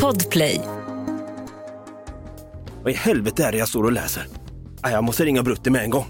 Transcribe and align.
Podplay. 0.00 0.60
Vad 2.82 2.92
i 2.92 2.96
helvete 2.96 3.44
är 3.44 3.52
det 3.52 3.58
jag 3.58 3.68
står 3.68 3.84
och 3.84 3.92
läser? 3.92 4.22
Jag 4.82 5.04
måste 5.04 5.24
ringa 5.24 5.42
Brutti 5.42 5.70
med 5.70 5.84
en 5.84 5.90
gång. 5.90 6.04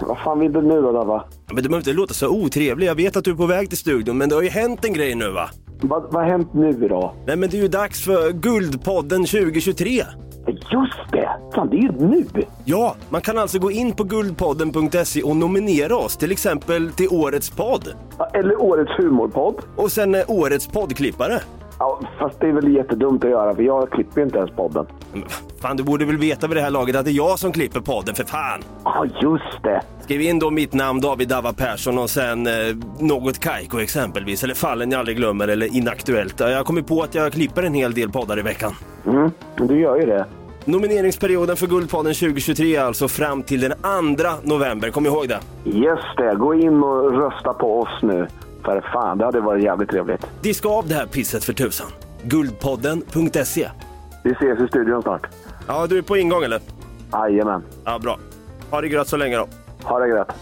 Vad 0.00 0.18
fan 0.18 0.40
vill 0.40 0.52
du 0.52 0.62
nu 0.62 0.80
då, 0.82 0.92
Dava? 0.92 1.24
Men 1.46 1.56
du 1.56 1.62
behöver 1.62 1.76
inte 1.76 1.92
låta 1.92 2.14
så 2.14 2.28
otrevlig. 2.28 2.86
Jag 2.86 2.94
vet 2.94 3.16
att 3.16 3.24
du 3.24 3.30
är 3.30 3.34
på 3.34 3.46
väg 3.46 3.68
till 3.68 3.78
studion, 3.78 4.18
men 4.18 4.28
det 4.28 4.34
har 4.34 4.42
ju 4.42 4.48
hänt 4.48 4.84
en 4.84 4.92
grej 4.92 5.14
nu 5.14 5.30
va? 5.30 5.50
Vad, 5.80 6.02
vad 6.02 6.14
har 6.14 6.30
hänt 6.30 6.54
nu 6.54 6.72
då? 6.72 7.14
Nej 7.26 7.36
men 7.36 7.50
det 7.50 7.56
är 7.56 7.62
ju 7.62 7.68
dags 7.68 8.04
för 8.04 8.32
Guldpodden 8.32 9.24
2023. 9.24 9.90
Just 10.46 11.12
det! 11.12 11.25
Fan, 11.56 11.68
det 11.70 11.76
är 11.76 11.80
ju 11.80 11.92
nu! 11.92 12.24
Ja, 12.64 12.96
man 13.08 13.20
kan 13.20 13.38
alltså 13.38 13.58
gå 13.58 13.70
in 13.70 13.92
på 13.92 14.04
guldpodden.se 14.04 15.22
och 15.22 15.36
nominera 15.36 15.96
oss 15.96 16.16
till 16.16 16.32
exempel 16.32 16.90
till 16.90 17.08
Årets 17.10 17.50
podd. 17.50 17.88
Ja, 18.18 18.26
Eller 18.34 18.62
årets 18.62 18.90
humorpodd. 18.98 19.54
Och 19.76 19.92
sen 19.92 20.14
eh, 20.14 20.20
Årets 20.28 20.66
poddklippare. 20.66 21.40
Ja, 21.78 22.00
fast 22.18 22.40
det 22.40 22.46
är 22.48 22.52
väl 22.52 22.74
jättedumt 22.74 23.24
att 23.24 23.30
göra, 23.30 23.54
för 23.54 23.62
jag 23.62 23.90
klipper 23.90 24.20
ju 24.20 24.24
inte 24.26 24.38
ens 24.38 24.50
podden. 24.50 24.86
Men 25.12 25.24
Fan, 25.60 25.76
du 25.76 25.82
borde 25.82 26.04
väl 26.04 26.16
veta 26.16 26.46
vid 26.46 26.56
det 26.56 26.60
här 26.60 26.70
laget 26.70 26.96
att 26.96 27.04
det 27.04 27.10
är 27.10 27.12
jag 27.12 27.38
som 27.38 27.52
klipper 27.52 27.80
podden, 27.80 28.14
för 28.14 28.24
fan! 28.24 28.60
Ja, 28.84 29.04
just 29.22 29.62
det! 29.62 29.82
Skriv 30.00 30.20
in 30.20 30.38
då 30.38 30.50
mitt 30.50 30.72
namn, 30.72 31.00
David 31.00 31.28
Dava 31.28 31.52
Persson 31.52 31.98
och 31.98 32.10
sen 32.10 32.46
eh, 32.46 32.52
något 33.00 33.38
Kaiko 33.38 33.78
exempelvis, 33.78 34.44
eller 34.44 34.54
Fallen 34.54 34.90
jag 34.90 34.98
aldrig 34.98 35.16
glömmer 35.16 35.48
eller 35.48 35.76
Inaktuellt. 35.76 36.40
Jag 36.40 36.56
har 36.56 36.64
kommit 36.64 36.86
på 36.86 37.02
att 37.02 37.14
jag 37.14 37.32
klipper 37.32 37.62
en 37.62 37.74
hel 37.74 37.94
del 37.94 38.10
poddar 38.10 38.38
i 38.38 38.42
veckan. 38.42 38.72
Mm, 39.06 39.30
du 39.56 39.80
gör 39.80 39.96
ju 39.96 40.06
det. 40.06 40.26
Nomineringsperioden 40.66 41.56
för 41.56 41.66
Guldpodden 41.66 42.14
2023 42.14 42.76
är 42.76 42.80
alltså 42.82 43.08
fram 43.08 43.42
till 43.42 43.60
den 43.60 43.72
2 44.16 44.26
november, 44.42 44.90
kom 44.90 45.06
ihåg 45.06 45.28
det. 45.28 45.40
Just 45.64 46.16
det, 46.16 46.34
gå 46.34 46.54
in 46.54 46.82
och 46.82 47.12
rösta 47.12 47.54
på 47.54 47.80
oss 47.80 48.02
nu. 48.02 48.26
För 48.64 48.80
fan, 48.92 49.18
det 49.18 49.24
hade 49.24 49.40
varit 49.40 49.64
jävligt 49.64 49.90
trevligt. 49.90 50.26
Diska 50.40 50.68
av 50.68 50.88
det 50.88 50.94
här 50.94 51.06
pisset 51.06 51.44
för 51.44 51.52
tusan. 51.52 51.86
Guldpodden.se. 52.22 53.68
Vi 54.24 54.30
ses 54.32 54.60
i 54.60 54.66
studion 54.68 55.02
snart. 55.02 55.26
Ja, 55.66 55.86
du 55.86 55.98
är 55.98 56.02
på 56.02 56.16
ingång 56.16 56.42
eller? 56.44 56.60
Jajamän. 57.12 57.62
Ja, 57.84 57.98
bra. 57.98 58.18
Ha 58.70 58.80
det 58.80 58.88
gött 58.88 59.08
så 59.08 59.16
länge 59.16 59.36
då. 59.36 59.48
Ha 59.82 59.98
det 59.98 60.08
gött. 60.08 60.32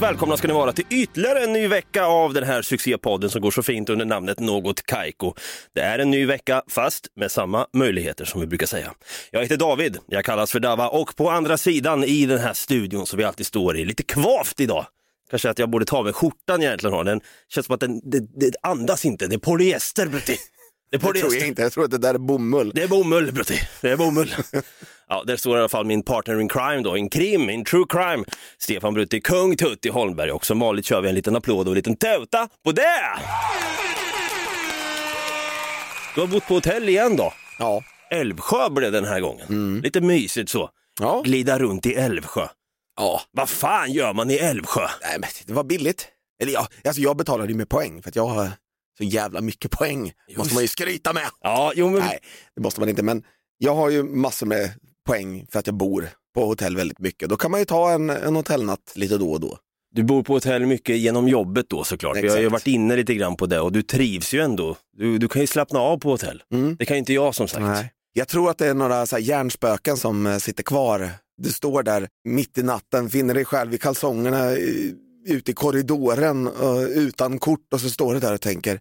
Varmt 0.00 0.12
välkomna 0.12 0.36
ska 0.36 0.48
ni 0.48 0.54
vara 0.54 0.72
till 0.72 0.84
ytterligare 0.90 1.44
en 1.44 1.52
ny 1.52 1.68
vecka 1.68 2.04
av 2.04 2.34
den 2.34 2.44
här 2.44 2.62
succépodden 2.62 3.30
som 3.30 3.40
går 3.40 3.50
så 3.50 3.62
fint 3.62 3.88
under 3.88 4.04
namnet 4.04 4.38
Något 4.38 4.86
Kaiko. 4.86 5.34
Det 5.74 5.80
är 5.80 5.98
en 5.98 6.10
ny 6.10 6.26
vecka, 6.26 6.62
fast 6.68 7.06
med 7.16 7.30
samma 7.30 7.66
möjligheter 7.72 8.24
som 8.24 8.40
vi 8.40 8.46
brukar 8.46 8.66
säga. 8.66 8.94
Jag 9.30 9.42
heter 9.42 9.56
David, 9.56 9.98
jag 10.06 10.24
kallas 10.24 10.52
för 10.52 10.60
Dava 10.60 10.88
och 10.88 11.16
på 11.16 11.30
andra 11.30 11.58
sidan 11.58 12.04
i 12.04 12.26
den 12.26 12.38
här 12.38 12.52
studion 12.52 13.06
som 13.06 13.16
vi 13.16 13.24
alltid 13.24 13.46
står 13.46 13.76
i, 13.76 13.84
lite 13.84 14.02
kvavt 14.02 14.60
idag. 14.60 14.86
Kanske 15.30 15.50
att 15.50 15.58
jag 15.58 15.70
borde 15.70 15.84
ta 15.84 15.96
av 15.96 16.04
mig 16.04 16.12
skjortan 16.12 16.62
jag 16.62 16.68
egentligen 16.68 16.94
har. 16.94 17.04
Den 17.04 17.20
känns 17.48 17.66
som 17.66 17.74
att 17.74 17.80
den 17.80 18.10
det, 18.10 18.20
det 18.20 18.56
andas 18.62 19.04
inte, 19.04 19.26
det 19.26 19.34
är 19.34 19.38
polyester 19.38 20.06
Brutti. 20.06 20.36
Det 20.90 20.96
är 20.96 20.98
Det 20.98 21.04
tror 21.04 21.16
jag 21.16 21.24
polyester. 21.24 21.48
inte, 21.48 21.62
jag 21.62 21.72
tror 21.72 21.84
att 21.84 21.90
det 21.90 21.98
där 21.98 22.14
är 22.14 22.18
bomull. 22.18 22.72
Det 22.74 22.82
är 22.82 22.88
bomull 22.88 23.32
Brutti, 23.32 23.60
det 23.80 23.90
är 23.90 23.96
bomull. 23.96 24.34
Ja, 25.12 25.22
där 25.26 25.36
står 25.36 25.56
i 25.56 25.60
alla 25.60 25.68
fall 25.68 25.86
min 25.86 26.02
partner 26.02 26.40
in 26.40 26.48
crime 26.48 26.82
då, 26.82 26.96
in 26.96 27.08
krim, 27.10 27.50
in 27.50 27.64
true 27.64 27.84
crime. 27.88 28.24
Stefan 28.58 28.94
Brutti, 28.94 29.20
kung 29.20 29.56
Tutti 29.56 29.88
Holmberg 29.88 30.32
och 30.32 30.46
som 30.46 30.58
vanligt 30.58 30.84
kör 30.86 31.00
vi 31.00 31.08
en 31.08 31.14
liten 31.14 31.36
applåd 31.36 31.66
och 31.68 31.72
en 31.72 31.76
liten 31.76 31.96
tuta 31.96 32.48
på 32.64 32.72
det! 32.72 32.82
Du 36.14 36.20
har 36.20 36.28
bott 36.28 36.46
på 36.46 36.54
hotell 36.54 36.88
igen 36.88 37.16
då? 37.16 37.32
Ja. 37.58 37.82
Älvsjö 38.10 38.70
blev 38.70 38.92
den 38.92 39.04
här 39.04 39.20
gången. 39.20 39.80
Lite 39.80 40.00
mysigt 40.00 40.50
så. 40.50 40.70
Ja. 41.00 41.22
Glida 41.24 41.58
runt 41.58 41.86
i 41.86 41.94
Älvsjö. 41.94 42.46
ja. 42.96 43.20
Vad 43.30 43.48
fan 43.48 43.92
gör 43.92 44.12
man 44.12 44.30
i 44.30 44.34
Älvsjö? 44.34 44.86
Nej, 45.02 45.16
men 45.20 45.28
det 45.46 45.52
var 45.52 45.64
billigt. 45.64 46.08
Eller 46.42 46.52
ja, 46.52 46.66
alltså 46.84 47.02
jag 47.02 47.16
betalade 47.16 47.52
ju 47.52 47.58
med 47.58 47.68
poäng 47.68 48.02
för 48.02 48.08
att 48.08 48.16
jag 48.16 48.26
har 48.26 48.48
så 48.98 49.04
jävla 49.04 49.40
mycket 49.40 49.70
poäng. 49.70 50.12
måste 50.36 50.54
man 50.54 50.62
ju 50.62 50.68
skryta 50.68 51.12
med. 51.12 51.26
Ja, 51.40 51.72
jo 51.74 51.90
men... 51.90 52.00
Nej, 52.00 52.18
det 52.56 52.62
måste 52.62 52.80
man 52.80 52.88
inte. 52.88 53.02
Men 53.02 53.22
jag 53.58 53.74
har 53.74 53.90
ju 53.90 54.02
massor 54.02 54.46
med 54.46 54.70
poäng 55.10 55.46
för 55.50 55.58
att 55.58 55.66
jag 55.66 55.74
bor 55.76 56.08
på 56.34 56.44
hotell 56.44 56.76
väldigt 56.76 56.98
mycket. 56.98 57.28
Då 57.28 57.36
kan 57.36 57.50
man 57.50 57.60
ju 57.60 57.66
ta 57.66 57.90
en, 57.90 58.10
en 58.10 58.36
hotellnatt 58.36 58.92
lite 58.94 59.18
då 59.18 59.32
och 59.32 59.40
då. 59.40 59.58
Du 59.94 60.02
bor 60.02 60.22
på 60.22 60.32
hotell 60.32 60.66
mycket 60.66 60.98
genom 60.98 61.28
jobbet 61.28 61.66
då 61.68 61.84
såklart. 61.84 62.16
Vi 62.16 62.28
har 62.28 62.36
ju 62.36 62.46
Exakt. 62.46 62.52
varit 62.52 62.66
inne 62.66 62.96
lite 62.96 63.14
grann 63.14 63.36
på 63.36 63.46
det 63.46 63.60
och 63.60 63.72
du 63.72 63.82
trivs 63.82 64.34
ju 64.34 64.40
ändå. 64.40 64.76
Du, 64.96 65.18
du 65.18 65.28
kan 65.28 65.40
ju 65.40 65.46
slappna 65.46 65.78
av 65.80 65.98
på 65.98 66.10
hotell. 66.10 66.42
Mm. 66.52 66.76
Det 66.78 66.84
kan 66.84 66.94
ju 66.96 66.98
inte 66.98 67.12
jag 67.12 67.34
som 67.34 67.48
sagt. 67.48 67.62
Nej. 67.62 67.92
Jag 68.12 68.28
tror 68.28 68.50
att 68.50 68.58
det 68.58 68.66
är 68.66 68.74
några 68.74 69.06
så 69.06 69.16
här 69.16 69.22
hjärnspöken 69.22 69.96
som 69.96 70.26
eh, 70.26 70.36
sitter 70.36 70.62
kvar. 70.62 71.10
Du 71.36 71.52
står 71.52 71.82
där 71.82 72.08
mitt 72.24 72.58
i 72.58 72.62
natten, 72.62 73.10
finner 73.10 73.34
dig 73.34 73.44
själv 73.44 73.74
i 73.74 73.78
kalsongerna 73.78 74.50
ute 75.26 75.50
i 75.50 75.54
korridoren 75.54 76.46
eh, 76.46 76.82
utan 76.82 77.38
kort 77.38 77.72
och 77.72 77.80
så 77.80 77.90
står 77.90 78.14
du 78.14 78.20
där 78.20 78.34
och 78.34 78.40
tänker, 78.40 78.80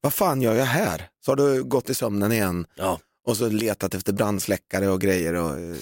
vad 0.00 0.12
fan 0.12 0.42
gör 0.42 0.54
jag 0.54 0.64
här? 0.64 1.08
Så 1.24 1.30
har 1.30 1.36
du 1.36 1.64
gått 1.64 1.90
i 1.90 1.94
sömnen 1.94 2.32
igen 2.32 2.66
Ja. 2.74 2.98
Och 3.28 3.36
så 3.36 3.48
letat 3.48 3.94
efter 3.94 4.12
brandsläckare 4.12 4.88
och 4.88 5.00
grejer 5.00 5.34
och 5.34 5.50
eh, 5.50 5.76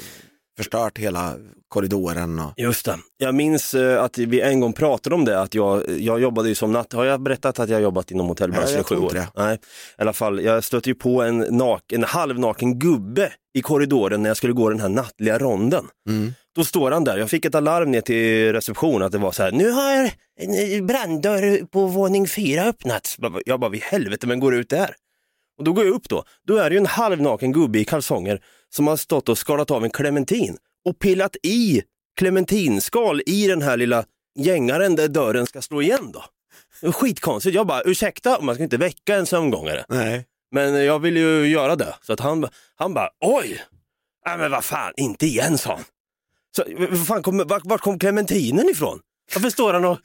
förstört 0.57 0.99
hela 0.99 1.35
korridoren. 1.69 2.39
Och... 2.39 2.53
Just 2.57 2.85
det. 2.85 2.99
Jag 3.17 3.35
minns 3.35 3.75
eh, 3.75 4.03
att 4.03 4.19
vi 4.19 4.41
en 4.41 4.61
gång 4.61 4.73
pratade 4.73 5.15
om 5.15 5.25
det, 5.25 5.41
att 5.41 5.55
jag, 5.55 6.01
jag 6.01 6.21
jobbade 6.21 6.49
ju 6.49 6.55
som 6.55 6.73
natt... 6.73 6.93
Har 6.93 7.05
jag 7.05 7.21
berättat 7.21 7.59
att 7.59 7.69
jag 7.69 7.83
jobbat 7.83 8.11
inom 8.11 8.29
hotellbranschen 8.29 8.81
i 8.81 8.83
sju 8.83 8.97
år? 8.97 9.11
det. 9.13 9.29
Nej, 9.37 9.55
i 9.99 10.03
alla 10.03 10.13
fall. 10.13 10.45
Jag 10.45 10.65
stötte 10.65 10.89
ju 10.91 10.95
på 10.95 11.23
en, 11.23 11.39
nak, 11.39 11.93
en 11.93 12.05
halvnaken 12.05 12.79
gubbe 12.79 13.33
i 13.55 13.63
korridoren 13.63 14.23
när 14.23 14.31
jag 14.31 14.37
skulle 14.37 14.53
gå 14.53 14.69
den 14.69 14.81
här 14.81 14.89
nattliga 14.89 15.39
ronden. 15.39 15.85
Mm. 16.09 16.33
Då 16.57 16.65
står 16.65 16.91
han 16.91 17.05
där, 17.05 17.19
jag 17.19 17.31
fick 17.31 17.45
ett 17.45 17.55
alarm 17.55 17.91
ner 17.91 18.01
till 18.01 18.53
reception 18.53 19.03
att 19.03 19.13
det 19.13 19.19
var 19.19 19.33
så 19.33 19.43
här, 19.43 19.53
nu 19.53 19.71
har 19.71 20.11
en 20.41 20.87
branddörr 20.87 21.67
på 21.67 21.87
våning 21.87 22.29
fyra 22.29 22.65
öppnats. 22.65 23.17
Jag 23.47 23.61
bara, 23.61 23.71
vid 23.71 23.83
helvete, 23.83 24.27
men 24.27 24.41
går 24.41 24.55
ut 24.55 24.71
där? 24.71 24.95
Och 25.59 25.65
då 25.65 25.73
går 25.73 25.85
jag 25.85 25.95
upp 25.95 26.09
då, 26.09 26.25
då 26.47 26.57
är 26.57 26.71
det 26.71 26.75
ju 26.75 26.81
en 26.81 26.87
halvnaken 26.87 27.53
gubbe 27.53 27.79
i 27.79 27.85
kalsonger 27.85 28.43
som 28.71 28.87
har 28.87 28.97
stått 28.97 29.29
och 29.29 29.39
skalat 29.39 29.71
av 29.71 29.85
en 29.85 29.91
clementin 29.91 30.57
och 30.85 30.99
pillat 30.99 31.37
i 31.43 31.83
clementinskal 32.17 33.23
i 33.27 33.47
den 33.47 33.63
här 33.63 33.77
lilla 33.77 34.05
gängaren 34.39 34.97
där 34.97 35.09
dörren 35.09 35.47
ska 35.47 35.63
slå 35.63 35.83
igen 35.83 36.13
då. 36.13 36.25
Skitkonstigt, 36.93 37.55
jag 37.55 37.67
bara 37.67 37.83
ursäkta, 37.83 38.41
man 38.41 38.55
ska 38.55 38.65
inte 38.65 38.77
väcka 38.77 39.17
en 39.17 39.27
sömngångare. 39.27 39.85
Nej. 39.89 40.27
Men 40.51 40.85
jag 40.85 40.99
vill 40.99 41.17
ju 41.17 41.47
göra 41.47 41.77
det. 41.77 41.95
Så 42.03 42.13
att 42.13 42.21
han, 42.21 42.49
han 42.75 42.95
bara, 42.95 43.11
oj! 43.21 43.63
Nej 44.27 44.39
men 44.39 44.51
vad 44.51 44.65
fan, 44.65 44.93
inte 44.97 45.27
igen 45.27 45.59
sa 45.59 45.75
han. 45.75 45.85
Så, 46.57 46.65
vad 46.91 47.07
fan 47.07 47.23
kom, 47.23 47.45
vart, 47.47 47.65
vart 47.65 47.81
kom 47.81 47.99
clementinen 47.99 48.69
ifrån? 48.69 49.01
Varför 49.35 49.51
står 49.51 49.73
han 49.73 49.85
och 49.85 49.99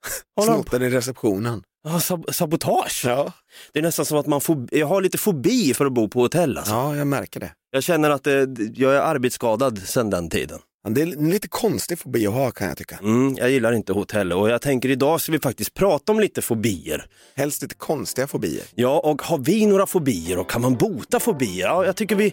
Snott 0.44 0.70
den 0.70 0.82
i 0.82 0.90
receptionen. 0.90 1.62
Ja, 1.84 2.00
sab 2.00 2.34
sabotage? 2.34 3.02
Ja. 3.06 3.32
Det 3.72 3.78
är 3.78 3.82
nästan 3.82 4.04
som 4.04 4.18
att 4.18 4.26
man 4.26 4.40
får, 4.40 4.66
jag 4.70 4.86
har 4.86 5.00
lite 5.02 5.18
fobi 5.18 5.74
för 5.74 5.86
att 5.86 5.92
bo 5.92 6.08
på 6.08 6.20
hotell 6.20 6.58
alltså. 6.58 6.72
ja, 6.72 6.96
jag 6.96 7.06
märker 7.06 7.40
det. 7.40 7.52
Jag 7.70 7.82
känner 7.82 8.10
att 8.10 8.24
det, 8.24 8.48
jag 8.74 8.94
är 8.94 9.00
arbetsskadad 9.00 9.78
sedan 9.78 10.10
den 10.10 10.30
tiden. 10.30 10.58
Ja, 10.84 10.90
Det 10.90 11.02
är 11.02 11.06
en 11.06 11.30
lite 11.30 11.48
konstig 11.48 11.98
fobi 11.98 12.26
att 12.26 12.32
ha 12.34 12.50
kan 12.50 12.68
jag 12.68 12.76
tycka. 12.76 12.98
Mm, 13.02 13.36
jag 13.36 13.50
gillar 13.50 13.72
inte 13.72 13.92
hotell 13.92 14.32
och 14.32 14.50
jag 14.50 14.62
tänker 14.62 14.88
idag 14.88 15.20
ska 15.20 15.32
vi 15.32 15.38
faktiskt 15.38 15.74
prata 15.74 16.12
om 16.12 16.20
lite 16.20 16.42
fobier. 16.42 17.06
Helst 17.36 17.62
lite 17.62 17.74
konstiga 17.74 18.26
fobier. 18.26 18.64
Ja, 18.74 18.98
och 19.00 19.22
har 19.22 19.38
vi 19.38 19.66
några 19.66 19.86
fobier 19.86 20.38
och 20.38 20.50
kan 20.50 20.62
man 20.62 20.74
bota 20.74 21.20
fobier? 21.20 21.66
Ja, 21.66 21.84
jag 21.86 21.96
tycker 21.96 22.16
vi, 22.16 22.32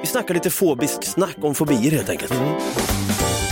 vi 0.00 0.06
snackar 0.06 0.34
lite 0.34 0.50
fobisk 0.50 1.04
snack 1.04 1.36
om 1.40 1.54
fobier 1.54 1.90
helt 1.90 2.08
enkelt. 2.08 2.32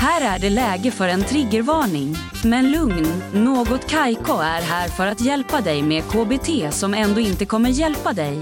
Här 0.00 0.36
är 0.36 0.38
det 0.38 0.50
läge 0.50 0.90
för 0.90 1.08
en 1.08 1.24
triggervarning. 1.24 2.16
Men 2.44 2.70
lugn, 2.70 3.22
Något 3.32 3.90
Kaiko 3.90 4.32
är 4.32 4.60
här 4.60 4.88
för 4.88 5.06
att 5.06 5.20
hjälpa 5.20 5.60
dig 5.60 5.82
med 5.82 6.02
KBT 6.02 6.74
som 6.74 6.94
ändå 6.94 7.20
inte 7.20 7.46
kommer 7.46 7.70
hjälpa 7.70 8.12
dig. 8.12 8.38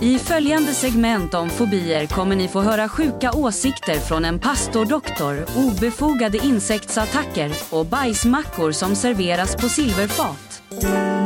I 0.00 0.18
följande 0.18 0.74
segment 0.74 1.34
om 1.34 1.50
fobier 1.50 2.06
kommer 2.06 2.36
ni 2.36 2.48
få 2.48 2.60
höra 2.60 2.88
sjuka 2.88 3.32
åsikter 3.32 3.98
från 3.98 4.24
en 4.24 4.38
pastordoktor, 4.38 5.46
obefogade 5.56 6.38
insektsattacker 6.38 7.52
och 7.70 7.86
bajsmackor 7.86 8.72
som 8.72 8.96
serveras 8.96 9.56
på 9.56 9.68
silverfat. 9.68 10.62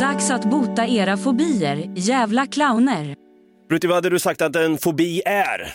Dags 0.01 0.31
att 0.31 0.45
bota 0.45 0.87
era 0.87 1.17
fobier, 1.17 1.93
jävla 1.97 2.47
clowner. 2.47 3.17
Brutti, 3.69 3.87
vad 3.87 3.97
hade 3.97 4.11
du 4.11 4.19
sagt 4.19 4.43
att 4.43 4.57
en 4.57 4.79
fobi 4.79 5.23
är? 5.27 5.75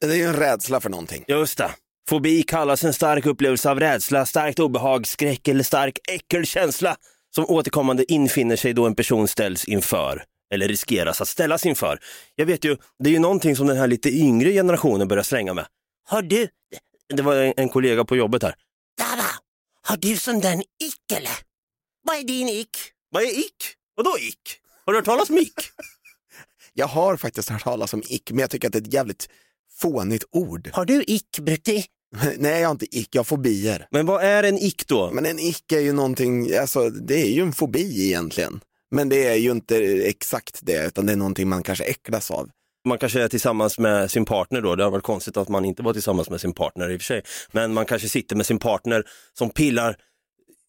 Det 0.00 0.06
är 0.06 0.16
ju 0.16 0.24
en 0.24 0.36
rädsla 0.36 0.80
för 0.80 0.90
någonting. 0.90 1.24
Just 1.28 1.58
det. 1.58 1.70
Fobi 2.08 2.42
kallas 2.42 2.84
en 2.84 2.92
stark 2.92 3.26
upplevelse 3.26 3.70
av 3.70 3.80
rädsla, 3.80 4.26
starkt 4.26 4.58
obehag, 4.58 5.06
skräck 5.06 5.48
eller 5.48 5.64
stark 5.64 5.98
äckelkänsla 6.08 6.96
som 7.34 7.44
återkommande 7.44 8.12
infinner 8.12 8.56
sig 8.56 8.72
då 8.72 8.86
en 8.86 8.94
person 8.94 9.28
ställs 9.28 9.64
inför 9.64 10.24
eller 10.54 10.68
riskeras 10.68 11.20
att 11.20 11.28
ställas 11.28 11.66
inför. 11.66 11.98
Jag 12.34 12.46
vet 12.46 12.64
ju, 12.64 12.76
det 12.98 13.08
är 13.08 13.12
ju 13.12 13.18
någonting 13.18 13.56
som 13.56 13.66
den 13.66 13.76
här 13.76 13.86
lite 13.86 14.10
yngre 14.10 14.52
generationen 14.52 15.08
börjar 15.08 15.22
slänga 15.24 15.54
med. 15.54 15.66
har 16.04 16.22
du, 16.22 16.48
det 17.08 17.22
var 17.22 17.36
en, 17.36 17.54
en 17.56 17.68
kollega 17.68 18.04
på 18.04 18.16
jobbet 18.16 18.42
här. 18.42 18.54
Dava, 18.98 19.28
har 19.82 19.96
du 19.96 20.16
sån 20.16 20.40
där 20.40 20.54
ick 20.58 21.12
eller? 21.16 21.38
Vad 22.02 22.16
är 22.16 22.22
din 22.22 22.48
ick? 22.48 22.76
Vad 23.10 23.22
är 23.22 23.38
ick? 23.38 23.74
Vadå 23.94 24.18
ick? 24.18 24.58
Har 24.84 24.92
du 24.92 24.98
hört 24.98 25.04
talas 25.04 25.30
om 25.30 25.38
ick? 25.38 25.54
Jag 26.74 26.86
har 26.86 27.16
faktiskt 27.16 27.48
hört 27.48 27.64
talas 27.64 27.94
om 27.94 28.02
ick, 28.08 28.30
men 28.30 28.38
jag 28.38 28.50
tycker 28.50 28.68
att 28.68 28.72
det 28.72 28.78
är 28.78 28.82
ett 28.82 28.94
jävligt 28.94 29.28
fånigt 29.82 30.24
ord. 30.30 30.70
Har 30.72 30.84
du 30.84 31.04
ick 31.06 31.38
Brutti? 31.38 31.84
Nej, 32.38 32.60
jag 32.60 32.68
har 32.68 32.72
inte 32.72 32.98
ick, 32.98 33.08
jag 33.12 33.20
har 33.20 33.24
fobier. 33.24 33.86
Men 33.90 34.06
vad 34.06 34.24
är 34.24 34.42
en 34.42 34.58
ick 34.58 34.86
då? 34.86 35.10
Men 35.10 35.26
en 35.26 35.38
ick 35.38 35.72
är 35.72 35.80
ju 35.80 35.92
någonting, 35.92 36.56
alltså 36.56 36.90
det 36.90 37.14
är 37.14 37.30
ju 37.30 37.42
en 37.42 37.52
fobi 37.52 38.06
egentligen. 38.06 38.60
Men 38.90 39.08
det 39.08 39.26
är 39.26 39.34
ju 39.34 39.50
inte 39.50 39.76
exakt 40.04 40.58
det, 40.62 40.86
utan 40.86 41.06
det 41.06 41.12
är 41.12 41.16
någonting 41.16 41.48
man 41.48 41.62
kanske 41.62 41.84
äcklas 41.84 42.30
av. 42.30 42.48
Man 42.88 42.98
kanske 42.98 43.22
är 43.22 43.28
tillsammans 43.28 43.78
med 43.78 44.10
sin 44.10 44.24
partner 44.24 44.60
då, 44.60 44.76
det 44.76 44.84
har 44.84 44.90
varit 44.90 45.04
konstigt 45.04 45.36
att 45.36 45.48
man 45.48 45.64
inte 45.64 45.82
var 45.82 45.92
tillsammans 45.92 46.30
med 46.30 46.40
sin 46.40 46.52
partner 46.52 46.90
i 46.90 46.96
och 46.96 47.00
för 47.00 47.04
sig. 47.04 47.22
Men 47.52 47.72
man 47.72 47.86
kanske 47.86 48.08
sitter 48.08 48.36
med 48.36 48.46
sin 48.46 48.58
partner 48.58 49.04
som 49.38 49.50
pillar 49.50 49.96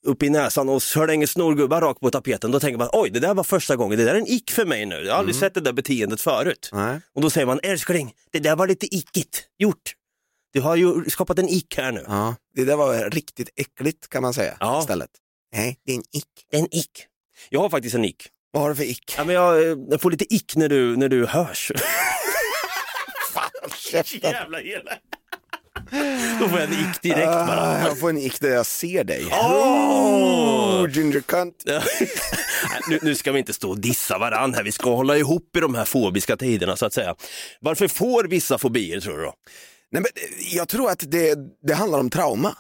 upp 0.04 0.24
i 0.24 0.30
näsan 0.30 0.70
och 0.70 0.84
slänger 0.84 1.28
snorgubbar 1.28 1.82
rakt 1.82 2.00
på 2.00 2.12
tapeten. 2.12 2.52
Då 2.52 2.60
tänker 2.60 2.78
man, 2.78 2.90
oj 2.94 3.10
det 3.10 3.20
där 3.20 3.34
var 3.34 3.44
första 3.44 3.76
gången, 3.76 3.98
det 4.00 4.06
där 4.06 4.16
är 4.16 4.20
en 4.20 4.28
ick 4.28 4.52
för 4.52 4.66
mig 4.66 4.86
nu. 4.86 4.96
Jag 4.96 5.12
har 5.14 5.20
aldrig 5.20 5.36
sett 5.36 5.54
det 5.54 5.62
där 5.62 5.74
beteendet 5.74 6.22
förut. 6.22 6.70
Nej. 6.74 7.00
Och 7.16 7.22
då 7.22 7.30
säger 7.30 7.48
man, 7.48 7.60
älskling, 7.64 8.14
det 8.32 8.40
där 8.40 8.56
var 8.56 8.68
lite 8.68 8.96
ickigt 8.96 9.44
gjort. 9.58 9.94
Du 10.54 10.62
har 10.62 10.76
ju 10.76 11.10
skapat 11.10 11.40
en 11.40 11.50
ick 11.50 11.78
här 11.78 11.92
nu. 11.92 12.04
Ja, 12.08 12.36
det 12.56 12.66
där 12.66 12.76
var 12.76 13.10
riktigt 13.10 13.50
äckligt 13.56 14.10
kan 14.10 14.22
man 14.22 14.34
säga 14.34 14.58
Ja. 14.60 14.80
istället. 14.82 15.10
Nej, 15.56 15.78
det 15.86 15.92
är 15.92 15.96
en 15.96 16.04
ick. 16.14 16.28
Det 16.52 16.58
är 16.58 16.62
en 16.62 16.76
ick. 16.76 17.06
Jag 17.50 17.60
har 17.60 17.70
faktiskt 17.70 17.96
en 17.96 18.06
ick. 18.06 18.28
Vad 18.52 18.62
har 18.64 18.70
du 18.70 18.76
för 18.76 18.84
ick? 18.84 19.14
Ja, 19.18 19.24
men 19.24 19.36
jag, 19.36 19.64
eh, 19.72 19.78
jag 19.90 20.02
får 20.02 20.12
lite 20.12 20.34
ick 20.36 20.56
när 20.56 20.70
du, 20.70 20.98
när 20.98 21.10
du 21.10 21.26
hörs. 21.26 21.72
Jävla 24.24 24.62
elak. 24.62 25.00
Då 26.40 26.50
får 26.50 26.60
jag 26.60 26.68
en 26.74 26.74
ick 26.90 27.02
direkt 27.02 27.26
bara. 27.28 27.62
Ah, 27.62 27.88
jag 27.88 28.00
får 28.00 28.10
en 28.10 28.18
ick 28.18 28.42
när 28.42 28.50
jag 28.50 28.66
ser 28.66 29.04
dig. 29.04 29.26
Oh, 29.26 30.90
ginger 30.90 31.20
cunt. 31.22 31.64
Nu, 32.90 33.00
nu 33.02 33.16
ska 33.16 33.32
vi 33.32 33.40
inte 33.40 33.54
stå 33.54 33.70
och 33.70 33.80
dissa 33.80 34.18
varandra 34.18 34.58
här, 34.58 34.64
vi 34.64 34.72
ska 34.72 34.96
hålla 34.96 35.18
ihop 35.18 35.58
i 35.58 35.60
de 35.60 35.76
här 35.76 35.86
fobiska 35.86 36.38
tiderna 36.38 36.76
så 36.76 36.86
att 36.86 36.94
säga. 36.94 37.16
Varför 37.60 37.88
får 37.88 38.24
vissa 38.24 38.58
fobier 38.58 39.00
tror 39.00 39.18
du 39.18 39.24
då? 39.24 39.34
Nej, 39.92 40.02
men 40.02 40.12
jag 40.52 40.68
tror 40.68 40.90
att 40.92 41.12
det, 41.12 41.38
det 41.68 41.74
handlar 41.74 42.00
om 42.00 42.10
trauma. 42.10 42.56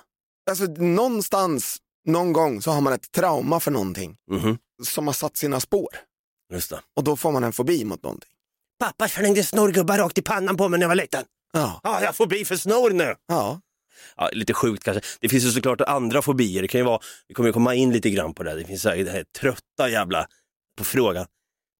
Alltså 0.49 0.65
någonstans, 0.65 1.77
någon 2.07 2.33
gång 2.33 2.61
så 2.61 2.71
har 2.71 2.81
man 2.81 2.93
ett 2.93 3.11
trauma 3.11 3.59
för 3.59 3.71
någonting 3.71 4.15
Mhm, 4.31 4.57
som 4.83 5.07
har 5.07 5.13
satt 5.13 5.37
sina 5.37 5.59
spår. 5.59 5.89
just 6.53 6.69
det. 6.69 6.79
Och 6.95 7.03
då 7.03 7.15
får 7.15 7.31
man 7.31 7.43
en 7.43 7.53
fobi 7.53 7.85
mot 7.85 8.03
någonting. 8.03 8.29
Pappa 8.79 9.07
slängde 9.07 9.43
snorgubbar 9.43 9.97
rakt 9.97 10.17
i 10.17 10.21
pannan 10.21 10.57
på 10.57 10.69
mig 10.69 10.79
när 10.79 10.83
jag 10.83 10.89
var 10.89 10.95
liten. 10.95 11.23
Ja, 11.53 11.79
Ja, 11.83 12.01
jag 12.03 12.15
får 12.15 12.27
bli 12.27 12.45
för 12.45 12.55
snor 12.55 12.89
nu. 12.89 13.15
ja. 13.27 13.61
Ja, 14.17 14.29
lite 14.33 14.53
sjukt 14.53 14.83
kanske. 14.83 15.01
Det 15.21 15.29
finns 15.29 15.43
ju 15.43 15.51
såklart 15.51 15.81
andra 15.81 16.21
fobier. 16.21 16.61
Det 16.61 16.67
kan 16.67 16.79
ju 16.79 16.85
vara, 16.85 16.99
vi 17.27 17.33
kommer 17.33 17.49
ju 17.49 17.53
komma 17.53 17.75
in 17.75 17.91
lite 17.93 18.09
grann 18.09 18.33
på 18.33 18.43
det. 18.43 18.55
Det 18.55 18.65
finns 18.65 18.81
så 18.81 18.89
här, 18.89 18.97
det 18.97 19.11
här 19.11 19.25
trötta 19.39 19.89
jävla 19.89 20.27
på 20.77 20.83
frågan. 20.83 21.25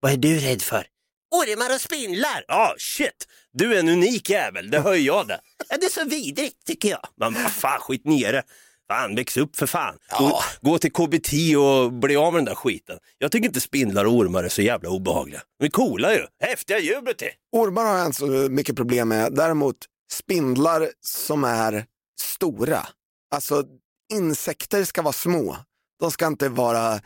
Vad 0.00 0.12
är 0.12 0.16
du 0.16 0.38
rädd 0.38 0.62
för? 0.62 0.86
Ormar 1.30 1.74
och 1.74 1.80
spindlar! 1.80 2.44
Ja, 2.48 2.54
ah, 2.54 2.74
shit! 2.78 3.26
Du 3.52 3.74
är 3.74 3.78
en 3.80 3.88
unik 3.88 4.30
jävel, 4.30 4.70
det 4.70 4.80
hör 4.80 4.94
jag 4.94 5.28
det. 5.28 5.40
Ja, 5.68 5.76
det 5.76 5.86
är 5.86 5.90
så 5.90 6.04
vidrigt 6.04 6.66
tycker 6.66 6.88
jag. 6.88 7.06
Men 7.16 7.34
vad 7.34 7.52
fan, 7.52 7.80
skit 7.80 8.04
ner 8.04 8.32
det. 8.32 8.42
Fan, 8.88 9.14
väx 9.14 9.36
upp 9.36 9.56
för 9.56 9.66
fan. 9.66 9.94
Gå, 10.18 10.24
Ja. 10.24 10.42
gå 10.60 10.78
till 10.78 10.92
KBT 10.92 11.32
och 11.56 11.92
bli 11.92 12.16
av 12.16 12.32
med 12.32 12.38
den 12.38 12.44
där 12.44 12.54
skiten. 12.54 12.98
Jag 13.18 13.32
tycker 13.32 13.46
inte 13.48 13.60
spindlar 13.60 14.04
och 14.04 14.12
ormar 14.12 14.44
är 14.44 14.48
så 14.48 14.62
jävla 14.62 14.88
obehagliga. 14.90 15.40
De 15.58 15.64
är 15.66 15.70
coola 15.70 16.14
ju. 16.14 16.26
Häftiga 16.40 16.78
djur 16.78 17.12
till. 17.12 17.28
Ormar 17.52 17.84
har 17.84 17.96
jag 17.98 18.06
inte 18.06 18.18
så 18.18 18.26
mycket 18.26 18.76
problem 18.76 19.08
med. 19.08 19.34
Däremot 19.34 19.76
spindlar 20.12 20.88
som 21.00 21.44
är 21.44 21.84
stora. 22.20 22.86
Alltså 23.34 23.64
insekter 24.12 24.84
ska 24.84 25.02
vara 25.02 25.12
små. 25.12 25.56
De 26.00 26.10
ska 26.10 26.26
inte 26.26 26.48
vara 26.48 27.00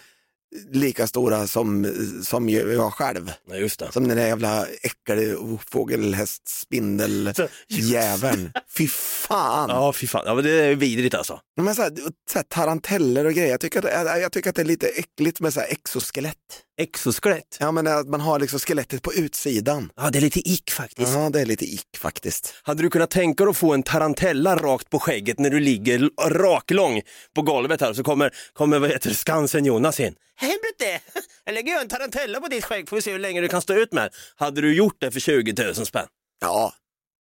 lika 0.72 1.06
stora 1.06 1.46
som, 1.46 1.92
som 2.24 2.48
jag 2.48 2.92
själv. 2.92 3.32
Nej. 3.48 3.70
Som 3.92 4.08
den 4.08 4.16
där 4.16 4.26
jävla 4.26 4.66
äckel 4.82 5.36
fågelhästspindel 5.70 7.32
Så- 7.36 7.48
jäveln. 7.68 8.52
Fy 8.76 8.88
fan. 8.88 9.70
Ja, 9.70 9.92
fy 9.92 10.06
fan. 10.06 10.22
Ja, 10.26 10.34
men 10.34 10.44
det 10.44 10.50
är 10.50 10.74
vidrigt 10.74 11.14
alltså. 11.14 11.40
Men 11.60 11.74
så 11.74 11.82
här, 11.82 11.92
så 12.32 12.38
här, 12.38 12.42
taranteller 12.42 13.24
och 13.24 13.32
grejer, 13.34 13.50
jag 13.50 13.60
tycker, 13.60 13.86
att, 13.86 14.20
jag 14.20 14.32
tycker 14.32 14.50
att 14.50 14.56
det 14.56 14.62
är 14.62 14.66
lite 14.66 14.86
äckligt 14.88 15.40
med 15.40 15.54
så 15.54 15.60
här 15.60 15.68
exoskelett. 15.68 16.36
Exoskelett. 16.80 17.56
Ja 17.60 17.72
men 17.72 17.86
att 17.86 18.08
man 18.08 18.20
har 18.20 18.38
liksom 18.38 18.58
skelettet 18.58 19.02
på 19.02 19.14
utsidan. 19.14 19.92
Ja, 19.96 20.10
det 20.10 20.18
är 20.18 20.20
lite 20.20 20.48
ick 20.48 20.70
faktiskt. 20.70 21.12
Ja 21.12 21.30
det 21.30 21.40
är 21.40 21.46
lite 21.46 21.64
ick 21.64 21.96
faktiskt. 21.98 22.54
Hade 22.62 22.82
du 22.82 22.90
kunnat 22.90 23.10
tänka 23.10 23.44
dig 23.44 23.50
att 23.50 23.56
få 23.56 23.74
en 23.74 23.82
tarantella 23.82 24.56
rakt 24.56 24.90
på 24.90 24.98
skägget 24.98 25.38
när 25.38 25.50
du 25.50 25.60
ligger 25.60 26.10
raklång 26.30 27.02
på 27.34 27.42
golvet 27.42 27.80
här 27.80 27.92
så 27.92 28.04
kommer, 28.04 28.34
kommer 28.52 28.78
vad 28.78 28.90
heter 28.90 29.08
det, 29.08 29.14
Skansen-Jonas 29.14 30.00
in. 30.00 30.14
Hej 30.36 30.56
Brutte! 30.62 31.00
Jag 31.44 31.54
lägger 31.54 31.80
en 31.80 31.88
tarantella 31.88 32.40
på 32.40 32.48
ditt 32.48 32.64
skägg 32.64 32.88
får 32.88 32.96
vi 32.96 33.02
se 33.02 33.12
hur 33.12 33.18
länge 33.18 33.40
du 33.40 33.48
kan 33.48 33.62
stå 33.62 33.74
ut 33.74 33.92
med. 33.92 34.10
Hade 34.36 34.60
du 34.60 34.74
gjort 34.74 34.96
det 35.00 35.10
för 35.10 35.20
20 35.20 35.64
000 35.64 35.74
spänn? 35.74 36.06
Ja, 36.40 36.72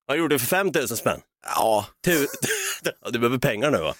Har 0.08 0.14
du 0.14 0.20
gjort 0.22 0.30
det 0.30 0.38
för 0.38 0.46
5 0.46 0.70
000 0.74 0.88
spänn? 0.88 1.20
ja 1.44 1.86
Ja, 2.82 3.10
du 3.10 3.18
behöver 3.18 3.38
pengar 3.38 3.70
nu 3.70 3.78
va? 3.78 3.94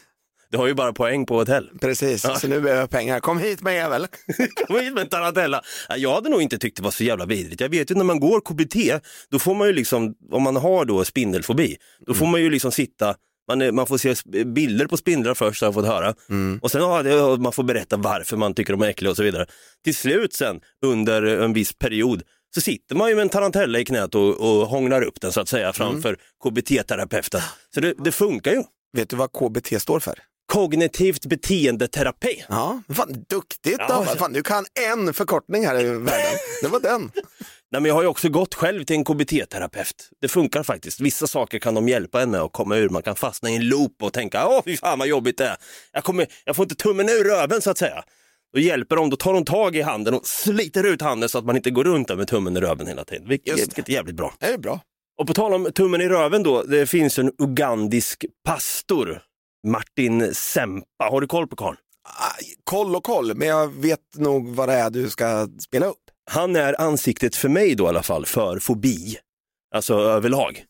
Du 0.51 0.59
har 0.59 0.67
ju 0.67 0.75
bara 0.75 0.93
poäng 0.93 1.27
på 1.27 1.39
hotell. 1.39 1.71
precis. 1.81 2.23
Så 2.23 2.49
nu 2.49 2.61
behöver 2.61 2.81
jag 2.81 2.91
pengar. 2.91 3.21
Kom 3.21 3.39
hit 3.39 3.63
med 3.63 3.75
jävel. 3.75 4.07
Kom 4.67 4.81
hit 4.81 4.95
med 4.95 5.03
en 5.03 5.09
tarantella. 5.09 5.63
Ja, 5.89 5.97
Jag 5.97 6.15
hade 6.15 6.29
nog 6.29 6.43
inte 6.43 6.59
tyckt 6.59 6.77
det 6.77 6.83
var 6.83 6.91
så 6.91 7.05
jävla 7.05 7.27
vidrigt. 7.27 7.61
Jag 7.61 7.69
vet 7.69 7.91
ju 7.91 7.95
när 7.95 8.05
man 8.05 8.21
går 8.21 8.41
KBT, 8.41 9.05
då 9.31 9.39
får 9.39 9.55
man 9.55 9.67
ju 9.67 9.73
liksom, 9.73 10.15
om 10.33 10.43
man 10.43 10.57
har 10.57 10.85
då 10.85 11.05
spindelfobi, 11.05 11.77
då 12.07 12.15
får 12.15 12.27
man 12.27 12.43
ju 12.43 12.51
liksom 12.51 12.73
sitta 12.73 13.15
man, 13.49 13.63
är, 13.63 13.73
man 13.73 13.87
får 13.87 13.99
se 13.99 14.15
bilder 14.45 14.87
på 14.87 14.97
spindlar 14.97 15.35
först 15.35 15.61
har 15.61 15.67
jag 15.67 15.75
fått 15.75 15.87
höra. 15.87 16.15
Och 16.63 16.71
sen 16.71 17.05
det, 17.05 17.21
och 17.21 17.41
man 17.41 17.53
får 17.53 17.63
berätta 17.63 17.97
varför 17.97 18.37
man 18.37 18.55
tycker 18.55 18.73
de 18.73 18.83
är 18.83 18.89
äckliga 18.89 19.11
och 19.11 19.17
så 19.17 19.23
vidare. 19.23 19.47
Till 19.85 19.95
slut 19.95 20.33
sen, 20.33 20.61
under 20.87 21.23
en 21.23 21.53
viss 21.53 21.73
period, 21.73 22.23
så 22.55 22.61
sitter 22.61 22.95
man 22.95 23.09
ju 23.09 23.15
med 23.15 23.23
en 23.23 23.29
tarantella 23.29 23.79
i 23.79 23.85
knät 23.85 24.15
och, 24.15 24.29
och 24.41 24.67
hånglar 24.69 25.03
upp 25.03 25.21
den 25.21 25.33
så 25.33 25.41
att 25.41 25.49
säga 25.49 25.73
framför 25.73 26.17
KBT-terapeuten. 26.45 27.41
Så 27.75 27.81
det, 27.81 27.95
det 27.99 28.13
funkar 28.13 28.53
ju. 28.53 28.63
Vet 28.93 29.11
du 29.11 29.17
vad 29.17 29.33
KBT 29.33 29.83
står 29.83 30.01
för? 30.01 30.19
Kognitivt 30.53 31.27
beteendeterapi. 31.27 32.45
Ja, 32.49 32.83
fan 32.95 33.25
duktigt 33.29 33.77
Ja, 33.79 34.05
då. 34.09 34.17
Fan, 34.19 34.33
du 34.33 34.43
kan 34.43 34.67
en 34.89 35.15
förkortning 35.15 35.67
här 35.67 35.81
i 35.81 35.85
världen. 35.85 36.39
Det 36.63 36.69
var 36.69 36.81
den. 36.81 37.11
Nej, 37.71 37.83
men 37.83 37.85
jag 37.85 37.95
har 37.95 38.03
ju 38.03 38.09
också 38.09 38.29
gått 38.29 38.55
själv 38.55 38.85
till 38.85 38.97
en 38.97 39.05
KBT-terapeut. 39.05 40.11
Det 40.21 40.29
funkar 40.29 40.63
faktiskt. 40.63 41.01
Vissa 41.01 41.27
saker 41.27 41.59
kan 41.59 41.75
de 41.75 41.89
hjälpa 41.89 42.23
en 42.23 42.31
med 42.31 42.41
att 42.41 42.53
komma 42.53 42.77
ur. 42.77 42.89
Man 42.89 43.03
kan 43.03 43.17
fastna 43.17 43.51
i 43.51 43.57
en 43.57 43.69
loop 43.69 44.03
och 44.03 44.13
tänka, 44.13 44.47
åh 44.47 44.63
fy 44.65 44.77
fan 44.77 44.99
vad 44.99 45.09
jobbigt 45.09 45.39
det 45.39 45.45
är. 45.45 45.57
Jag, 45.93 46.05
kommer, 46.05 46.27
jag 46.45 46.57
får 46.57 46.63
inte 46.63 46.75
tummen 46.75 47.09
ur 47.09 47.25
röven 47.25 47.63
så 47.63 47.71
att 47.71 47.79
säga. 47.79 48.05
Då 48.55 48.61
hjälper 48.61 48.97
de, 48.97 49.11
då 49.11 49.17
tar 49.17 49.35
de 49.35 49.45
tag 49.45 49.77
i 49.77 49.83
handen 49.83 50.15
och 50.15 50.27
sliter 50.27 50.85
ut 50.87 51.03
handen 51.03 51.29
så 51.29 51.39
att 51.39 51.45
man 51.45 51.57
inte 51.57 51.71
går 51.71 51.85
runt 51.85 52.09
där 52.09 52.17
med 52.17 52.29
tummen 52.29 52.57
i 52.57 52.61
röven 52.61 52.87
hela 52.87 53.05
tiden. 53.05 53.29
Vilket, 53.29 53.59
vilket 53.59 53.89
är 53.89 53.93
jävligt 53.93 54.17
bra. 54.17 54.35
Det 54.39 54.47
är 54.47 54.59
bra. 54.59 54.81
Och 55.21 55.27
på 55.27 55.35
tal 55.35 55.55
om 55.55 55.73
tummen 55.75 56.01
i 56.01 56.09
röven 56.09 56.43
då, 56.43 56.63
det 56.63 56.87
finns 56.87 57.19
en 57.19 57.33
ugandisk 57.39 58.25
pastor, 58.45 59.23
Martin 59.67 60.35
Sempa. 60.35 60.87
Har 60.99 61.21
du 61.21 61.27
koll 61.27 61.47
på 61.47 61.57
karln? 61.57 61.77
Koll 62.65 62.97
och 62.97 63.05
koll, 63.05 63.35
men 63.35 63.49
jag 63.49 63.75
vet 63.75 64.01
nog 64.15 64.55
vad 64.55 64.69
det 64.69 64.75
är 64.75 64.91
du 64.91 65.11
ska 65.11 65.49
spela 65.61 65.87
upp. 65.87 65.99
Han 66.31 66.57
är 66.57 66.81
ansiktet 66.81 67.37
för 67.37 67.49
mig 67.49 67.75
då 67.75 67.85
i 67.85 67.89
alla 67.89 68.03
fall, 68.03 68.27
för 68.27 68.59
fobi. 68.59 69.19
Alltså 69.75 69.95
överlag. 69.95 70.65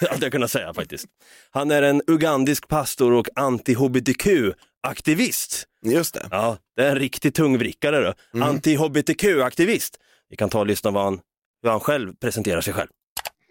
hade 0.10 0.26
jag 0.26 0.32
kunnat 0.32 0.50
säga 0.50 0.74
faktiskt. 0.74 1.06
Han 1.50 1.70
är 1.70 1.82
en 1.82 2.02
ugandisk 2.06 2.68
pastor 2.68 3.12
och 3.12 3.28
anti-hbtq-aktivist. 3.36 5.64
Just 5.82 6.14
det. 6.14 6.28
Ja, 6.30 6.56
det 6.76 6.82
är 6.82 6.90
en 6.90 6.98
riktig 6.98 7.34
tungvrickare 7.34 8.00
då. 8.00 8.14
Anti-hbtq-aktivist. 8.44 9.90
Vi 10.30 10.36
kan 10.36 10.50
ta 10.50 10.58
och 10.58 10.66
lyssna 10.66 10.90
vad 10.90 11.04
han, 11.04 11.20
hur 11.62 11.70
han 11.70 11.80
själv 11.80 12.12
presenterar 12.20 12.60
sig 12.60 12.72
själv. 12.72 12.88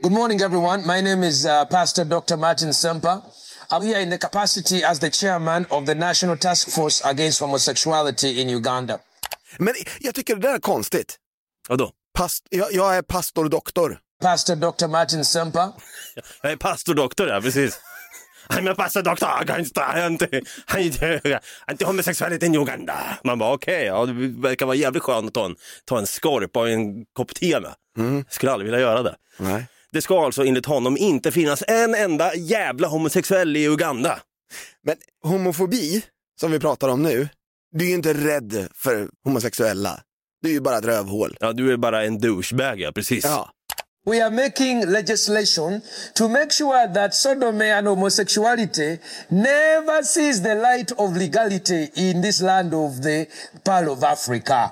Good 0.02 0.12
morning, 0.12 0.42
everyone. 0.42 0.78
My 0.78 1.02
name 1.02 1.28
is 1.28 1.46
uh, 1.46 1.66
Pastor 1.66 2.06
Dr. 2.06 2.36
Martin 2.36 2.74
Semper. 2.74 3.18
I'm 3.74 3.82
here 3.82 4.00
in 4.02 4.10
the 4.10 4.18
capacity 4.18 4.84
as 4.84 5.00
the 5.00 5.10
chairman 5.10 5.66
of 5.70 5.86
the 5.86 5.96
National 5.96 6.38
Task 6.38 6.70
Force 6.70 7.02
Against 7.10 7.40
Homosexuality 7.42 8.42
in 8.42 8.50
Uganda. 8.50 9.00
Men 9.60 9.74
jag 10.00 10.16
tycker 10.16 10.36
det 10.36 10.42
där 10.42 10.54
är 10.56 10.60
konstigt. 10.60 11.16
Vadå? 11.70 11.92
Past, 12.14 12.44
jag, 12.50 12.74
jag 12.74 12.96
är 12.98 13.02
pastor 13.02 13.50
doktor. 13.50 14.00
Pastor 14.22 14.56
Dr. 14.56 14.88
Martin 14.88 15.26
Semper. 15.26 15.70
Jag 16.42 16.52
är 16.52 16.56
pastordoktor, 16.56 17.28
ja 17.28 17.42
precis. 17.42 17.80
I'm 18.50 18.72
a 18.72 18.76
pastordoktor 18.78 19.30
against 19.42 19.78
anti- 19.78 20.44
anti- 20.68 21.40
anti-homosexualitet 21.68 22.44
in 22.44 22.56
Uganda. 22.56 23.18
Man 23.24 23.40
bara 23.40 23.54
okej, 23.54 23.86
ja, 23.86 24.06
det 24.06 24.14
verkar 24.42 24.66
vara 24.66 24.76
jävligt 24.76 25.04
skönt 25.04 25.28
att 25.28 25.34
ta 25.34 25.46
en, 25.46 25.56
ta 25.86 26.00
en 26.00 26.08
skorpa 26.08 26.60
och 26.60 26.70
en 26.70 27.06
kopp 27.14 27.36
te 27.36 27.60
med. 27.60 27.74
Skulle 28.30 28.52
aldrig 28.52 28.72
vilja 28.72 28.80
göra 28.88 29.04
det. 29.04 29.16
Nej. 29.38 29.66
Det 29.94 30.02
ska 30.02 30.26
alltså 30.26 30.46
enligt 30.46 30.66
honom 30.66 30.98
inte 30.98 31.32
finnas 31.32 31.64
en 31.68 31.96
enda 31.96 32.36
jävla 32.36 32.88
homosexuell 32.88 33.58
i 33.58 33.68
Uganda. 33.68 34.20
Men 34.84 34.96
homofobi, 35.24 36.04
som 36.42 36.52
vi 36.52 36.60
pratar 36.60 36.88
om 36.88 37.04
nu, 37.04 37.30
du 37.72 37.86
är 37.86 37.90
ju 37.90 37.96
inte 37.96 38.14
rädd 38.14 38.68
för 38.76 39.10
homosexuella. 39.24 40.00
Du 40.42 40.50
är 40.50 40.54
ju 40.54 40.60
bara 40.60 40.78
ett 40.78 40.86
rövhål. 40.86 41.38
Ja, 41.40 41.54
du 41.54 41.74
är 41.74 41.78
bara 41.78 42.04
en 42.04 42.20
douchebag, 42.20 42.80
ja 42.80 42.92
precis. 42.92 43.24
Ja. 43.24 43.50
We 44.06 44.26
are 44.26 44.30
making 44.30 44.86
legislation 44.86 45.82
to 46.14 46.28
make 46.28 46.50
sure 46.50 46.94
that 46.94 47.16
sodomy 47.16 47.72
and 47.72 47.88
homosexuality 47.88 48.98
never 49.28 50.04
sees 50.04 50.44
the 50.44 50.56
light 50.56 50.92
of 50.92 51.18
legality 51.18 51.90
in 51.96 52.22
this 52.22 52.42
land 52.42 52.74
of 52.74 53.02
the 53.02 53.26
Pearl 53.64 53.90
of 53.90 54.04
Africa. 54.04 54.72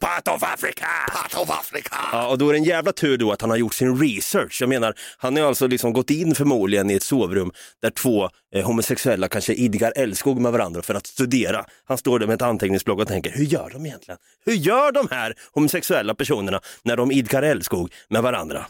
Part 0.00 0.28
of 0.28 0.42
Africa! 0.42 0.86
Part 1.12 1.34
of 1.34 1.50
Africa. 1.50 1.96
Ja, 2.12 2.28
och 2.28 2.38
då 2.38 2.48
är 2.48 2.52
det 2.52 2.58
en 2.58 2.64
jävla 2.64 2.92
tur 2.92 3.18
då 3.18 3.32
att 3.32 3.40
han 3.40 3.50
har 3.50 3.56
gjort 3.56 3.74
sin 3.74 3.96
research. 4.00 4.60
Jag 4.60 4.68
menar, 4.68 4.94
han 5.18 5.36
har 5.36 5.44
alltså 5.44 5.66
liksom 5.66 5.92
gått 5.92 6.10
in 6.10 6.34
förmodligen 6.34 6.90
i 6.90 6.94
ett 6.94 7.02
sovrum 7.02 7.52
där 7.82 7.90
två 7.90 8.28
eh, 8.54 8.66
homosexuella 8.66 9.28
kanske 9.28 9.52
idgar 9.52 9.92
älskog 9.96 10.40
med 10.40 10.52
varandra 10.52 10.82
för 10.82 10.94
att 10.94 11.06
studera. 11.06 11.64
Han 11.84 11.98
står 11.98 12.18
där 12.18 12.26
med 12.26 12.34
ett 12.34 12.42
anteckningsblock 12.42 13.00
och 13.00 13.08
tänker, 13.08 13.30
hur 13.30 13.44
gör 13.44 13.70
de 13.72 13.86
egentligen? 13.86 14.18
Hur 14.44 14.54
gör 14.54 14.92
de 14.92 15.08
här 15.10 15.34
homosexuella 15.52 16.14
personerna 16.14 16.60
när 16.84 16.96
de 16.96 17.12
idkar 17.12 17.42
älskog 17.42 17.92
med 18.08 18.22
varandra? 18.22 18.66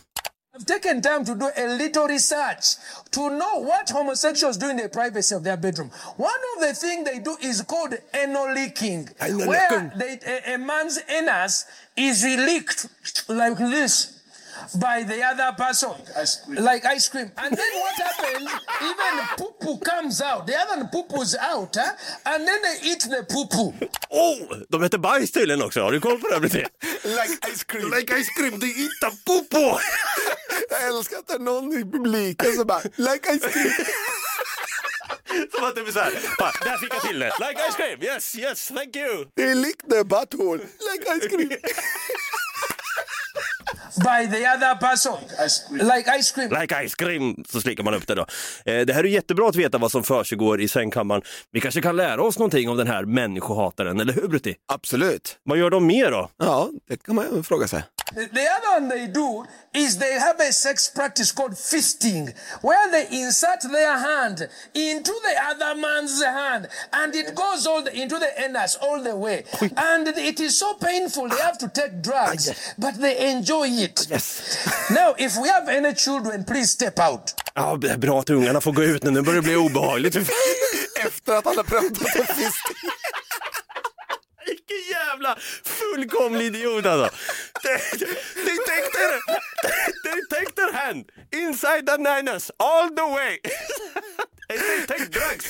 I've 0.54 0.66
taken 0.66 1.00
time 1.00 1.24
to 1.24 1.34
do 1.34 1.48
a 1.56 1.66
little 1.66 2.06
research 2.06 2.76
to 3.12 3.30
know 3.30 3.60
what 3.60 3.88
homosexuals 3.88 4.58
do 4.58 4.68
in 4.68 4.76
the 4.76 4.88
privacy 4.90 5.34
of 5.34 5.44
their 5.44 5.56
bedroom. 5.56 5.90
One 6.18 6.40
of 6.56 6.60
the 6.60 6.74
things 6.74 7.08
they 7.08 7.20
do 7.20 7.38
is 7.40 7.62
called 7.62 7.94
anal 8.12 8.52
leaking, 8.52 9.08
Anal 9.18 9.48
where 9.48 9.92
they, 9.96 10.18
a, 10.26 10.54
a 10.54 10.58
man's 10.58 10.98
anus 11.08 11.64
is 11.96 12.22
leaked 12.24 12.86
like 13.28 13.56
this 13.56 14.18
by 14.78 15.02
the 15.04 15.22
other 15.24 15.56
person, 15.56 15.90
like 16.48 16.84
ice 16.84 17.08
cream. 17.08 17.30
And 17.38 17.56
then 17.56 17.72
what 17.80 17.94
happens? 17.94 18.50
Even 18.82 19.26
poo 19.38 19.52
poo 19.58 19.78
comes 19.78 20.20
out. 20.20 20.46
The 20.46 20.54
other 20.54 20.84
poo 20.92 21.04
poo's 21.04 21.34
out, 21.34 21.74
huh? 21.74 21.92
and 22.26 22.46
then 22.46 22.60
they 22.62 22.90
eat 22.90 23.00
the 23.08 23.24
poo 23.26 23.46
poo. 23.46 23.72
Oh, 24.10 24.36
de 24.68 24.82
heter 24.82 24.98
bajs 24.98 25.32
tydligen 25.32 25.62
också. 25.62 25.80
Har 25.80 25.92
du 25.92 26.00
koll 26.00 26.20
på 26.20 26.28
det? 26.28 26.40
Britte? 26.40 26.68
Like 27.04 27.52
ice 27.52 27.64
cream. 27.64 27.90
Like 27.90 28.20
ice 28.20 28.30
cream, 28.36 28.58
det 28.60 28.66
är 28.66 28.82
inte 28.82 29.16
popo! 29.24 29.78
Jag 30.82 30.96
älskar 30.96 31.18
att 31.18 31.26
det 31.26 31.34
är 31.34 31.38
någon 31.38 31.72
i 31.72 31.84
publiken 31.84 32.52
som 32.52 32.66
bara, 32.66 32.80
like 32.96 33.38
ice 33.38 33.52
cream. 33.52 33.70
Som 35.54 35.64
att 35.64 35.74
det 35.74 35.82
blir 35.82 35.92
såhär, 35.92 36.12
där 36.64 36.76
fick 36.76 36.94
jag 36.94 37.02
till 37.02 37.18
det. 37.18 37.32
Like 37.40 37.60
ice 37.70 37.76
cream, 37.76 38.02
yes, 38.02 38.38
yes, 38.38 38.68
thank 38.68 38.96
you. 38.96 39.26
They 39.36 39.54
lick 39.54 39.78
the 39.90 40.04
butthole, 40.04 40.58
like 40.58 41.04
ice 41.16 41.28
cream. 41.28 41.48
by 43.96 44.26
the 44.26 44.46
other 44.46 44.74
person, 44.80 45.18
like 45.70 46.08
ice 46.08 46.32
cream. 46.32 46.50
Like 46.60 46.72
ice 46.86 46.94
cream, 46.94 47.44
så 47.48 47.60
slickar 47.60 47.84
man 47.84 47.94
upp 47.94 48.06
det 48.06 48.14
då. 48.14 48.26
Eh, 48.64 48.80
det 48.80 48.92
här 48.92 49.04
är 49.04 49.08
jättebra 49.08 49.48
att 49.48 49.56
veta 49.56 49.78
vad 49.78 49.90
som 49.90 50.02
försiggår 50.02 50.60
i 50.60 50.68
sängkammaren. 50.68 51.22
Vi 51.50 51.60
kanske 51.60 51.80
kan 51.80 51.96
lära 51.96 52.22
oss 52.22 52.38
någonting 52.38 52.68
om 52.68 52.76
den 52.76 52.86
här 52.86 53.04
människohataren, 53.04 54.00
eller 54.00 54.12
hur 54.12 54.28
Brutti? 54.28 54.54
Absolut. 54.72 55.36
Vad 55.42 55.58
gör 55.58 55.70
de 55.70 55.86
mer 55.86 56.10
då? 56.10 56.30
Ja, 56.36 56.70
det 56.88 57.02
kan 57.02 57.14
man 57.14 57.36
ju 57.36 57.42
fråga 57.42 57.68
sig. 57.68 57.84
The 58.14 58.26
the 58.26 58.46
other 58.56 58.80
one 58.80 58.88
they 58.88 59.06
do 59.06 59.44
is 59.74 59.98
they 59.98 60.12
have 60.12 60.38
a 60.40 60.52
sex 60.52 60.88
practice 60.88 61.32
called 61.32 61.52
fisting, 61.52 62.34
where 62.60 62.90
they 62.90 63.06
insert 63.22 63.62
their 63.70 63.98
hand 63.98 64.48
into 64.74 65.12
the 65.26 65.34
other 65.50 65.80
man's 65.80 66.22
hand, 66.22 66.68
and 66.92 67.14
it 67.14 67.34
goes 67.34 67.66
all 67.66 67.82
the, 67.82 67.92
into 67.94 68.18
the 68.18 68.30
anus 68.44 68.76
all 68.76 69.02
the 69.02 69.16
way. 69.16 69.44
And 69.76 70.08
it 70.08 70.40
is 70.40 70.58
so 70.58 70.74
painful, 70.74 71.28
they 71.28 71.40
have 71.40 71.58
to 71.58 71.68
take 71.68 72.02
drugs, 72.02 72.74
but 72.78 73.00
they 73.00 73.30
enjoy 73.32 73.68
it. 73.68 74.06
Yes. 74.10 74.68
Now, 74.90 75.14
if 75.18 75.36
we 75.36 75.48
have 75.48 75.68
any 75.68 75.94
children, 75.94 76.44
please 76.44 76.70
step 76.70 76.98
out. 76.98 77.34
Ja, 77.54 77.76
bra 77.76 78.20
att 78.20 78.30
ungarna 78.30 78.60
får 78.60 78.72
gå 78.72 78.82
ut 78.82 79.02
nu, 79.02 79.10
nu 79.10 79.22
börjar 79.22 79.40
det 79.40 79.42
bli 79.42 79.56
obehagligt. 79.56 80.16
Efter 81.06 81.32
att 81.32 81.44
han 81.44 81.56
har 81.56 81.64
pratat 81.64 82.02
om 82.16 82.26
fisk. 82.36 82.64
Vilken 84.46 84.76
jävla 84.90 85.38
fullkomlig 85.92 86.46
idiot 86.46 86.86
alltså. 86.86 87.16
They, 87.62 88.56
take 88.66 88.92
their, 88.92 89.14
they 90.04 90.20
take 90.36 90.54
their 90.54 90.72
hand 90.72 91.04
inside 91.32 91.86
the 91.86 91.96
niners, 91.96 92.50
all 92.58 92.88
the 92.96 93.02
way. 93.02 93.38
And 94.52 94.86
they 94.88 94.96
take 94.98 95.10
drugs. 95.10 95.46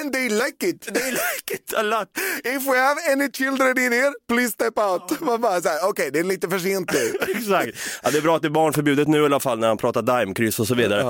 And 0.00 0.12
they 0.12 0.28
like 0.28 0.66
it. 0.66 0.80
They 0.94 1.10
like 1.10 1.54
it 1.54 1.74
a 1.76 1.82
lot. 1.82 2.08
If 2.44 2.66
we 2.66 2.76
have 2.78 2.98
any 3.12 3.30
children 3.30 3.78
in 3.78 3.92
here, 3.92 4.12
please 4.28 4.52
step 4.52 4.78
out. 4.78 5.20
Man 5.20 5.40
bara 5.40 5.60
okej 5.88 6.10
det 6.12 6.18
är 6.18 6.24
lite 6.24 6.48
för 6.48 6.58
sent 6.58 6.92
nu. 6.92 7.32
Exakt. 7.38 7.78
Ja, 8.02 8.10
det 8.10 8.18
är 8.18 8.22
bra 8.22 8.36
att 8.36 8.42
det 8.42 8.48
är 8.48 8.50
barnförbjudet 8.50 9.08
nu 9.08 9.22
i 9.22 9.24
alla 9.24 9.40
fall 9.40 9.58
när 9.58 9.68
han 9.68 9.76
pratar 9.76 10.02
daimkryss 10.02 10.60
och 10.60 10.66
så 10.66 10.74
vidare. 10.74 11.00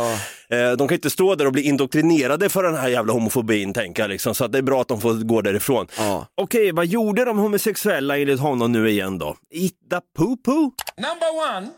Eh, 0.51 0.73
De 0.79 0.89
kan 0.89 0.95
inte 0.95 1.11
stå 1.11 1.35
där 1.35 1.47
och 1.47 1.53
bli 1.53 1.63
indoktrinerade 1.63 2.49
för 2.49 2.63
den 2.63 2.75
här 2.77 2.89
jävla 2.89 3.13
homofobin 3.13 3.73
tänker 3.75 4.03
jag 4.03 4.11
liksom. 4.11 4.35
Så 4.35 4.45
att 4.45 4.53
det 4.53 4.59
är 4.59 4.63
bra 4.63 4.81
att 4.81 4.89
de 4.89 5.01
får 5.01 5.15
gå 5.15 5.41
därifrån. 5.43 5.87
Ja. 5.99 6.27
Okej, 6.35 6.73
vad 6.73 6.87
gjorde 6.87 7.25
de 7.25 7.39
homosexuella 7.39 8.19
enligt 8.19 8.41
honom 8.41 8.73
nu 8.73 8.91
igen 8.91 9.19
då? 9.19 9.37
Itta 9.51 10.01
poo-poo? 10.19 10.71
Number 10.97 11.57
one, 11.57 11.69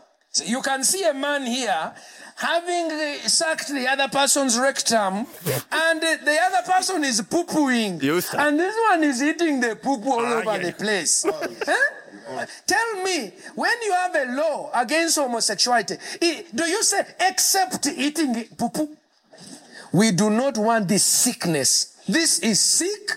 you 0.45 0.61
can 0.61 0.83
see 0.83 1.03
a 1.03 1.13
man 1.13 1.45
here 1.45 1.91
having 2.35 2.89
sucked 3.27 3.67
the 3.69 3.87
other 3.87 4.07
person's 4.07 4.57
rectum, 4.57 5.27
and 5.71 6.01
the 6.01 6.37
other 6.47 6.71
person 6.71 7.03
is 7.03 7.21
poo 7.21 7.43
pooing. 7.43 8.01
And 8.37 8.59
this 8.59 8.75
one 8.89 9.03
is 9.03 9.21
eating 9.21 9.59
the 9.59 9.75
poo 9.75 9.97
poo 9.99 10.11
all 10.11 10.25
Ah, 10.25 10.39
over 10.39 10.51
yeah. 10.57 10.57
the 10.57 10.71
place. 10.73 11.25
Huh? 11.27 12.45
Tell 12.65 13.03
me, 13.03 13.31
when 13.55 13.73
you 13.83 13.91
have 13.93 14.15
a 14.15 14.25
law 14.31 14.71
against 14.73 15.17
homosexuality, 15.17 15.97
do 16.55 16.63
you 16.65 16.81
say 16.81 17.03
except 17.19 17.85
eating 17.87 18.45
poo 18.57 18.69
poo? 18.69 18.89
We 19.91 20.11
do 20.11 20.29
not 20.29 20.57
want 20.57 20.87
this 20.87 21.03
sickness. 21.03 21.97
This 22.07 22.39
is 22.39 22.59
sick 22.61 23.11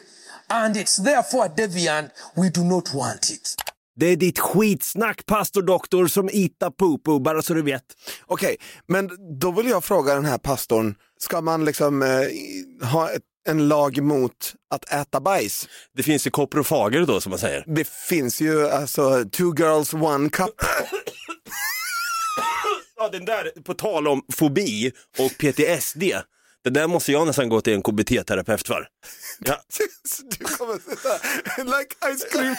and 0.50 0.76
it's 0.76 0.96
therefore 0.96 1.48
deviant. 1.48 2.10
We 2.36 2.50
do 2.50 2.64
not 2.64 2.92
want 2.92 3.30
it. 3.30 3.54
Det 3.96 4.06
är 4.06 4.16
ditt 4.16 4.38
skitsnack 4.38 5.26
pastor 5.26 5.62
doktor 5.62 6.06
som 6.06 6.30
itta 6.32 6.70
poo 6.70 7.18
bara 7.18 7.42
så 7.42 7.54
du 7.54 7.62
vet. 7.62 7.84
Okej, 8.26 8.56
men 8.86 9.10
då 9.40 9.50
vill 9.50 9.68
jag 9.68 9.84
fråga 9.84 10.14
den 10.14 10.24
här 10.24 10.38
pastorn, 10.38 10.94
ska 11.18 11.40
man 11.40 11.64
liksom 11.64 12.02
eh, 12.02 12.88
ha 12.88 13.10
ett, 13.10 13.22
en 13.48 13.68
lag 13.68 14.02
mot 14.02 14.54
att 14.70 14.92
äta 14.92 15.20
bajs? 15.20 15.68
Det 15.96 16.02
finns 16.02 16.26
ju 16.26 16.30
koprofager 16.30 17.06
då 17.06 17.20
som 17.20 17.30
man 17.30 17.38
säger. 17.38 17.64
Det 17.66 17.88
finns 17.88 18.40
ju 18.40 18.68
alltså 18.68 19.24
two 19.24 19.54
girls 19.58 19.94
one 19.94 20.28
cup. 20.30 20.50
Ja, 22.96 23.08
den 23.08 23.24
där, 23.24 23.62
på 23.62 23.74
tal 23.74 24.08
om 24.08 24.22
fobi 24.32 24.92
och 25.18 25.30
PTSD. 25.38 26.02
Det 26.64 26.70
där 26.70 26.86
måste 26.86 27.12
jag 27.12 27.26
nästan 27.26 27.48
gå 27.48 27.60
till 27.60 27.72
en 27.72 27.82
KBT-terapeut 27.82 28.66
för. 28.66 28.88
Ja. 29.38 29.60
du 30.38 30.44
kommer 30.44 30.74
sitta 30.74 31.18
like 31.64 32.16
ice 32.16 32.24
cream. 32.32 32.56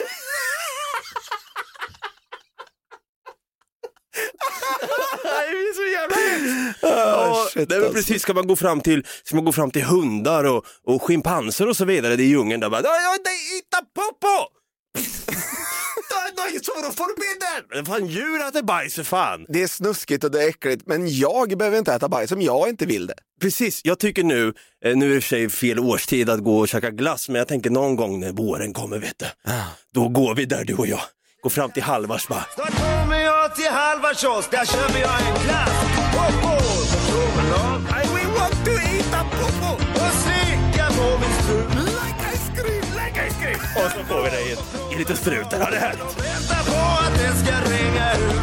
Det 5.24 5.30
är 5.30 5.76
så 5.76 5.84
jävla 5.92 6.16
Ah, 6.82 7.26
Ja, 7.28 7.48
shit, 7.54 7.72
är 7.72 7.76
väl 7.76 7.84
alltså. 7.88 7.94
precis, 7.94 8.22
ska 8.22 8.34
man 8.34 8.48
gå 8.48 8.56
fram 8.56 8.82
till, 8.82 9.06
ska 9.24 9.36
man 9.36 9.46
gå 9.46 9.52
fram 9.52 9.72
till 9.72 9.84
hundar 9.84 10.44
och, 10.44 10.66
och 10.84 11.04
schimpanser 11.04 11.70
och 11.70 11.78
så 11.78 11.86
vidare, 11.86 12.16
det 12.16 12.24
är 12.24 12.28
djungeln 12.28 12.60
där 12.62 12.70
bara 12.70 12.82
"Ja, 12.82 12.90
ja, 13.02 13.18
det 13.24 13.58
itta 13.58 13.78
popo! 13.96 14.52
Det 16.36 16.42
är 16.58 16.64
så 16.64 16.92
förbjudet! 16.92 17.88
Fan 17.88 18.06
djur 18.08 18.42
äter 18.48 18.62
bajs 18.64 18.96
för 18.96 19.04
fan! 19.04 19.46
Det 19.50 19.64
är 19.64 19.68
snuskigt 19.68 20.24
och 20.24 20.32
det 20.32 20.44
är 20.44 20.50
äckligt, 20.50 20.84
men 20.86 21.18
jag 21.18 21.58
behöver 21.58 21.78
inte 21.78 21.94
äta 21.94 22.10
bajs 22.10 22.32
om 22.32 22.42
jag 22.42 22.70
inte 22.70 22.86
vill 22.86 23.08
det. 23.08 23.14
Precis, 23.42 23.82
jag 23.84 24.00
tycker 24.00 24.24
nu, 24.24 24.54
eh, 24.86 24.96
nu 24.96 25.06
är 25.06 25.10
det 25.10 25.16
i 25.16 25.20
och 25.20 25.24
för 25.24 25.28
sig 25.30 25.50
fel 25.50 25.80
årstid 25.80 26.30
att 26.30 26.40
gå 26.44 26.58
och 26.60 26.68
käka 26.68 26.90
glass, 26.90 27.30
men 27.30 27.40
jag 27.40 27.48
tänker 27.48 27.70
någon 27.70 27.96
gång 27.96 28.20
när 28.20 28.32
våren 28.32 28.74
kommer, 28.74 28.98
vet 29.00 29.20
du, 29.20 29.26
då 29.94 30.08
går 30.08 30.36
vi 30.36 30.46
där 30.46 30.64
du 30.64 30.74
och 30.76 30.88
jag. 30.88 31.02
Går 31.46 31.50
fram 31.50 31.72
till 31.72 31.84
Halvars 31.84 32.28
bara, 32.28 32.46
Då 32.58 32.64
kommer 32.64 33.20
jag 33.20 33.56
till 33.56 33.70
halva 33.70 34.14
kiosk, 34.14 34.52
där 34.52 34.66
köper 34.66 35.00
jag 35.00 35.22
en 35.22 35.44
glass. 35.46 35.70
Popo 36.16 36.60
som 36.86 37.02
choklad. 37.14 37.82
I 37.82 38.08
we 38.16 38.40
want 38.40 38.66
to 38.66 38.72
eat 38.72 39.14
a 39.14 39.26
popo! 39.32 39.74
Och 40.06 40.12
slickar 40.24 40.90
på 40.90 41.20
min 41.20 41.34
strut. 41.44 41.86
Like 41.86 42.20
ice 42.36 42.50
cream, 42.56 42.86
like 43.06 43.28
ice 43.30 43.36
cream! 43.42 43.60
Och 43.86 43.92
så 43.92 44.04
får 44.14 44.24
vi 44.24 44.30
det 44.30 44.42
i, 44.42 44.52
ett- 44.52 44.94
i 44.94 44.98
lite 44.98 45.16
strutar, 45.16 45.60
ja 45.60 45.70
det 45.72 45.78
är 45.78 45.82
härligt. 45.82 46.02
Väntar 46.26 46.64
på 46.72 47.06
att 47.06 47.14
det 47.20 47.46
ska 47.46 47.72
ringa 47.72 48.14
ut. 48.14 48.42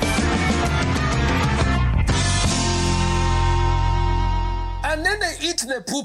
And 4.85 5.05
then 5.05 5.19
they 5.21 5.49
eat 5.49 5.59
the 5.59 5.81
poo 5.93 6.05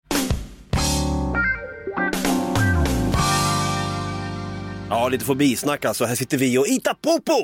Ja, 4.91 5.09
lite 5.09 5.25
fobisnack 5.25 5.85
alltså. 5.85 6.05
Här 6.05 6.15
sitter 6.15 6.37
vi 6.37 6.57
och 6.57 6.67
Ita 6.67 6.93
Popo! 6.93 7.37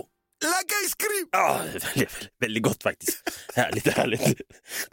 Like 0.43 0.73
ice 0.87 0.93
cream! 0.95 1.27
Ja, 1.31 1.59
väldigt, 1.93 2.29
väldigt 2.39 2.63
gott 2.63 2.83
faktiskt. 2.83 3.23
härligt, 3.55 3.87
härligt. 3.87 4.41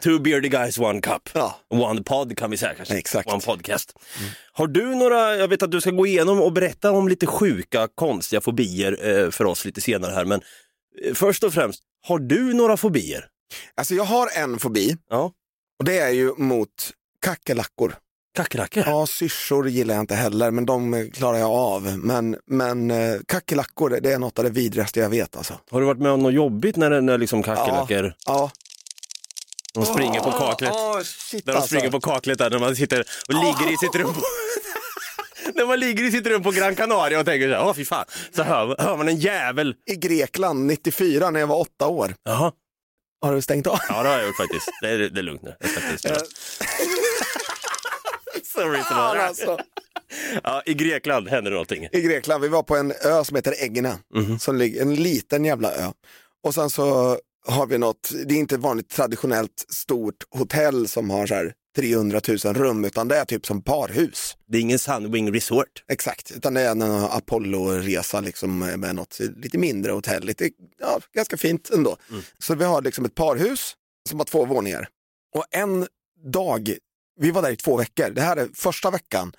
Two 0.03 0.19
beardy 0.19 0.49
guys, 0.49 0.77
one 0.77 1.01
cup. 1.01 1.29
Ja. 1.33 1.59
One 1.69 2.03
pod 2.03 2.37
kan 2.37 2.51
vi 2.51 2.57
säga 2.57 2.73
kanske. 2.73 2.97
Exakt. 2.97 3.29
One 3.29 3.41
podcast. 3.41 3.93
Har 4.51 4.67
du 4.67 4.95
några, 4.95 5.35
jag 5.35 5.47
vet 5.47 5.63
att 5.63 5.71
du 5.71 5.81
ska 5.81 5.91
gå 5.91 6.07
igenom 6.07 6.41
och 6.41 6.53
berätta 6.53 6.91
om 6.91 7.07
lite 7.07 7.25
sjuka, 7.27 7.87
konstiga 7.95 8.41
fobier 8.41 9.07
eh, 9.07 9.29
för 9.31 9.45
oss 9.45 9.65
lite 9.65 9.81
senare 9.81 10.11
här, 10.11 10.25
men 10.25 10.41
eh, 11.03 11.13
först 11.13 11.43
och 11.43 11.53
främst, 11.53 11.81
har 12.07 12.19
du 12.19 12.53
några 12.53 12.77
fobier? 12.77 13.25
Alltså 13.75 13.93
jag 13.95 14.03
har 14.03 14.27
en 14.37 14.59
fobi 14.59 14.97
Ja. 15.09 15.31
och 15.79 15.85
det 15.85 15.97
är 15.99 16.09
ju 16.09 16.33
mot 16.37 16.69
kackerlackor. 17.21 17.95
Kackerlackor? 18.35 18.83
Ja, 18.87 19.07
syrsor 19.07 19.69
gillar 19.69 19.93
jag 19.95 20.01
inte 20.03 20.15
heller, 20.15 20.51
men 20.51 20.65
de 20.65 21.09
klarar 21.13 21.37
jag 21.37 21.49
av. 21.51 21.97
Men, 21.97 22.37
men 22.45 22.91
eh, 22.91 23.15
kackerlackor, 23.27 23.99
det 24.01 24.11
är 24.13 24.19
något 24.19 24.39
av 24.39 24.45
det 24.45 24.51
vidrigaste 24.51 24.99
jag 24.99 25.09
vet 25.09 25.35
alltså. 25.35 25.59
Har 25.71 25.79
du 25.79 25.85
varit 25.85 25.99
med 26.01 26.11
om 26.11 26.19
något 26.23 26.33
jobbigt 26.33 26.75
när, 26.75 26.89
det- 26.89 27.01
när 27.01 27.17
liksom 27.17 27.43
kackerlackor 27.43 28.13
Ja. 28.25 28.51
de 29.73 29.85
springer 29.85 30.19
på 30.19 30.31
kaklet? 30.31 30.71
Åh, 30.73 30.99
shit 31.01 31.45
När 31.45 31.53
de 31.53 31.57
alltså. 31.59 31.75
springer 31.75 31.91
på 31.91 31.99
kaklet 32.01 32.37
där 32.37 32.49
när 32.49 32.59
man 32.59 32.75
sitter 32.75 32.99
och 32.99 33.33
ligger 33.33 33.73
i 33.73 33.77
sitt 33.77 33.95
rum. 33.95 34.13
När 35.55 35.65
man 35.65 35.79
ligger 35.79 36.03
i 36.03 36.11
sitt 36.11 36.27
rum 36.27 36.43
på 36.43 36.51
Gran 36.51 36.75
Canaria 36.75 37.19
och 37.19 37.25
tänker 37.25 37.49
så 37.49 37.55
här, 37.55 37.65
åh 37.65 37.73
fy 37.73 37.85
fan. 37.85 38.05
Så 38.35 38.43
hör, 38.43 38.75
hör 38.79 38.97
man 38.97 39.07
en 39.07 39.17
jävel. 39.17 39.75
I 39.91 39.95
Grekland 39.95 40.65
94 40.65 41.29
när 41.29 41.39
jag 41.39 41.47
var 41.47 41.59
åtta 41.59 41.87
år. 41.87 42.15
Jaha. 42.23 42.51
Har 43.21 43.35
du 43.35 43.41
stängt 43.41 43.67
av? 43.67 43.79
Ja 43.89 44.03
det 44.03 44.09
har 44.09 44.17
jag 44.17 44.27
gjort 44.27 44.37
faktiskt. 44.37 44.69
Det 44.81 44.89
är, 44.89 44.97
det 44.97 45.19
är 45.19 45.23
lugnt 45.23 45.41
nu. 45.43 45.55
Eh, 48.57 48.83
Fan, 48.83 49.17
alltså. 49.19 49.57
Ja, 50.43 50.61
I 50.65 50.73
Grekland 50.73 51.27
händer 51.27 51.51
det 51.51 51.55
någonting. 51.55 51.87
I 51.91 52.01
Grekland, 52.01 52.41
vi 52.43 52.47
var 52.49 52.63
på 52.63 52.75
en 52.75 52.91
ö 52.91 53.23
som 53.23 53.35
heter 53.35 53.63
Egina, 53.63 53.97
Mhm. 54.13 54.39
som 54.39 54.55
ligger, 54.55 54.81
en 54.81 54.95
liten 54.95 55.45
jävla 55.45 55.71
ö. 55.71 55.91
Och 56.43 56.53
sen 56.53 56.69
så 56.69 57.17
har 57.47 57.67
vi 57.67 57.77
något, 57.77 58.09
det 58.25 58.33
är 58.33 58.37
inte 58.37 58.55
ett 58.55 58.61
vanligt 58.61 58.89
traditionellt 58.89 59.65
stort 59.69 60.15
hotell 60.29 60.87
som 60.87 61.09
har 61.09 61.27
så 61.27 61.33
här 61.35 61.53
300 61.75 62.21
000 62.27 62.37
rum, 62.37 62.85
utan 62.85 63.07
det 63.07 63.17
är 63.17 63.25
typ 63.25 63.45
som 63.45 63.61
parhus. 63.61 64.37
Det 64.47 64.57
är 64.57 64.61
ingen 64.61 64.79
Sunwing 64.79 65.33
Resort. 65.33 65.83
Exakt, 65.91 66.31
utan 66.31 66.53
det 66.53 66.61
är 66.61 66.71
en 66.71 66.81
Apollo-resa 66.81 68.21
liksom 68.21 68.59
med 68.59 68.95
något 68.95 69.19
lite 69.19 69.57
mindre 69.57 69.91
hotell, 69.91 70.23
lite, 70.23 70.49
ja, 70.79 70.99
ganska 71.13 71.37
fint 71.37 71.69
ändå. 71.73 71.97
Så 72.39 72.55
vi 72.55 72.65
har 72.65 72.81
liksom 72.81 73.05
ett 73.05 73.15
parhus 73.15 73.73
som 74.09 74.19
har 74.19 74.25
två 74.25 74.45
våningar. 74.45 74.87
Och 75.35 75.45
en 75.51 75.87
dag, 76.33 76.77
vi 77.19 77.31
var 77.31 77.41
där 77.41 77.51
i 77.51 77.55
två 77.55 77.77
veckor, 77.77 78.09
det 78.09 78.21
här 78.21 78.37
är 78.37 78.49
första 78.53 78.91
veckan, 78.91 79.33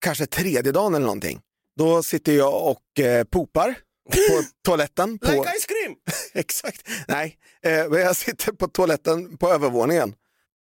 kanske 0.00 0.26
tredje 0.26 0.72
dagen 0.72 0.94
eller 0.94 1.06
någonting. 1.06 1.40
Då 1.76 2.02
sitter 2.02 2.32
jag 2.32 2.66
och 2.70 3.00
eh, 3.00 3.24
popar 3.24 3.74
på 4.10 4.44
toaletten. 4.64 5.18
På... 5.18 5.30
Like 5.30 5.42
ice 5.42 5.66
cream! 5.66 5.96
Exakt, 6.34 6.88
nej, 7.08 7.38
eh, 7.62 7.88
men 7.88 8.00
jag 8.00 8.16
sitter 8.16 8.52
på 8.52 8.68
toaletten 8.68 9.36
på 9.36 9.50
övervåningen. 9.50 10.14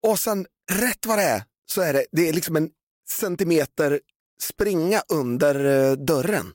Och 0.08 0.20
sen 0.20 0.46
rätt 0.72 1.06
vad 1.06 1.18
det 1.18 1.24
är 1.24 1.44
så 1.72 1.82
är 1.82 1.94
det, 1.94 2.06
det 2.12 2.30
är 2.30 2.34
liksom 2.34 2.56
en 2.56 2.70
centimeter 3.10 4.00
springa 4.42 5.04
under 5.10 5.66
eh, 5.66 5.92
dörren. 5.92 6.54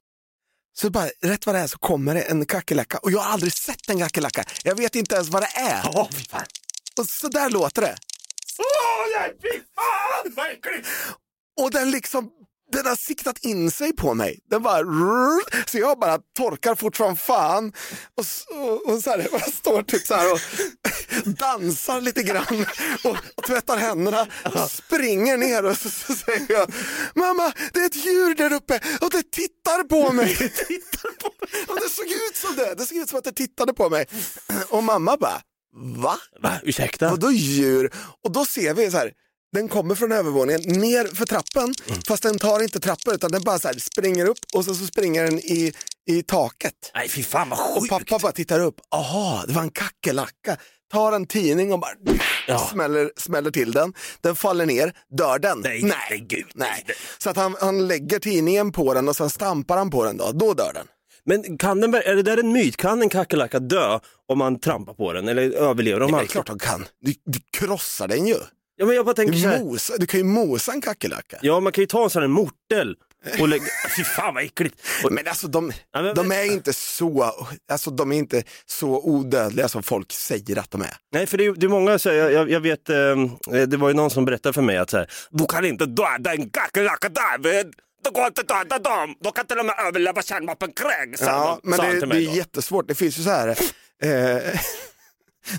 Så 0.76 0.90
bara 0.90 1.08
rätt 1.22 1.46
vad 1.46 1.54
det 1.54 1.58
är 1.58 1.66
så 1.66 1.78
kommer 1.78 2.14
det 2.14 2.22
en 2.22 2.46
kackerlacka 2.46 2.98
och 2.98 3.10
jag 3.10 3.18
har 3.18 3.32
aldrig 3.32 3.52
sett 3.52 3.90
en 3.90 3.98
kackerlacka. 3.98 4.44
Jag 4.64 4.74
vet 4.74 4.94
inte 4.94 5.14
ens 5.14 5.28
vad 5.28 5.42
det 5.42 5.60
är. 5.60 5.82
Fan. 5.82 6.44
Och 6.98 7.06
så 7.06 7.28
där 7.28 7.50
låter 7.50 7.82
det. 7.82 7.96
Åh 8.58 9.20
nej 9.20 9.36
fy 9.42 9.60
fan 9.74 10.32
vad 10.36 10.46
äckligt! 10.46 10.88
Och 11.60 11.70
den 11.70 11.90
liksom, 11.90 12.30
den 12.72 12.86
har 12.86 12.96
siktat 12.96 13.38
in 13.38 13.70
sig 13.70 13.96
på 13.96 14.14
mig. 14.14 14.40
Den 14.50 14.62
bara, 14.62 14.80
så 15.66 15.78
jag 15.78 15.98
bara 15.98 16.18
torkar 16.38 16.74
fort 16.74 16.96
som 16.96 17.16
fan. 17.16 17.72
Och, 18.16 18.26
så, 18.26 18.54
och 18.86 19.02
så 19.02 19.10
här, 19.10 19.28
jag 19.32 19.52
står 19.52 19.82
typ 19.82 20.06
så 20.06 20.14
här 20.14 20.32
och 20.32 20.40
dansar 21.24 22.00
lite 22.00 22.22
grann 22.22 22.66
och, 23.04 23.16
och 23.34 23.44
tvättar 23.46 23.76
händerna 23.76 24.26
och 24.44 24.70
springer 24.70 25.36
ner 25.36 25.64
och 25.64 25.78
så, 25.78 25.90
så 25.90 26.14
säger 26.14 26.46
jag, 26.48 26.72
mamma 27.14 27.52
det 27.72 27.80
är 27.80 27.86
ett 27.86 28.06
djur 28.06 28.34
där 28.34 28.52
uppe 28.52 28.80
och 29.00 29.10
det 29.10 29.30
tittar 29.30 29.84
på 29.84 30.12
mig. 30.12 30.36
Och 31.68 31.80
det 31.80 31.88
såg 31.88 32.06
ut 32.06 32.36
som 32.36 32.56
det, 32.56 32.74
det 32.74 32.86
såg 32.86 32.98
ut 32.98 33.08
som 33.08 33.18
att 33.18 33.24
det 33.24 33.32
tittade 33.32 33.74
på 33.74 33.90
mig. 33.90 34.06
Och 34.68 34.84
mamma 34.84 35.16
bara, 35.16 35.42
va? 35.74 36.16
Va, 36.42 36.52
ursäkta? 36.62 37.10
Vadå 37.10 37.30
djur? 37.32 37.92
Och 38.24 38.32
då 38.32 38.44
ser 38.46 38.74
vi 38.74 38.90
så 38.90 38.96
här, 38.96 39.12
den 39.52 39.68
kommer 39.68 39.94
från 39.94 40.12
övervåningen 40.12 40.60
ner 40.80 41.14
för 41.14 41.26
trappen, 41.26 41.74
fast 42.08 42.22
den 42.22 42.38
tar 42.38 42.62
inte 42.62 42.80
trappor 42.80 43.14
utan 43.14 43.30
den 43.30 43.42
bara 43.42 43.58
så 43.58 43.68
här 43.68 43.74
springer 43.78 44.26
upp 44.26 44.38
och 44.54 44.64
så, 44.64 44.74
så 44.74 44.86
springer 44.86 45.24
den 45.24 45.38
i, 45.38 45.72
i 46.10 46.22
taket. 46.22 46.74
Nej 46.94 47.08
fy 47.08 47.22
fan 47.22 47.48
vad 47.48 47.58
Och 47.76 47.82
sjukt. 47.82 47.90
pappa 47.90 48.18
bara 48.18 48.32
tittar 48.32 48.60
upp, 48.60 48.74
aha, 48.94 49.44
det 49.46 49.52
var 49.52 49.62
en 49.62 49.70
kackerlacka. 49.70 50.56
Tar 50.92 51.12
en 51.12 51.26
tidning 51.26 51.72
och 51.72 51.78
bara 51.80 51.92
Ja. 52.48 52.68
smäller, 52.72 53.10
smäller 53.16 53.50
till 53.50 53.72
den. 53.72 53.92
Den 54.20 54.36
faller 54.36 54.66
ner, 54.66 54.92
dör 55.18 55.38
den? 55.38 55.60
Nej, 55.60 55.82
nej, 55.82 55.96
nej, 56.10 56.26
gud. 56.28 56.46
nej. 56.54 56.86
Så 57.18 57.30
att 57.30 57.36
han, 57.36 57.56
han 57.60 57.88
lägger 57.88 58.18
tidningen 58.18 58.72
på 58.72 58.94
den 58.94 59.08
och 59.08 59.16
sen 59.16 59.30
stampar 59.30 59.76
han 59.76 59.90
på 59.90 60.04
den 60.04 60.16
då, 60.16 60.32
då 60.32 60.54
dör 60.54 60.72
den. 60.74 60.86
Men 61.26 61.58
kan 61.58 61.80
den, 61.80 61.94
är 61.94 62.14
det 62.14 62.22
där 62.22 62.36
en 62.38 62.52
myt? 62.52 62.76
Kan 62.76 63.02
en 63.02 63.08
kackerlacka 63.08 63.58
dö 63.58 63.98
om 64.28 64.38
man 64.38 64.60
trampar 64.60 64.94
på 64.94 65.12
den 65.12 65.28
eller 65.28 65.50
överlever 65.50 66.00
de 66.00 66.10
Ja, 66.10 66.18
det 66.18 66.24
är 66.24 66.26
klart 66.26 66.46
de 66.46 66.58
kan, 66.58 66.84
du, 67.00 67.14
du 67.26 67.38
krossar 67.58 68.08
den 68.08 68.26
ju. 68.26 68.36
Ja, 68.76 68.86
men 68.86 68.96
jag 68.96 69.04
bara 69.04 69.14
tänker 69.14 69.34
så 69.38 69.46
Du, 69.48 69.48
här, 69.54 69.64
mosa, 69.64 69.94
du 69.98 70.06
kan 70.06 70.20
ju 70.20 70.24
mosa 70.24 70.72
en 70.72 70.80
kackerlacka. 70.80 71.38
ja 71.42 71.60
man 71.60 71.72
kan 71.72 71.82
ju 71.82 71.86
ta 71.86 72.04
en 72.04 72.10
sån 72.10 72.22
här 72.22 72.28
mortel 72.28 72.96
och 73.40 73.48
lägga, 73.48 73.64
fy 73.96 74.04
fan 74.04 74.34
vad 74.34 74.44
äckligt. 74.44 74.74
Och, 75.04 75.12
Men 75.12 75.28
alltså 75.28 75.46
de, 75.48 75.72
Ja, 75.92 76.02
men- 76.02 76.14
de 76.14 76.32
är 76.32 76.44
inte 76.52 76.72
så, 76.72 77.32
alltså 77.72 77.90
de 77.90 78.12
är 78.12 78.16
inte 78.16 78.42
så 78.66 79.00
odödliga 79.04 79.68
som 79.68 79.82
folk 79.82 80.12
säger 80.12 80.58
att 80.58 80.70
de 80.70 80.82
är. 80.82 80.96
nej 81.12 81.26
för 81.26 81.38
det 81.38 81.44
är, 81.46 81.52
det 81.52 81.66
är 81.66 81.68
många, 81.70 81.98
så 81.98 82.08
här, 82.10 82.16
jag, 82.16 82.32
jag, 82.32 82.50
jag 82.50 82.60
vet, 82.60 82.90
eh, 82.90 82.96
det 83.66 83.76
var 83.76 83.88
ju 83.88 83.94
någon 83.94 84.10
som 84.10 84.24
berättade 84.24 84.52
för 84.52 84.62
mig 84.62 84.76
att 84.78 84.90
så 84.90 84.96
här, 84.96 85.10
du 85.30 85.46
kan 85.46 85.64
inte 85.64 85.86
döda 85.86 86.34
en 86.34 86.50
kackerlacka 86.50 87.08
David. 87.08 87.74
De 89.20 89.32
kan 89.32 89.46
till 89.46 89.58
och 89.58 89.66
med 89.66 89.74
överleva 89.86 90.22
kärnvapenkrig. 90.22 91.16
Ja, 91.20 91.60
men 91.62 91.78
det, 91.78 91.86
det 91.86 92.06
är 92.06 92.26
då. 92.26 92.36
jättesvårt, 92.36 92.88
det 92.88 92.94
finns 92.94 93.18
ju 93.18 93.22
så 93.22 93.30
här, 93.30 93.48
eh, 93.48 93.58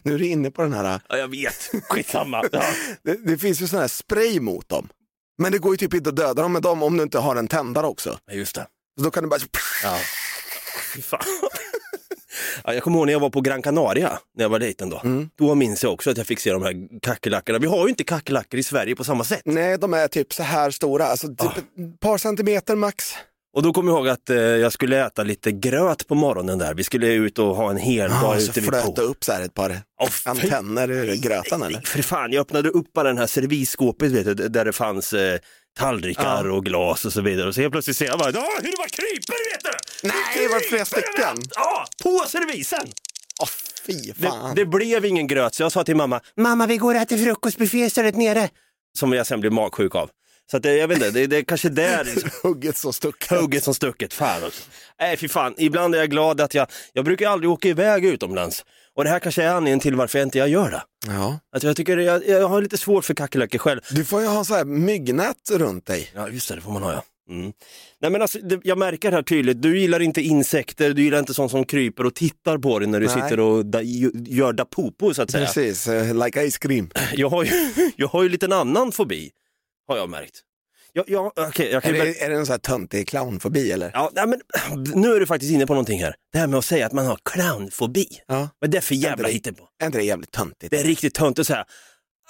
nu 0.03 0.13
är 0.13 0.19
du 0.19 0.25
inne 0.27 0.51
på 0.51 0.61
den 0.61 0.73
här, 0.73 0.99
Ja, 1.09 1.17
jag 1.17 1.27
vet, 1.27 1.71
skitsamma. 1.89 2.43
Ja. 2.51 2.63
det, 3.03 3.13
det 3.13 3.37
finns 3.37 3.61
ju 3.61 3.67
sån 3.67 3.79
här 3.79 3.87
spray 3.87 4.39
mot 4.39 4.69
dem. 4.69 4.89
Men 5.37 5.51
det 5.51 5.57
går 5.57 5.73
ju 5.73 5.77
typ 5.77 5.93
inte 5.93 6.09
att 6.09 6.15
döda 6.15 6.41
dem 6.41 6.53
med 6.53 6.61
dem 6.61 6.83
om 6.83 6.97
du 6.97 7.03
inte 7.03 7.19
har 7.19 7.35
en 7.35 7.47
tändare 7.47 7.87
också. 7.87 8.19
Ja, 8.25 8.33
Just 8.33 8.55
det. 8.55 8.67
Så 8.97 9.03
då 9.03 9.11
kan 9.11 9.23
du 9.23 9.29
bara, 9.29 9.39
Ja. 9.83 9.97
Fy 10.95 11.01
fan. 11.01 11.19
Ja, 12.63 12.73
jag 12.73 12.83
kommer 12.83 12.97
ihåg 12.97 13.05
när 13.05 13.13
jag 13.13 13.19
var 13.19 13.29
på 13.29 13.41
Gran 13.41 13.61
Canaria, 13.61 14.19
när 14.35 14.43
jag 14.43 14.49
var 14.49 14.59
liten 14.59 14.89
då. 14.89 15.01
Mm. 15.03 15.29
Då 15.35 15.55
minns 15.55 15.83
jag 15.83 15.93
också 15.93 16.09
att 16.11 16.17
jag 16.17 16.27
fick 16.27 16.39
se 16.39 16.51
de 16.51 16.63
här 16.63 16.99
kackerlackorna. 17.01 17.59
Vi 17.59 17.67
har 17.67 17.83
ju 17.83 17.89
inte 17.89 18.03
kackerlackor 18.03 18.59
i 18.59 18.63
Sverige 18.63 18.95
på 18.95 19.03
samma 19.03 19.23
sätt. 19.23 19.41
nej 19.45 19.77
de 19.77 19.93
är 19.93 20.07
typ 20.07 20.33
så 20.33 20.43
här 20.43 20.71
stora, 20.71 21.05
alltså 21.05 21.27
typ 21.27 21.41
Ah. 21.41 21.53
ett 21.57 21.99
par 21.99 22.17
centimeter 22.17 22.75
max. 22.75 23.13
Och 23.55 23.63
då 23.63 23.73
kommer 23.73 23.91
jag 23.91 23.97
ihåg 23.97 24.07
att 24.07 24.29
eh, 24.29 24.35
jag 24.37 24.73
skulle 24.73 25.05
äta 25.05 25.23
lite 25.23 25.51
gröt 25.51 26.07
på 26.07 26.15
morgonen 26.15 26.57
där. 26.57 26.73
Vi 26.73 26.83
skulle 26.83 27.07
ut 27.13 27.39
och 27.39 27.55
ha 27.55 27.69
en 27.69 27.77
hel 27.77 28.11
Ja, 28.11 28.21
dag 28.21 28.41
ute 28.41 28.59
vid 28.61 28.71
det 28.71 28.81
poolen. 28.81 29.05
upp 29.05 29.23
så 29.23 29.31
här 29.31 29.41
ett 29.41 29.53
par 29.53 29.69
fy- 30.09 30.29
antenner 30.29 30.91
ur 30.91 31.15
grötan 31.15 31.63
eller? 31.63 31.81
För 31.81 32.01
fan, 32.01 32.31
jag 32.31 32.41
öppnade 32.41 32.69
upp 32.69 32.93
bara 32.93 33.07
den 33.07 33.17
här 33.17 33.27
servisskåpet 33.27 34.11
vet 34.11 34.37
du, 34.37 34.47
där 34.49 34.65
det 34.65 34.73
fanns 34.73 35.13
eh, 35.13 35.39
tallrikar 35.79 36.49
och 36.49 36.65
glas 36.65 37.05
och 37.05 37.13
så 37.13 37.21
vidare. 37.21 37.47
Och 37.47 37.55
så 37.55 37.61
helt 37.61 37.71
plötsligt 37.71 37.97
ser 37.97 38.05
jag 38.05 38.19
bara, 38.19 38.31
ja, 38.31 38.49
hur 38.61 38.71
det 38.71 38.77
var 38.77 38.87
kryper 38.87 39.51
vet 39.53 39.63
du! 39.63 40.07
Nej, 40.07 40.47
det 40.47 40.53
var 40.53 40.59
flera 40.59 40.85
stycken. 40.85 41.37
Ja, 41.55 41.85
på 42.03 42.23
servisen! 42.29 42.87
Åh 43.41 43.47
fy 43.85 43.93
Det, 43.93 44.27
fan. 44.27 44.55
det 44.55 44.65
blev 44.65 45.05
ingen 45.05 45.27
gröt 45.27 45.55
så 45.55 45.63
jag 45.63 45.71
sa 45.71 45.83
till 45.83 45.95
mamma, 45.95 46.21
mamma 46.37 46.67
vi 46.67 46.77
går 46.77 46.95
och 46.95 47.01
äter 47.01 47.17
frukostbuffé 47.17 47.77
istället 47.77 48.17
nere. 48.17 48.49
Som 48.97 49.13
jag 49.13 49.27
sen 49.27 49.39
blev 49.39 49.51
magsjuk 49.53 49.95
av. 49.95 50.09
Så 50.51 50.57
att 50.57 50.63
det, 50.63 50.77
jag 50.77 50.87
vet 50.87 50.97
inte, 50.97 51.11
det, 51.11 51.27
det 51.27 51.37
är 51.37 51.43
kanske 51.43 51.69
där 51.69 52.03
liksom, 52.15 52.29
Hugget 52.43 52.77
så 52.77 52.93
stucket. 52.93 53.29
hugget 53.29 53.63
som 53.63 53.73
stucket. 53.73 54.13
Fan 54.13 54.43
också. 54.43 54.63
Nej 54.99 55.17
fy 55.17 55.27
fan, 55.27 55.53
ibland 55.57 55.95
är 55.95 55.99
jag 55.99 56.09
glad 56.09 56.41
att 56.41 56.53
jag, 56.53 56.67
jag 56.93 57.05
brukar 57.05 57.29
aldrig 57.29 57.49
åka 57.49 57.67
iväg 57.67 58.05
utomlands. 58.05 58.65
Och 58.95 59.03
det 59.03 59.09
här 59.09 59.19
kanske 59.19 59.43
är 59.43 59.49
anledningen 59.49 59.79
till 59.79 59.95
varför 59.95 60.19
jag 60.19 60.25
inte 60.25 60.37
jag 60.37 60.49
gör 60.49 60.71
det. 60.71 60.83
Ja. 61.07 61.39
Att 61.55 61.63
jag 61.63 61.75
tycker 61.75 61.97
jag, 61.97 62.27
jag 62.27 62.47
har 62.47 62.61
lite 62.61 62.77
svårt 62.77 63.05
för 63.05 63.13
kackerlackor 63.13 63.59
själv. 63.59 63.81
Du 63.89 64.05
får 64.05 64.21
ju 64.21 64.27
ha 64.27 64.43
så 64.43 64.55
här 64.55 64.65
myggnät 64.65 65.49
runt 65.51 65.85
dig. 65.85 66.11
Ja 66.15 66.29
just 66.29 66.49
det, 66.49 66.55
det 66.55 66.61
får 66.61 66.71
man 66.71 66.83
ha 66.83 66.93
ja. 66.93 67.03
Mm. 67.29 67.51
Nej 68.01 68.11
men 68.11 68.21
alltså, 68.21 68.39
det, 68.39 68.59
jag 68.63 68.77
märker 68.77 69.11
här 69.11 69.21
tydligt, 69.21 69.61
du 69.61 69.79
gillar 69.79 69.99
inte 69.99 70.21
insekter, 70.21 70.93
du 70.93 71.03
gillar 71.03 71.19
inte 71.19 71.33
sånt 71.33 71.51
som 71.51 71.65
kryper 71.65 72.05
och 72.05 72.15
tittar 72.15 72.57
på 72.57 72.79
dig 72.79 72.87
när 72.87 72.99
du 72.99 73.05
Nej. 73.05 73.15
sitter 73.15 73.39
och 73.39 73.65
da, 73.65 73.81
gör 73.81 74.53
da 74.53 74.65
popo 74.65 75.13
så 75.13 75.21
att 75.21 75.31
säga. 75.31 75.45
Precis, 75.45 75.87
eh, 75.87 76.25
like 76.25 76.51
ice 76.51 76.57
cream. 76.57 76.89
Jag 77.13 77.29
har 77.29 77.43
ju, 77.43 77.51
jag 77.95 78.07
har 78.07 78.23
ju 78.23 78.29
lite 78.29 78.55
annan 78.55 78.91
fobi, 78.91 79.31
har 79.87 79.97
jag 79.97 80.09
märkt. 80.09 80.41
Jag, 80.93 81.09
jag, 81.09 81.25
okay, 81.27 81.71
jag 81.71 81.83
kan 81.83 81.95
Är 81.95 82.05
det, 82.05 82.21
är 82.21 82.29
det 82.29 82.35
en 82.35 82.45
sån 82.45 82.53
här 82.53 82.59
töntig 82.59 83.07
clownfobi 83.07 83.71
eller? 83.71 83.91
ja, 83.93 84.11
nej, 84.13 84.27
men, 84.27 84.41
nu 85.01 85.15
är 85.15 85.19
du 85.19 85.25
faktiskt 85.25 85.51
inne 85.51 85.67
på 85.67 85.73
någonting 85.73 86.03
här. 86.03 86.15
Det 86.31 86.37
här 86.39 86.47
med 86.47 86.57
att 86.57 86.65
säga 86.65 86.85
att 86.85 86.93
man 86.93 87.05
har 87.05 87.17
clownfobi. 87.23 88.07
Ja. 88.27 88.49
Vad 88.59 88.67
är 88.67 88.71
det 88.71 88.81
för 88.81 88.95
jävla 88.95 89.27
hittepå? 89.27 89.67
Är 89.81 89.85
inte 89.85 89.97
det 89.97 90.03
jävligt 90.03 90.31
töntigt? 90.31 90.71
Det 90.71 90.79
är 90.79 90.83
riktigt 90.83 91.13
tönt 91.13 91.39
att 91.39 91.47
säga. 91.47 91.65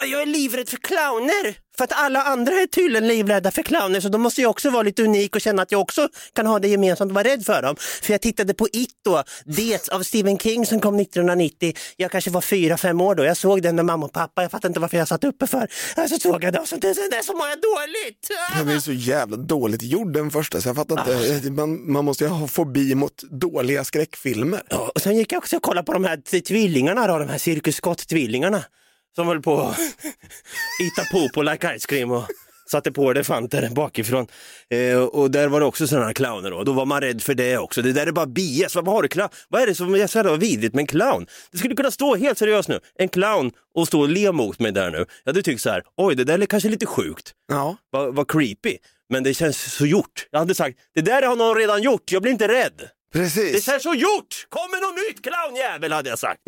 Jag 0.01 0.21
är 0.21 0.25
livrädd 0.25 0.69
för 0.69 0.77
clowner. 0.77 1.55
För 1.77 1.83
att 1.83 1.91
alla 1.93 2.21
andra 2.21 2.53
är 2.53 2.67
tydligen 2.67 3.07
livrädda 3.07 3.51
för 3.51 3.63
clowner 3.63 3.99
så 3.99 4.09
då 4.09 4.17
måste 4.17 4.41
jag 4.41 4.51
också 4.51 4.69
vara 4.69 4.83
lite 4.83 5.03
unik 5.03 5.35
och 5.35 5.41
känna 5.41 5.61
att 5.61 5.71
jag 5.71 5.81
också 5.81 6.09
kan 6.33 6.45
ha 6.45 6.59
det 6.59 6.67
gemensamt 6.67 7.11
och 7.11 7.15
vara 7.15 7.27
rädd 7.27 7.45
för 7.45 7.61
dem. 7.61 7.75
För 8.01 8.13
jag 8.13 8.21
tittade 8.21 8.53
på 8.53 8.67
It 8.73 8.89
då, 9.05 9.23
Det 9.45 9.89
av 9.89 10.03
Stephen 10.03 10.37
King 10.37 10.65
som 10.65 10.79
kom 10.79 10.99
1990. 10.99 11.73
Jag 11.97 12.11
kanske 12.11 12.29
var 12.29 12.41
fyra, 12.41 12.77
fem 12.77 13.01
år 13.01 13.15
då. 13.15 13.23
Jag 13.23 13.37
såg 13.37 13.61
den 13.61 13.75
med 13.75 13.85
mamma 13.85 14.05
och 14.05 14.13
pappa. 14.13 14.41
Jag 14.41 14.51
fattar 14.51 14.69
inte 14.69 14.79
varför 14.79 14.97
jag 14.97 15.07
satt 15.07 15.23
uppe 15.23 15.47
för. 15.47 15.63
Och 15.97 16.09
så 16.09 16.17
såg 16.19 16.43
jag 16.43 16.53
det 16.53 16.59
och 16.59 16.67
så, 16.67 16.75
sen 16.81 17.09
dess 17.11 17.29
mår 17.29 17.47
jag 17.47 17.61
dåligt. 17.61 18.29
Den 18.57 18.69
är 18.75 18.79
så 18.79 18.91
jävla 18.91 19.37
dåligt 19.37 19.81
gjord 19.83 20.13
den 20.13 20.31
första 20.31 20.61
så 20.61 20.69
jag 20.69 20.75
fattar 20.75 21.35
inte. 21.35 21.51
Man, 21.51 21.91
man 21.91 22.05
måste 22.05 22.23
ju 22.23 22.29
ha 22.29 22.47
fobi 22.47 22.95
mot 22.95 23.23
dåliga 23.31 23.83
skräckfilmer. 23.83 24.61
Ja, 24.69 24.91
och 24.95 25.01
sen 25.01 25.17
gick 25.17 25.31
jag 25.31 25.37
också 25.37 25.57
och 25.57 25.63
kollade 25.63 25.85
på 25.85 25.93
de 25.93 26.03
här 26.03 26.41
tvillingarna 26.41 27.07
då, 27.07 27.17
de 27.19 27.29
här 27.29 27.37
Cirkus 27.37 27.75
Scott-tvillingarna. 27.75 28.63
Som 29.15 29.27
höll 29.27 29.41
på 29.41 29.61
att 29.61 29.77
ita 30.83 31.05
på 31.11 31.29
på 31.33 31.41
like 31.43 31.79
ice 31.79 31.85
cream 31.85 32.11
och 32.11 32.23
satte 32.71 32.91
på 32.91 33.11
elefanter 33.11 33.69
bakifrån. 33.69 34.27
Eh, 34.69 34.97
och 34.97 35.31
där 35.31 35.47
var 35.47 35.59
det 35.59 35.65
också 35.65 35.87
sådana 35.87 36.13
clowner 36.13 36.51
då. 36.51 36.63
Då 36.63 36.73
var 36.73 36.85
man 36.85 37.01
rädd 37.01 37.21
för 37.23 37.33
det 37.33 37.57
också. 37.57 37.81
Det 37.81 37.91
där 37.93 38.07
är 38.07 38.11
bara 38.11 38.25
BS. 38.25 38.75
Vad, 38.75 38.87
har 38.87 39.01
du 39.01 39.07
clown? 39.07 39.29
Vad 39.49 39.61
är 39.61 39.67
det 39.67 39.75
som 39.75 39.95
är 39.95 40.07
så 40.07 40.17
jävla 40.17 40.35
vidrigt 40.35 40.75
med 40.75 40.81
en 40.81 40.87
clown? 40.87 41.25
Det 41.51 41.57
skulle 41.57 41.75
kunna 41.75 41.91
stå 41.91 42.15
helt 42.15 42.37
seriöst 42.37 42.69
nu, 42.69 42.79
en 42.99 43.09
clown 43.09 43.51
och 43.75 43.87
stå 43.87 44.01
och 44.01 44.09
le 44.09 44.31
mot 44.31 44.59
mig 44.59 44.71
där 44.71 44.91
nu. 44.91 44.97
Jag 44.97 45.31
hade 45.31 45.41
tyckt 45.41 45.61
så 45.61 45.69
här, 45.69 45.83
oj 45.97 46.15
det 46.15 46.23
där 46.23 46.39
är 46.39 46.45
kanske 46.45 46.69
lite 46.69 46.85
sjukt. 46.85 47.31
Ja. 47.47 47.77
Vad, 47.91 48.15
vad 48.15 48.31
creepy. 48.31 48.77
Men 49.09 49.23
det 49.23 49.33
känns 49.33 49.73
så 49.75 49.85
gjort. 49.85 50.27
Jag 50.31 50.39
hade 50.39 50.55
sagt, 50.55 50.77
det 50.95 51.01
där 51.01 51.21
har 51.21 51.35
någon 51.35 51.55
redan 51.57 51.81
gjort, 51.83 52.11
jag 52.11 52.21
blir 52.21 52.31
inte 52.31 52.47
rädd. 52.47 52.89
Det 53.13 53.19
Precis. 53.19 53.65
känns 53.65 53.83
så 53.83 53.93
gjort! 53.93 54.47
Kom 54.49 54.71
med 54.71 54.81
något 54.81 54.95
nytt 54.95 55.23
clownjävel 55.23 55.91
hade 55.91 56.09
jag 56.09 56.19
sagt. 56.19 56.41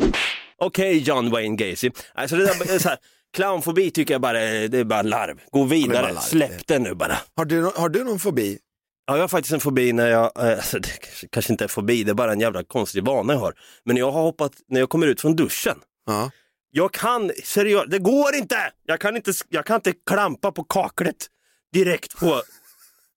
Okej 0.58 0.98
John 0.98 1.30
Wayne 1.30 1.56
Gacy. 1.56 1.90
Alltså 2.14 2.36
det 2.36 2.46
där, 2.46 2.74
är 2.74 2.78
så 2.78 2.88
här, 2.88 2.98
clownfobi 3.36 3.90
tycker 3.90 4.14
jag 4.14 4.20
bara 4.20 4.38
det 4.40 4.78
är 4.78 4.84
bara 4.84 5.02
larv. 5.02 5.40
Gå 5.50 5.64
vidare, 5.64 6.12
larv. 6.12 6.20
släpp 6.22 6.66
det 6.66 6.78
nu 6.78 6.94
bara. 6.94 7.18
Har 7.36 7.44
du, 7.44 7.62
har 7.62 7.88
du 7.88 8.04
någon 8.04 8.18
fobi? 8.18 8.58
Ja, 9.06 9.14
jag 9.16 9.22
har 9.22 9.28
faktiskt 9.28 9.52
en 9.52 9.60
fobi 9.60 9.92
när 9.92 10.06
jag, 10.08 10.32
eh, 10.38 10.50
alltså, 10.56 10.78
det 10.78 10.88
kanske- 11.30 11.52
inte 11.52 11.64
är 11.64 11.68
fobi, 11.68 12.04
det 12.04 12.10
är 12.10 12.14
bara 12.14 12.32
en 12.32 12.40
jävla 12.40 12.64
konstig 12.64 13.04
vana 13.04 13.32
jag 13.32 13.40
har. 13.40 13.54
Men 13.84 13.96
jag 13.96 14.10
har 14.10 14.22
hoppat, 14.22 14.52
när 14.68 14.80
jag 14.80 14.88
kommer 14.88 15.06
ut 15.06 15.20
från 15.20 15.36
duschen, 15.36 15.76
Ja. 16.06 16.30
jag 16.70 16.92
kan, 16.92 17.30
seriöst, 17.44 17.90
det 17.90 17.98
går 17.98 18.34
inte! 18.34 18.56
Jag 18.86 19.00
kan 19.00 19.16
inte, 19.16 19.32
jag 19.48 19.66
kan 19.66 19.76
inte 19.76 19.92
klampa 20.06 20.52
på 20.52 20.64
kaklet 20.64 21.26
direkt 21.72 22.16
på, 22.18 22.42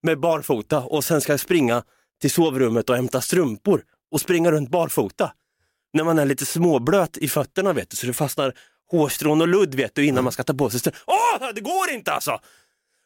med 0.04 0.19
barfota 0.19 0.80
och 0.80 1.04
sen 1.04 1.21
ska 1.21 1.34
jag 1.34 1.39
springa 1.39 1.84
till 2.21 2.32
sovrummet 2.32 2.89
och 2.89 2.95
hämta 2.95 3.21
strumpor 3.21 3.84
och 4.12 4.21
springa 4.21 4.51
runt 4.51 4.69
barfota. 4.69 5.32
När 5.93 6.04
man 6.04 6.19
är 6.19 6.25
lite 6.25 6.45
småblöt 6.45 7.17
i 7.17 7.27
fötterna 7.27 7.73
vet 7.73 7.89
du, 7.89 7.95
så 7.97 8.08
det 8.08 8.13
fastnar 8.13 8.54
hårstrån 8.91 9.41
och 9.41 9.47
ludd 9.47 9.75
vet 9.75 9.95
du 9.95 10.06
innan 10.06 10.23
man 10.23 10.34
ska 10.34 10.43
ta 10.43 10.54
på 10.54 10.69
sig 10.69 10.80
str- 10.80 10.95
Åh, 11.08 11.49
det 11.56 11.62
går 11.62 11.89
inte 11.91 12.12
alltså! 12.12 12.39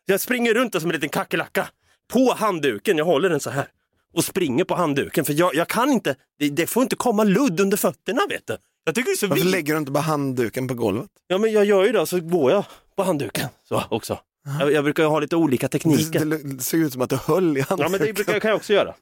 Jag 0.06 0.20
springer 0.22 0.54
runt 0.54 0.74
där 0.74 0.80
som 0.80 0.90
en 0.90 0.94
liten 0.94 1.10
kackerlacka 1.10 1.68
på 2.14 2.34
handduken, 2.38 2.98
jag 2.98 3.06
håller 3.06 3.30
den 3.30 3.40
så 3.40 3.50
här 3.50 3.68
och 4.14 4.24
springer 4.26 4.64
på 4.64 4.76
handduken 4.76 5.26
för 5.26 5.34
jag, 5.34 5.56
jag 5.56 5.68
kan 5.68 5.90
inte, 5.92 6.16
det, 6.40 6.50
det 6.50 6.68
får 6.68 6.84
inte 6.84 6.96
komma 6.96 7.24
ludd 7.24 7.60
under 7.60 7.78
fötterna 7.78 8.22
vet 8.30 8.48
du. 8.48 8.58
Jag 8.84 8.96
tycker 8.96 9.10
det 9.10 9.14
är 9.14 9.18
så 9.18 9.28
Varför 9.28 9.36
vidrigt. 9.44 9.52
lägger 9.56 9.74
du 9.74 9.80
inte 9.80 9.92
bara 9.92 10.00
handduken 10.04 10.68
på 10.68 10.74
golvet? 10.74 11.10
Ja 11.28 11.38
men 11.38 11.52
jag 11.52 11.66
gör 11.66 11.86
ju 11.86 11.92
det, 11.92 12.06
så 12.06 12.20
går 12.20 12.52
jag 12.52 12.66
på 12.96 13.04
handduken 13.04 13.48
så 13.68 13.84
också. 13.90 14.20
Jag, 14.60 14.72
jag 14.72 14.84
brukar 14.84 15.06
ha 15.06 15.20
lite 15.20 15.36
olika 15.36 15.68
Det, 15.68 15.72
tekniker. 15.72 16.26
det, 16.26 16.38
det 16.38 16.64
ser 16.64 16.78
ut 16.78 16.94
som 16.94 17.02
att 17.02 17.10
du 17.10 17.16
höll 17.16 17.58
i 17.58 17.60
Ja 17.60 17.66
handduken. 17.70 17.92
men 17.92 18.02
det 18.02 18.14
brukar, 18.14 18.40
kan 18.40 18.50
jag 18.50 18.56
också 18.58 18.74
göra. 18.74 18.94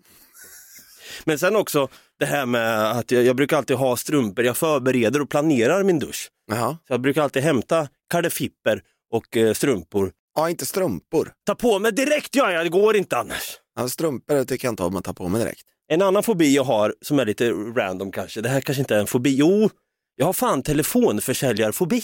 Men 1.23 1.39
sen 1.39 1.56
också 1.56 1.88
det 2.19 2.26
här 2.26 2.45
med 2.45 2.91
att 2.91 3.12
jag, 3.12 3.23
jag 3.23 3.36
brukar 3.36 3.58
alltid 3.58 3.78
ha 3.78 3.97
strumpor, 3.97 4.45
jag 4.45 4.58
förbereder 4.58 5.21
och 5.21 5.30
planerar 5.30 5.84
min 5.84 5.99
dusch. 5.99 6.30
Jaha. 6.52 6.78
Så 6.88 6.93
jag 6.93 7.02
brukar 7.02 7.21
alltid 7.21 7.43
hämta 7.43 7.88
kardefipper 8.10 8.82
och 9.12 9.38
eh, 9.38 9.54
strumpor. 9.54 10.12
Ja, 10.36 10.49
inte 10.49 10.65
strumpor. 10.65 11.32
Ta 11.45 11.56
på 11.56 11.80
mig 11.80 11.91
direkt 11.91 12.36
gör 12.36 12.49
jag, 12.49 12.65
det 12.65 12.69
går 12.69 12.95
inte 12.95 13.17
annars. 13.17 13.58
Ja, 13.76 13.89
strumpor 13.89 14.43
tycker 14.43 14.67
jag 14.67 14.71
inte 14.71 14.84
om 14.84 14.95
att 14.95 15.04
ta 15.06 15.13
på 15.13 15.28
mig 15.28 15.41
direkt. 15.41 15.62
En 15.88 16.02
annan 16.02 16.23
fobi 16.23 16.56
jag 16.56 16.63
har 16.63 16.93
som 17.02 17.19
är 17.19 17.26
lite 17.26 17.52
random 17.52 18.12
kanske, 18.12 18.41
det 18.41 18.49
här 18.49 18.62
kanske 18.62 18.82
inte 18.82 18.95
är 18.95 18.99
en 18.99 19.08
fobi, 19.08 19.36
jo, 19.36 19.69
jag 20.15 20.26
har 20.26 20.34
fan 20.34 20.63
telefonförsäljarfobi. 20.63 22.04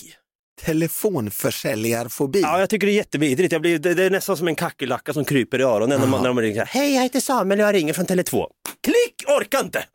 Telefonförsäljarfobi. 0.61 2.41
Ja, 2.41 2.59
jag 2.59 2.69
tycker 2.69 2.87
det 2.87 2.93
är 2.93 2.95
jättevidrigt. 2.95 3.51
Jag 3.51 3.61
blir, 3.61 3.79
det, 3.79 3.93
det 3.93 4.03
är 4.03 4.09
nästan 4.09 4.37
som 4.37 4.47
en 4.47 4.55
kackerlacka 4.55 5.13
som 5.13 5.25
kryper 5.25 5.59
i 5.59 5.63
öronen 5.63 5.99
när, 5.99 6.07
man, 6.07 6.21
när 6.21 6.27
de 6.27 6.41
ringer. 6.41 6.55
så 6.55 6.59
här, 6.59 6.81
Hej, 6.81 6.95
jag 6.95 7.03
heter 7.03 7.19
Samuel 7.19 7.59
och 7.59 7.65
jag 7.65 7.75
ringer 7.75 7.93
från 7.93 8.05
Tele2. 8.05 8.45
Klick! 8.83 9.23
Orkar 9.27 9.59
inte! 9.59 9.85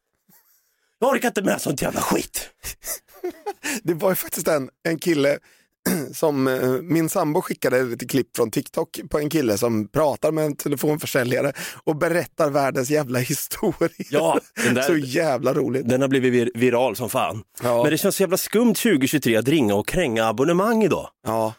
Jag 0.98 1.10
orkar 1.10 1.28
inte 1.28 1.42
med 1.42 1.60
sånt 1.60 1.82
jävla 1.82 2.00
skit. 2.00 2.50
Det 3.82 3.94
var 3.94 4.08
ju 4.10 4.14
faktiskt 4.16 4.48
en, 4.48 4.70
en 4.88 4.98
kille 4.98 5.38
som 6.14 6.48
eh, 6.48 6.70
min 6.70 7.08
sambo 7.08 7.42
skickade 7.42 7.82
lite 7.82 8.06
klipp 8.06 8.36
från 8.36 8.50
TikTok 8.50 9.00
på 9.10 9.18
en 9.18 9.30
kille 9.30 9.58
som 9.58 9.88
pratar 9.88 10.32
med 10.32 10.44
en 10.44 10.56
telefonförsäljare 10.56 11.52
och 11.84 11.96
berättar 11.96 12.50
världens 12.50 12.90
jävla 12.90 13.18
historia. 13.18 13.88
Ja, 14.10 14.40
där- 14.74 14.82
Så 14.82 14.96
jävla 14.96 15.54
roligt. 15.54 15.88
Den 15.88 16.00
har 16.00 16.08
blivit 16.08 16.32
vir 16.32 16.50
viral 16.54 16.96
som 16.96 17.10
fan. 17.10 17.42
Ja. 17.62 17.82
Men 17.82 17.90
det 17.92 17.98
känns 17.98 18.16
så 18.16 18.22
jävla 18.22 18.36
skumt 18.36 18.74
2023 18.74 19.36
att 19.36 19.48
ringa 19.48 19.74
och 19.74 19.86
kränga 19.88 20.26
abonnemang 20.28 20.82
idag. 20.84 21.08
Ja. 21.26 21.54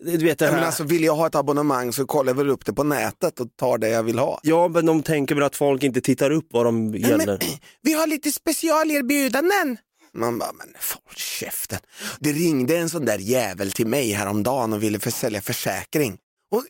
Du 0.00 0.16
vet 0.16 0.38
det 0.38 0.46
här. 0.46 0.52
men 0.52 0.64
alltså, 0.64 0.84
vill 0.84 1.04
jag 1.04 1.14
ha 1.16 1.26
ett 1.26 1.34
abonnemang 1.34 1.92
så 1.92 2.06
kollar 2.06 2.30
jag 2.30 2.36
väl 2.36 2.50
upp 2.50 2.66
det 2.66 2.72
på 2.72 2.84
nätet 2.84 3.40
och 3.40 3.48
tar 3.56 3.78
det 3.78 3.88
jag 3.88 4.02
vill 4.02 4.18
ha. 4.18 4.40
Ja, 4.42 4.68
men 4.68 4.86
de 4.86 5.02
tänker 5.02 5.34
väl 5.34 5.44
att 5.44 5.56
folk 5.56 5.82
inte 5.82 6.00
tittar 6.00 6.30
upp 6.30 6.46
vad 6.50 6.64
de 6.66 6.94
gäller. 6.94 7.38
Vi 7.82 7.92
har 7.92 8.06
lite 8.06 8.32
specialerbjudanden. 8.32 9.76
Man 10.14 10.38
bara, 10.38 10.52
men 10.52 10.66
håll 10.68 11.16
käften. 11.16 11.78
Det 12.20 12.32
ringde 12.32 12.78
en 12.78 12.88
sån 12.88 13.04
där 13.04 13.18
jävel 13.18 13.72
till 13.72 13.86
mig 13.86 14.12
häromdagen 14.12 14.72
och 14.72 14.82
ville 14.82 14.98
försälja 14.98 15.40
försäkring. 15.40 16.18
Och 16.50 16.64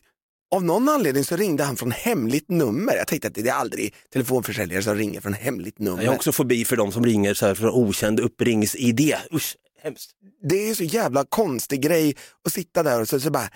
av 0.55 0.63
någon 0.63 0.89
anledning 0.89 1.23
så 1.23 1.35
ringde 1.35 1.63
han 1.63 1.77
från 1.77 1.91
hemligt 1.91 2.49
nummer. 2.49 2.95
Jag 2.95 3.07
tänkte 3.07 3.27
att 3.27 3.33
det 3.35 3.49
är 3.49 3.53
aldrig 3.53 3.93
telefonförsäljare 4.13 4.83
som 4.83 4.95
ringer 4.95 5.21
från 5.21 5.33
hemligt 5.33 5.79
nummer. 5.79 6.03
Jag 6.03 6.11
har 6.11 6.15
också 6.15 6.31
fobi 6.31 6.65
för 6.65 6.75
de 6.75 6.91
som 6.91 7.05
ringer 7.05 7.33
så 7.33 7.45
här 7.45 7.55
för 7.55 7.69
okänd 7.75 8.19
uppringsidé. 8.19 9.17
Usch, 9.33 9.55
hemskt. 9.87 10.11
Det 10.49 10.69
är 10.69 10.73
så 10.75 10.83
jävla 10.83 11.25
konstig 11.25 11.81
grej 11.81 12.15
att 12.45 12.53
sitta 12.53 12.83
där 12.83 13.01
och 13.01 13.07
så, 13.07 13.19
så 13.19 13.29
bara, 13.31 13.49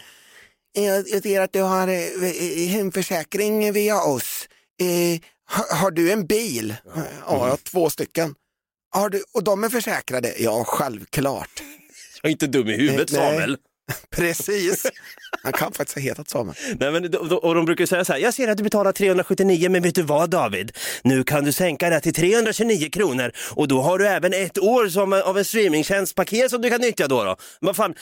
"Eh, 0.78 0.84
jag, 0.84 1.10
jag 1.10 1.24
ser 1.24 1.41
att 1.41 1.54
du 1.54 1.62
har 1.62 1.88
eh, 1.88 2.24
eh, 2.24 2.67
hemförsäkring 2.70 3.74
via 3.74 4.02
oss. 4.02 4.48
Eh, 4.82 5.22
har, 5.46 5.76
har 5.76 5.91
du 5.91 6.12
en 6.12 6.28
bil? 6.28 6.76
Ja, 6.96 7.04
jag 7.28 7.38
har 7.39 7.58
två 7.58 7.89
stycken. 7.89 8.36
Har 8.94 9.10
du, 9.10 9.24
och 9.34 9.44
de 9.44 9.63
är 9.63 9.70
försäkrade? 9.70 10.34
Ja, 10.39 10.63
självklart. 10.67 11.63
Jag 12.22 12.30
är 12.30 12.32
inte 12.32 12.48
dum 12.48 12.67
i 12.67 12.78
huvudet 12.78 13.12
Nej. 13.12 13.22
Samuel. 13.32 13.58
Precis. 14.15 14.86
Han 15.43 15.54
kan 15.54 15.71
faktiskt 15.71 15.97
ha 15.97 16.01
hetat 16.01 16.30
Samuel. 16.30 16.56
Nej, 16.80 16.91
men, 16.91 17.15
och 17.15 17.56
de 17.56 17.65
brukar 17.65 17.86
säga 17.86 18.06
så 18.06 18.13
här, 18.13 18.19
jag 18.19 18.34
ser 18.34 18.47
att 18.47 18.58
du 18.58 18.63
betalar 18.63 18.91
379 18.91 19.69
men 19.69 19.82
vet 19.82 19.95
du 19.95 20.01
vad 20.01 20.30
David? 20.30 20.71
Nu 21.04 21.23
kan 21.23 21.45
du 21.45 21.51
sänka 21.51 21.89
det 21.89 21.99
till 21.99 22.13
329 22.13 22.89
kronor 22.89 23.32
och 23.51 23.67
då 23.67 23.82
har 23.82 23.99
du 23.99 24.08
även 24.08 24.34
ett 24.34 24.60
år 24.60 24.88
som, 24.88 25.13
av 25.13 25.38
en 25.38 25.45
streamingtjänstpaket 25.45 26.51
som 26.51 26.62
du 26.62 26.69
kan 26.69 26.82
nyttja 26.82 27.08
då. 27.08 27.23
då. 27.23 27.36
Vad 27.60 27.75
fan, 27.75 27.93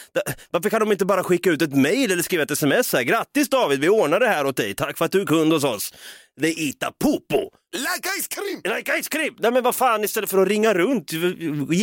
varför 0.52 0.70
kan 0.70 0.80
de 0.80 0.92
inte 0.92 1.06
bara 1.06 1.24
skicka 1.24 1.50
ut 1.50 1.62
ett 1.62 1.76
mejl 1.76 2.12
eller 2.12 2.24
skriva 2.24 2.44
ett 2.44 2.52
sms 2.52 2.94
här? 2.94 3.02
Grattis 3.02 3.50
David, 3.50 3.82
vi 3.82 3.90
ordnar 3.90 4.20
det 4.20 4.28
här 4.28 4.46
åt 4.46 4.58
dig. 4.58 4.76
Tack 4.76 4.98
för 4.98 5.06
att 5.06 5.12
du 5.12 5.22
är 5.22 5.26
kund 5.26 5.54
hos 5.54 5.64
oss. 5.64 5.94
Det 6.40 6.48
är 6.48 6.60
Ita 6.70 6.92
Popo. 7.04 7.42
Like 7.78 8.10
ice 8.20 8.28
cream! 8.28 8.76
Like 8.78 8.92
ice 9.02 9.10
cream! 9.10 9.36
Nej 9.40 9.52
men 9.52 9.64
vad 9.64 9.76
fan 9.76 10.04
istället 10.04 10.30
för 10.30 10.42
att 10.42 10.48
ringa 10.48 10.74
runt, 10.74 11.12
ge 11.14 11.20
mig 11.20 11.36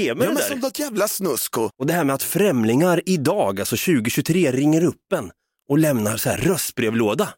Ja, 0.06 0.14
det 0.14 0.14
men 0.14 0.34
där. 0.34 0.42
som 0.42 0.58
något 0.60 0.78
jävla 0.78 1.08
snusko. 1.08 1.68
Och 1.78 1.86
det 1.86 1.92
här 1.92 2.04
med 2.04 2.14
att 2.14 2.22
främlingar 2.22 3.00
idag, 3.06 3.60
alltså 3.60 3.76
2023, 3.76 4.50
ringer 4.52 4.84
upp 4.84 5.12
en 5.14 5.30
och 5.68 5.78
lämnar 5.78 6.16
så 6.16 6.28
här 6.30 6.36
röstbrevlåda. 6.38 7.28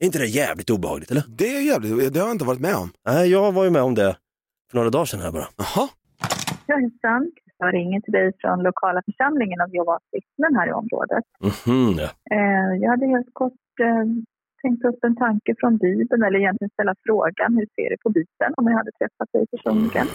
Är 0.00 0.06
inte 0.06 0.18
det 0.18 0.26
jävligt 0.26 0.70
obehagligt 0.70 1.10
eller? 1.10 1.22
Det 1.28 1.56
är 1.56 1.60
jävligt, 1.60 2.12
det 2.14 2.20
har 2.20 2.26
jag 2.26 2.34
inte 2.34 2.44
varit 2.44 2.60
med 2.60 2.74
om. 2.74 2.90
Nej, 3.06 3.30
jag 3.30 3.52
var 3.52 3.64
ju 3.64 3.70
med 3.70 3.82
om 3.82 3.94
det 3.94 4.16
för 4.70 4.76
några 4.78 4.90
dagar 4.90 5.04
sedan 5.04 5.20
här 5.20 5.32
bara. 5.32 5.48
Jaha. 5.56 5.88
Hejsan, 6.68 7.30
jag 7.58 7.74
ringer 7.74 8.00
till 8.00 8.12
dig 8.12 8.32
från 8.40 8.62
lokala 8.62 9.02
församlingen 9.06 9.60
av 9.60 9.68
Jehovas 9.74 10.02
vittnen 10.12 10.56
här 10.56 10.68
i 10.68 10.72
området. 10.72 11.24
Mhm, 11.40 11.98
ja. 11.98 12.08
Eh, 12.36 12.72
jag 12.82 12.90
hade 12.90 13.06
helt 13.06 13.30
kort 13.32 13.62
eh, 14.64 14.68
tänkt 14.70 14.84
upp 14.84 15.04
en 15.04 15.16
tanke 15.16 15.54
från 15.60 15.76
Bibeln, 15.76 16.22
eller 16.22 16.38
egentligen 16.38 16.70
ställa 16.70 16.94
frågan, 17.06 17.56
hur 17.56 17.66
ser 17.76 17.90
du 17.90 17.96
på 18.02 18.10
Bibeln 18.10 18.54
om 18.56 18.66
jag 18.66 18.76
hade 18.76 18.90
träffat 18.92 19.28
dig 19.32 19.46
personligen? 19.46 20.06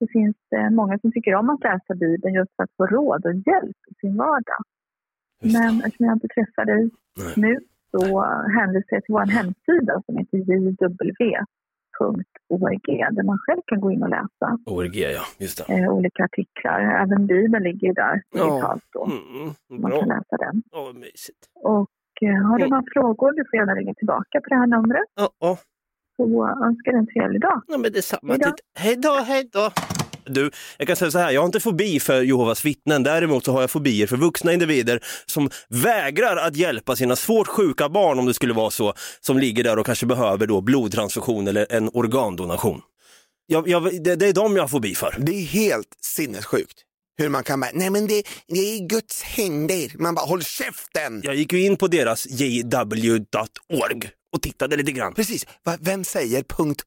Det 0.00 0.06
finns 0.12 0.36
eh, 0.56 0.70
många 0.70 0.98
som 0.98 1.12
tycker 1.12 1.34
om 1.34 1.50
att 1.50 1.62
läsa 1.64 1.94
Bibeln 1.94 2.34
just 2.34 2.56
för 2.56 2.62
att 2.64 2.70
få 2.76 2.86
råd 2.86 3.26
och 3.26 3.34
hjälp 3.34 3.76
i 3.90 3.94
sin 4.00 4.16
vardag. 4.16 4.62
Men 5.42 5.80
eftersom 5.84 6.06
jag 6.06 6.16
inte 6.16 6.28
träffar 6.28 6.64
dig 6.64 6.90
nu 7.36 7.58
så 7.90 8.22
hänvisar 8.58 8.96
jag 8.96 9.04
till 9.04 9.12
vår 9.12 9.26
hemsida 9.26 10.02
som 10.06 10.16
heter 10.16 10.38
jw.org 10.38 11.36
där 13.16 13.22
man 13.22 13.38
själv 13.38 13.60
kan 13.66 13.80
gå 13.80 13.92
in 13.92 14.02
och 14.02 14.08
läsa 14.08 14.58
ORG 14.66 14.96
ja, 14.96 15.22
just 15.38 15.66
det. 15.66 15.72
eh, 15.74 15.92
olika 15.92 16.24
artiklar. 16.24 16.80
Även 16.80 17.26
Bibeln 17.26 17.64
ligger 17.64 17.86
ju 17.88 17.92
där 17.92 18.22
Ja. 18.30 18.44
digitalt 18.44 18.84
då. 18.92 19.04
Mm, 19.04 19.82
Man 19.82 19.90
kan 19.92 20.08
läsa 20.08 20.36
den. 20.36 20.62
Ja, 20.70 20.92
mysigt. 20.94 21.48
Och 21.54 21.88
har 22.26 22.58
du 22.58 22.64
Mm. 22.64 22.70
några 22.70 22.84
frågor, 22.92 23.32
du 23.32 23.44
får 23.50 23.56
gärna 23.58 23.72
ringa 23.74 23.94
tillbaka 23.94 24.40
på 24.40 24.46
det 24.48 24.54
här 24.56 24.66
numret. 24.66 25.04
Ja, 25.20 25.28
ja. 25.40 25.58
Så 26.16 26.22
önskar 26.66 26.92
dig 26.92 26.98
en 26.98 27.06
trevlig 27.06 27.40
dag. 27.40 27.62
ja 27.68 27.78
men 27.78 27.92
detsamma. 27.92 28.32
Hej 28.32 28.38
då. 28.38 28.50
Titt- 28.50 28.60
Hej 28.78 28.96
då, 28.96 29.14
hej 29.26 29.48
då. 29.52 29.70
Du, 30.24 30.50
jag 30.78 30.86
kan 30.86 30.96
säga 30.96 31.10
så 31.10 31.18
här, 31.18 31.30
jag 31.30 31.40
har 31.40 31.46
inte 31.46 31.60
fobi 31.60 32.00
för 32.00 32.22
Jehovas 32.22 32.64
vittnen. 32.64 33.02
Däremot 33.02 33.44
så 33.44 33.52
har 33.52 33.60
jag 33.60 33.70
fobier 33.70 34.06
för 34.06 34.16
vuxna 34.16 34.52
individer 34.52 35.00
som 35.26 35.50
vägrar 35.68 36.36
att 36.36 36.56
hjälpa 36.56 36.96
sina 36.96 37.16
svårt 37.16 37.46
sjuka 37.48 37.88
barn, 37.88 38.18
om 38.18 38.26
det 38.26 38.34
skulle 38.34 38.54
vara 38.54 38.70
så, 38.70 38.92
som 39.20 39.38
ligger 39.38 39.64
där 39.64 39.78
och 39.78 39.86
kanske 39.86 40.06
behöver 40.06 40.46
då 40.46 40.60
blodtransfusion 40.60 41.48
eller 41.48 41.66
en 41.70 41.88
organdonation. 41.92 42.80
Jag, 43.46 43.68
jag, 43.68 43.82
det, 44.04 44.16
det 44.16 44.26
är 44.28 44.32
dem 44.32 44.56
jag 44.56 44.62
har 44.62 44.68
fobi 44.68 44.94
för. 44.94 45.14
Det 45.18 45.32
är 45.32 45.44
helt 45.46 45.96
sinnessjukt. 46.00 46.84
Hur 47.20 47.28
man 47.28 47.44
kan 47.44 47.60
bara, 47.60 47.70
nej 47.74 47.90
men 47.90 48.06
det, 48.06 48.22
det 48.48 48.58
är 48.58 48.88
Guds 48.88 49.22
händer. 49.22 49.92
Man 49.98 50.14
bara, 50.14 50.26
håll 50.26 50.42
käften! 50.42 51.20
Jag 51.24 51.34
gick 51.34 51.52
ju 51.52 51.62
in 51.62 51.76
på 51.76 51.88
deras 51.88 52.26
jw.org 52.26 54.10
och 54.32 54.42
tittade 54.42 54.76
lite 54.76 54.92
grann. 54.92 55.14
Precis, 55.14 55.46
Va, 55.64 55.76
vem 55.80 56.04
säger 56.04 56.44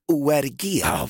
.org? 0.08 0.80
Ja, 0.80 1.10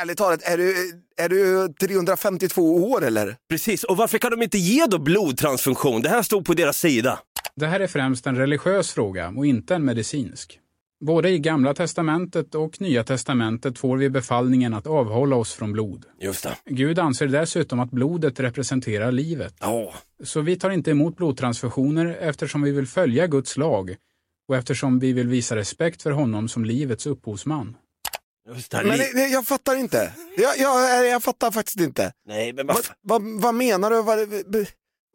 Ärligt 0.00 0.18
talat, 0.18 0.42
är 0.42 0.56
du, 0.56 0.92
är 1.16 1.28
du 1.28 1.68
352 1.80 2.90
år 2.90 3.04
eller? 3.04 3.36
Precis, 3.48 3.84
och 3.84 3.96
varför 3.96 4.18
kan 4.18 4.30
de 4.30 4.42
inte 4.42 4.58
ge 4.58 4.86
då 4.86 4.98
blodtransfunktion? 4.98 6.02
Det 6.02 6.08
här 6.08 6.22
stod 6.22 6.44
på 6.44 6.54
deras 6.54 6.78
sida. 6.78 7.18
Det 7.56 7.66
här 7.66 7.80
är 7.80 7.86
främst 7.86 8.26
en 8.26 8.36
religiös 8.36 8.92
fråga 8.92 9.32
och 9.36 9.46
inte 9.46 9.74
en 9.74 9.84
medicinsk. 9.84 10.58
Både 11.02 11.28
i 11.28 11.38
Gamla 11.38 11.74
testamentet 11.74 12.54
och 12.54 12.80
Nya 12.80 13.04
testamentet 13.04 13.78
får 13.78 13.96
vi 13.96 14.10
befallningen 14.10 14.74
att 14.74 14.86
avhålla 14.86 15.36
oss 15.36 15.54
från 15.54 15.72
blod. 15.72 16.04
Just 16.20 16.42
det. 16.42 16.56
Gud 16.64 16.98
anser 16.98 17.26
dessutom 17.26 17.80
att 17.80 17.90
blodet 17.90 18.40
representerar 18.40 19.12
livet. 19.12 19.54
Ja. 19.60 19.94
Så 20.24 20.40
vi 20.40 20.56
tar 20.56 20.70
inte 20.70 20.90
emot 20.90 21.16
blodtransfusioner 21.16 22.16
eftersom 22.20 22.62
vi 22.62 22.70
vill 22.70 22.86
följa 22.86 23.26
Guds 23.26 23.56
lag 23.56 23.96
och 24.48 24.56
eftersom 24.56 24.98
vi 24.98 25.12
vill 25.12 25.28
visa 25.28 25.56
respekt 25.56 26.02
för 26.02 26.10
honom 26.10 26.48
som 26.48 26.64
livets 26.64 27.06
upphovsman. 27.06 27.76
Just 28.48 28.70
det, 28.70 28.84
Men 28.84 28.98
det, 28.98 29.28
jag 29.28 29.46
fattar 29.46 29.76
inte. 29.76 30.12
Jag, 30.36 30.58
jag, 30.58 31.06
jag 31.06 31.22
fattar 31.22 31.50
faktiskt 31.50 31.80
inte. 31.80 32.12
Nej, 32.26 32.52
men 32.52 32.66
vad, 32.66 32.86
vad, 33.02 33.22
vad 33.40 33.54
menar 33.54 33.90
du? 33.90 34.02
Var, 34.02 34.66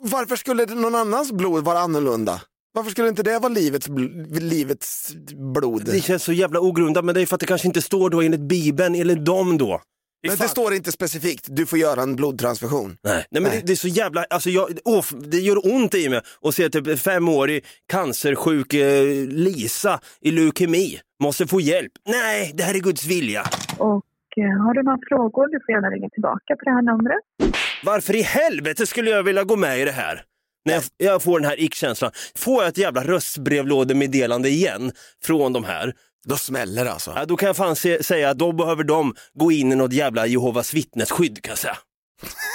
varför 0.02 0.36
skulle 0.36 0.66
någon 0.66 0.96
annans 0.96 1.32
blod 1.32 1.66
vara 1.66 1.80
annorlunda? 1.80 2.42
Varför 2.78 2.92
skulle 2.92 3.10
inte 3.10 3.24
det 3.24 3.40
vara 3.40 3.54
livets, 3.54 3.90
bl 3.90 4.02
livets 4.40 5.16
blod? 5.54 5.86
Det 5.86 6.02
känns 6.02 6.24
så 6.24 6.34
jävla 6.34 6.60
ogrundat, 6.60 7.06
men 7.06 7.16
det 7.16 7.22
är 7.22 7.26
för 7.26 7.36
att 7.36 7.40
det 7.40 7.46
kanske 7.46 7.68
inte 7.68 7.82
står 7.82 8.10
då 8.10 8.22
enligt 8.22 8.42
Bibeln 8.42 8.96
eller 8.96 9.16
dem 9.16 9.58
då. 9.58 9.82
Men 10.28 10.38
det 10.38 10.48
står 10.48 10.74
inte 10.74 10.92
specifikt, 10.92 11.48
du 11.50 11.66
får 11.66 11.80
göra 11.80 12.02
en 12.02 12.16
blodtransfusion. 12.16 12.98
Nej, 13.04 13.26
nej 13.32 13.42
men 13.42 13.52
Det, 13.52 13.62
det 13.66 13.72
är 13.72 13.76
så 13.76 13.88
jävla, 13.88 14.26
alltså 14.30 14.50
jag, 14.50 14.70
åh, 14.86 15.06
det 15.32 15.38
gör 15.38 15.76
ont 15.76 15.96
i 15.96 16.10
mig 16.10 16.22
att 16.42 16.56
se 16.56 16.70
typ 16.70 17.00
femårig 17.00 17.66
cancersjuk 17.92 18.74
eh, 18.74 19.04
Lisa 19.28 20.00
i 20.22 20.32
leukemi 20.32 21.00
måste 21.24 21.48
få 21.48 21.62
hjälp. 21.62 21.92
Nej, 22.08 22.52
det 22.54 22.64
här 22.64 22.76
är 22.76 22.80
Guds 22.80 23.06
vilja. 23.06 23.42
Och 23.78 24.06
eh, 24.38 24.64
har 24.66 24.74
du 24.74 24.84
några 24.84 25.00
frågor, 25.10 25.48
du 25.48 25.60
får 25.66 25.74
gärna 25.76 25.90
ringa 25.90 26.10
tillbaka 26.10 26.56
på 26.56 26.66
det 26.66 26.72
här 26.72 26.82
numret. 26.82 27.54
Varför 27.86 28.16
i 28.16 28.22
helvete 28.22 28.86
skulle 28.86 29.10
jag 29.10 29.24
vilja 29.24 29.44
gå 29.44 29.56
med 29.56 29.80
i 29.80 29.86
det 29.86 29.92
här? 29.92 30.24
När 30.68 30.74
jag, 30.74 30.84
jag 30.98 31.24
får 31.24 31.40
den 31.40 31.50
här 31.50 31.60
ick-känslan. 31.60 32.12
Får 32.36 32.64
jag 32.64 32.70
ett 32.70 32.78
jävla 32.78 33.04
röstbrevlådemeddelande 33.04 34.50
igen 34.50 34.92
från 35.24 35.54
de 35.54 35.64
här, 35.64 35.94
Då 36.28 36.38
smäller 36.38 36.86
det 36.86 36.92
alltså. 36.92 37.14
ja, 37.16 37.26
då 37.26 37.38
kan 37.38 37.48
jag 37.48 37.56
fan 37.58 37.76
se, 37.76 38.04
säga 38.04 38.30
att 38.30 38.38
då 38.38 38.52
behöver 38.52 38.84
de 38.84 39.16
gå 39.34 39.52
in 39.52 39.72
i 39.72 39.76
något 39.76 39.94
jävla 39.94 40.28
Jehovas 40.28 40.74
vittnesskydd 40.74 41.42
kan 41.44 41.52
jag 41.52 41.58
säga. 41.58 41.78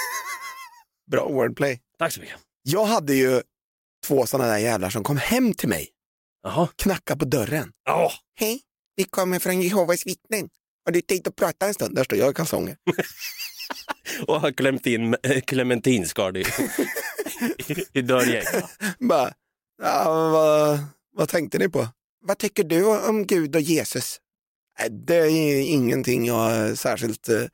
Bra 1.11 1.27
wordplay. 1.27 1.79
Tack 1.99 2.13
så 2.13 2.19
mycket. 2.21 2.35
Jag 2.63 2.85
hade 2.85 3.13
ju 3.13 3.41
två 4.07 4.25
sådana 4.25 4.51
där 4.51 4.57
jävlar 4.57 4.89
som 4.89 5.03
kom 5.03 5.17
hem 5.17 5.53
till 5.53 5.69
mig. 5.69 5.89
Jaha. 6.43 6.67
Knacka 6.75 7.15
på 7.15 7.25
dörren. 7.25 7.71
Ja. 7.85 8.11
Hej, 8.39 8.61
vi 8.95 9.03
kommer 9.03 9.39
från 9.39 9.61
Jehovas 9.61 10.05
vittnen. 10.05 10.49
Har 10.85 10.91
du 10.93 11.01
tid 11.01 11.27
att 11.27 11.35
prata 11.35 11.65
en 11.67 11.73
stund? 11.73 11.95
Där 11.95 12.03
står 12.03 12.17
jag 12.17 12.31
i 12.31 12.33
kalsonger. 12.33 12.77
Och 14.27 14.41
har 14.41 14.51
klämt 14.51 14.85
in 14.85 15.15
äh, 15.23 15.41
clementinskal 15.41 16.37
i, 16.37 16.45
i, 17.93 17.99
i. 17.99 18.43
Bara, 18.99 19.33
ja, 19.81 20.29
vad, 20.31 20.79
vad 21.15 21.29
tänkte 21.29 21.57
ni 21.57 21.69
på? 21.69 21.87
Vad 22.25 22.37
tycker 22.37 22.63
du 22.63 22.85
om 23.07 23.27
Gud 23.27 23.55
och 23.55 23.61
Jesus? 23.61 24.19
Det 25.07 25.15
är 25.15 25.61
ingenting 25.61 26.25
jag 26.25 26.51
är 26.51 26.75
särskilt... 26.75 27.29
eh, 27.29 27.45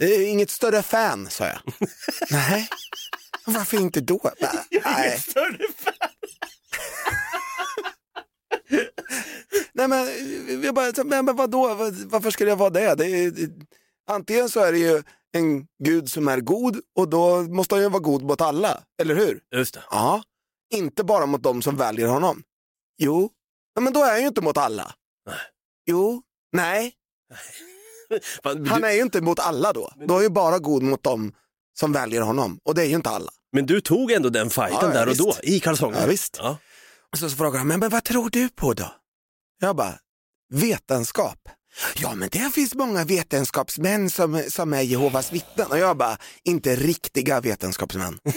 är 0.00 0.26
inget 0.28 0.50
större 0.50 0.82
fan, 0.82 1.30
sa 1.30 1.46
jag. 1.46 1.58
Nej, 2.30 2.68
varför 3.46 3.76
inte 3.76 4.00
då? 4.00 4.18
Bara, 4.18 4.64
Nej. 4.84 5.20
Nej 9.72 9.88
men, 9.88 10.06
jag 10.62 10.74
bara, 10.74 11.04
men, 11.04 11.24
men 11.24 11.36
vadå, 11.36 11.74
Vad- 11.74 11.94
varför 11.94 12.30
skulle 12.30 12.50
jag 12.50 12.56
vara 12.56 12.70
det? 12.70 12.94
det, 12.94 13.06
är, 13.06 13.30
det 13.30 13.50
antingen 14.06 14.48
så 14.48 14.60
är 14.60 14.72
det 14.72 14.78
ju 14.78 15.02
en 15.32 15.66
gud 15.84 16.10
som 16.10 16.28
är 16.28 16.40
god 16.40 16.80
och 16.98 17.08
då 17.08 17.42
måste 17.42 17.74
han 17.74 17.82
ju 17.84 17.88
vara 17.90 18.02
god 18.02 18.22
mot 18.22 18.40
alla, 18.40 18.82
eller 19.02 19.14
hur? 19.14 19.40
Just 19.54 19.74
det. 19.74 19.82
Ja, 19.90 20.22
inte 20.74 21.04
bara 21.04 21.26
mot 21.26 21.42
de 21.42 21.62
som 21.62 21.76
väljer 21.76 22.06
honom. 22.06 22.42
Jo, 22.98 23.30
ja, 23.74 23.80
men 23.80 23.92
då 23.92 24.02
är 24.04 24.10
han 24.10 24.20
ju 24.20 24.26
inte 24.26 24.40
mot 24.40 24.56
alla. 24.56 24.94
Jo, 25.86 26.22
nej, 26.52 26.92
Fan, 28.42 28.66
han 28.66 28.80
du, 28.80 28.86
är 28.86 28.92
ju 28.92 29.02
inte 29.02 29.20
mot 29.20 29.38
alla 29.38 29.72
då. 29.72 29.90
Då 30.08 30.18
är 30.18 30.22
ju 30.22 30.28
bara 30.28 30.58
god 30.58 30.82
mot 30.82 31.02
dem 31.02 31.32
som 31.78 31.92
väljer 31.92 32.20
honom 32.22 32.58
och 32.64 32.74
det 32.74 32.82
är 32.82 32.86
ju 32.86 32.94
inte 32.94 33.10
alla. 33.10 33.30
men 33.52 33.66
du 33.66 33.80
tog 33.80 34.12
ändå 34.12 34.28
den 34.28 34.50
fighten 34.50 34.78
Ja, 34.80 34.86
ja, 34.86 34.92
där 34.92 35.08
och 35.08 35.16
då, 35.16 35.26
visst. 35.26 35.44
i 35.44 35.60
kalsongerna. 35.60 36.00
Ja, 36.02 36.06
visst. 36.08 36.36
Ja. 36.38 36.58
Och 37.12 37.18
så, 37.18 37.30
så 37.30 37.36
frågar 37.36 37.58
han, 37.58 37.68
men, 37.68 37.80
men 37.80 37.90
vad 37.90 38.04
tror 38.04 38.30
du 38.30 38.48
på 38.48 38.72
då? 38.72 38.94
Jag 39.60 39.76
bara, 39.76 39.98
vetenskap. 40.54 41.38
Ja, 41.96 42.14
men 42.14 42.28
det 42.32 42.50
finns 42.54 42.74
många 42.74 43.04
vetenskapsmän 43.04 44.10
som, 44.10 44.42
som 44.48 44.72
är 44.72 44.80
Jehovas 44.82 45.32
vittnen. 45.32 45.66
Och 45.66 45.78
jag 45.78 45.96
bara, 45.96 46.18
inte 46.44 46.76
riktiga 46.76 47.40
vetenskapsmän. 47.40 48.18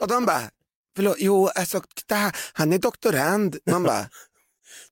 och 0.00 0.08
de 0.08 0.26
bara, 0.26 0.42
förlåt, 0.96 1.16
jo, 1.18 1.48
alltså, 1.48 1.82
han 2.52 2.72
är 2.72 2.78
doktorand. 2.78 3.56
Man 3.66 3.82
bara, 3.82 4.06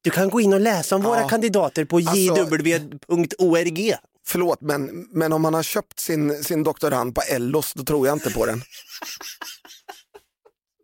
Du 0.03 0.11
kan 0.11 0.31
gå 0.31 0.41
in 0.41 0.53
och 0.53 0.61
läsa 0.61 0.97
om 0.97 1.03
våra 1.03 1.21
Ja. 1.21 1.29
kandidater 1.29 1.85
på 1.85 1.97
Alltså- 1.97 2.15
jw.org. 2.17 3.95
förlåt, 4.27 4.61
men, 4.61 5.09
men 5.13 5.33
om 5.33 5.43
man 5.43 5.55
har 5.55 5.63
köpt 5.63 6.01
sin, 6.01 6.45
sin 6.45 6.63
doktorand 6.65 7.15
på 7.15 7.21
Ellos, 7.23 7.73
då 7.75 7.85
tror 7.85 8.07
jag 8.07 8.17
inte 8.17 8.31
på 8.31 8.47
den. 8.47 8.63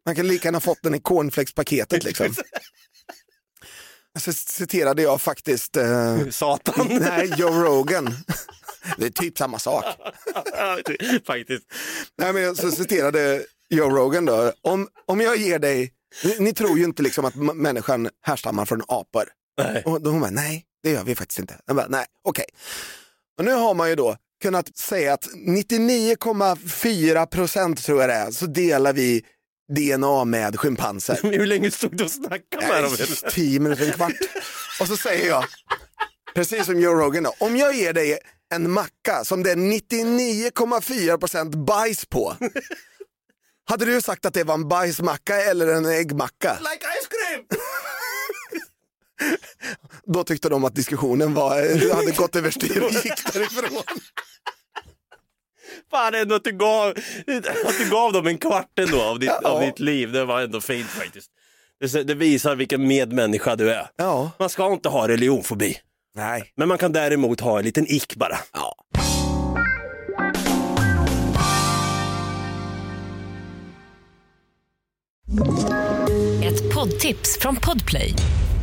Man 0.07 0.15
kan 0.17 0.29
lika 0.29 0.49
gärna 0.49 0.61
fått 0.61 0.83
den 0.83 0.95
i 0.95 1.01
cornflakespaketet 1.01 2.05
liksom. 2.05 2.27
Så 4.19 4.33
citerade 4.33 5.03
jag 5.03 5.21
faktiskt 5.21 5.77
eh, 5.77 6.19
Satan. 6.31 6.87
Nej, 7.01 7.33
Joe 7.37 7.63
Rogan. 7.63 8.15
Det 8.99 9.07
är 9.07 9.11
typ 9.11 9.39
samma 9.39 9.59
sak. 9.59 9.85
Faktiskt. 11.27 11.65
Nej, 12.19 12.33
men 12.33 12.57
så 12.57 12.71
citerade 12.71 13.45
Joe 13.71 13.91
Rogan 13.91 14.25
då. 14.25 14.53
Om, 14.63 14.89
om 15.07 15.21
jag 15.21 15.37
ger 15.37 15.59
dig, 15.59 15.93
ni, 16.25 16.39
ni 16.39 16.55
tror 16.55 16.79
ju 16.79 16.85
inte 16.85 17.03
liksom 17.03 17.25
att 17.25 17.35
människan 17.35 18.09
härstammar 18.23 18.65
från 18.65 18.83
apor. 18.89 19.25
Nej. 19.59 19.83
Och 19.87 20.03
då 20.03 20.11
hon 20.11 20.21
bara, 20.21 20.31
nej, 20.31 20.65
det 20.83 20.91
gör 20.91 21.05
vi 21.05 21.15
faktiskt 21.15 21.39
inte. 21.39 21.61
Jag 21.67 21.77
bara, 21.77 21.87
nej, 21.89 22.07
okej. 22.25 22.45
Och 23.39 23.45
nu 23.45 23.53
har 23.53 23.75
man 23.75 23.89
ju 23.89 23.95
då 23.95 24.17
kunnat 24.43 24.77
säga 24.77 25.15
att 25.15 25.27
99,4 25.49 27.27
procent 27.27 27.85
tror 27.85 28.01
jag 28.01 28.11
det 28.11 28.15
är, 28.15 28.31
så 28.31 28.47
delar 28.47 28.93
vi 28.93 29.25
DNA 29.69 30.25
med 30.25 30.61
schimpanser. 30.61 31.19
Hur 31.23 31.47
länge 31.47 31.71
stod 31.71 31.97
du 31.97 32.05
och 32.05 32.11
snackade 32.11 32.67
med 32.67 32.83
dem? 32.83 32.97
Tio 33.31 33.61
minuter, 33.61 33.87
en 33.87 33.93
kvart. 33.93 34.13
Och 34.81 34.87
så 34.87 34.97
säger 34.97 35.29
jag, 35.29 35.45
precis 36.35 36.67
som 36.67 36.81
Joe 36.81 36.95
Rogan 36.95 37.23
då, 37.23 37.35
om 37.39 37.57
jag 37.57 37.75
ger 37.75 37.93
dig 37.93 38.19
en 38.55 38.71
macka 38.71 39.25
som 39.25 39.43
det 39.43 39.51
är 39.51 39.57
99,4% 39.57 41.65
bajs 41.65 42.07
på. 42.07 42.37
Hade 43.69 43.85
du 43.85 44.01
sagt 44.01 44.27
att 44.27 44.35
det 44.35 44.45
var 44.45 44.55
en 44.55 44.69
bajsmacka 44.69 45.37
eller 45.37 45.67
en 45.67 45.87
äggmacka? 45.87 46.59
Like 46.61 46.87
ice 46.87 47.09
cream! 47.09 47.45
Då 50.05 50.25
tyckte 50.25 50.49
de 50.49 50.65
att 50.65 50.75
diskussionen 50.75 51.35
var, 51.35 51.95
hade 51.95 52.13
gått 52.13 52.37
överstyr 52.37 52.83
och 52.83 52.91
gick 52.91 53.33
därifrån. 53.33 53.83
Fan 55.91 56.15
ändå 56.15 56.35
att 56.35 56.45
du 56.45 56.53
gav, 56.53 56.89
att 57.67 57.79
du 57.79 57.91
gav 57.91 58.13
dem 58.13 58.27
en 58.27 58.39
kvart 58.39 58.79
ändå 58.79 59.03
av 59.03 59.19
ditt, 59.19 59.31
Ja. 59.43 59.49
av 59.49 59.61
ditt 59.61 59.79
liv. 59.79 60.13
Det 60.13 60.25
var 60.25 60.41
ändå 60.43 60.61
fint 60.61 60.87
faktiskt. 60.91 61.31
Det, 61.81 62.03
det 62.03 62.15
visar 62.15 62.57
vilken 62.57 62.87
medmänniska 62.89 63.57
du 63.57 63.71
är. 63.71 63.87
Ja. 63.97 64.31
Man 64.39 64.49
ska 64.49 64.73
inte 64.73 64.89
ha 64.89 65.09
religionfobi. 65.09 65.77
Nej. 66.15 66.53
Men 66.57 66.69
man 66.69 66.79
kan 66.79 66.93
däremot 66.93 67.41
ha 67.41 67.59
en 67.59 67.65
liten 67.65 67.87
ick 67.89 68.17
bara. 68.17 68.39
Ja. 68.53 68.75
Ett 76.45 76.75
poddtips 76.75 77.39
från 77.41 77.57
Podplay. 77.57 78.13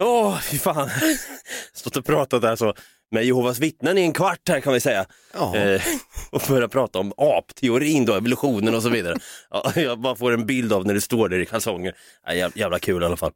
Åh, 0.00 0.40
fy 0.40 0.58
fan. 0.58 0.90
Stått 1.72 1.96
och 1.96 2.04
pratat 2.04 2.42
där 2.42 2.56
så 2.56 2.74
med 3.10 3.24
Jehovas 3.24 3.58
vittnen 3.58 3.98
i 3.98 4.00
en 4.00 4.12
kvart 4.12 4.48
här 4.48 4.60
kan 4.60 4.72
vi 4.72 4.80
säga. 4.80 5.06
Ja. 5.34 5.56
Eh, 5.56 5.82
och 6.30 6.42
börja 6.48 6.68
prata 6.68 6.98
om 6.98 7.12
apteorin 7.16 8.04
då, 8.04 8.14
evolutionen 8.14 8.74
och 8.74 8.82
så 8.82 8.88
vidare. 8.88 9.16
Ja, 9.50 9.72
jag 9.76 10.00
bara 10.00 10.16
får 10.16 10.32
en 10.32 10.46
bild 10.46 10.72
av 10.72 10.86
när 10.86 10.94
det 10.94 11.00
står 11.00 11.28
där 11.28 11.38
i 11.38 11.46
kalsonger. 11.46 11.94
Ja, 12.26 12.34
jävla, 12.34 12.60
jävla 12.60 12.78
kul 12.78 13.02
i 13.02 13.06
alla 13.06 13.16
fall. 13.16 13.32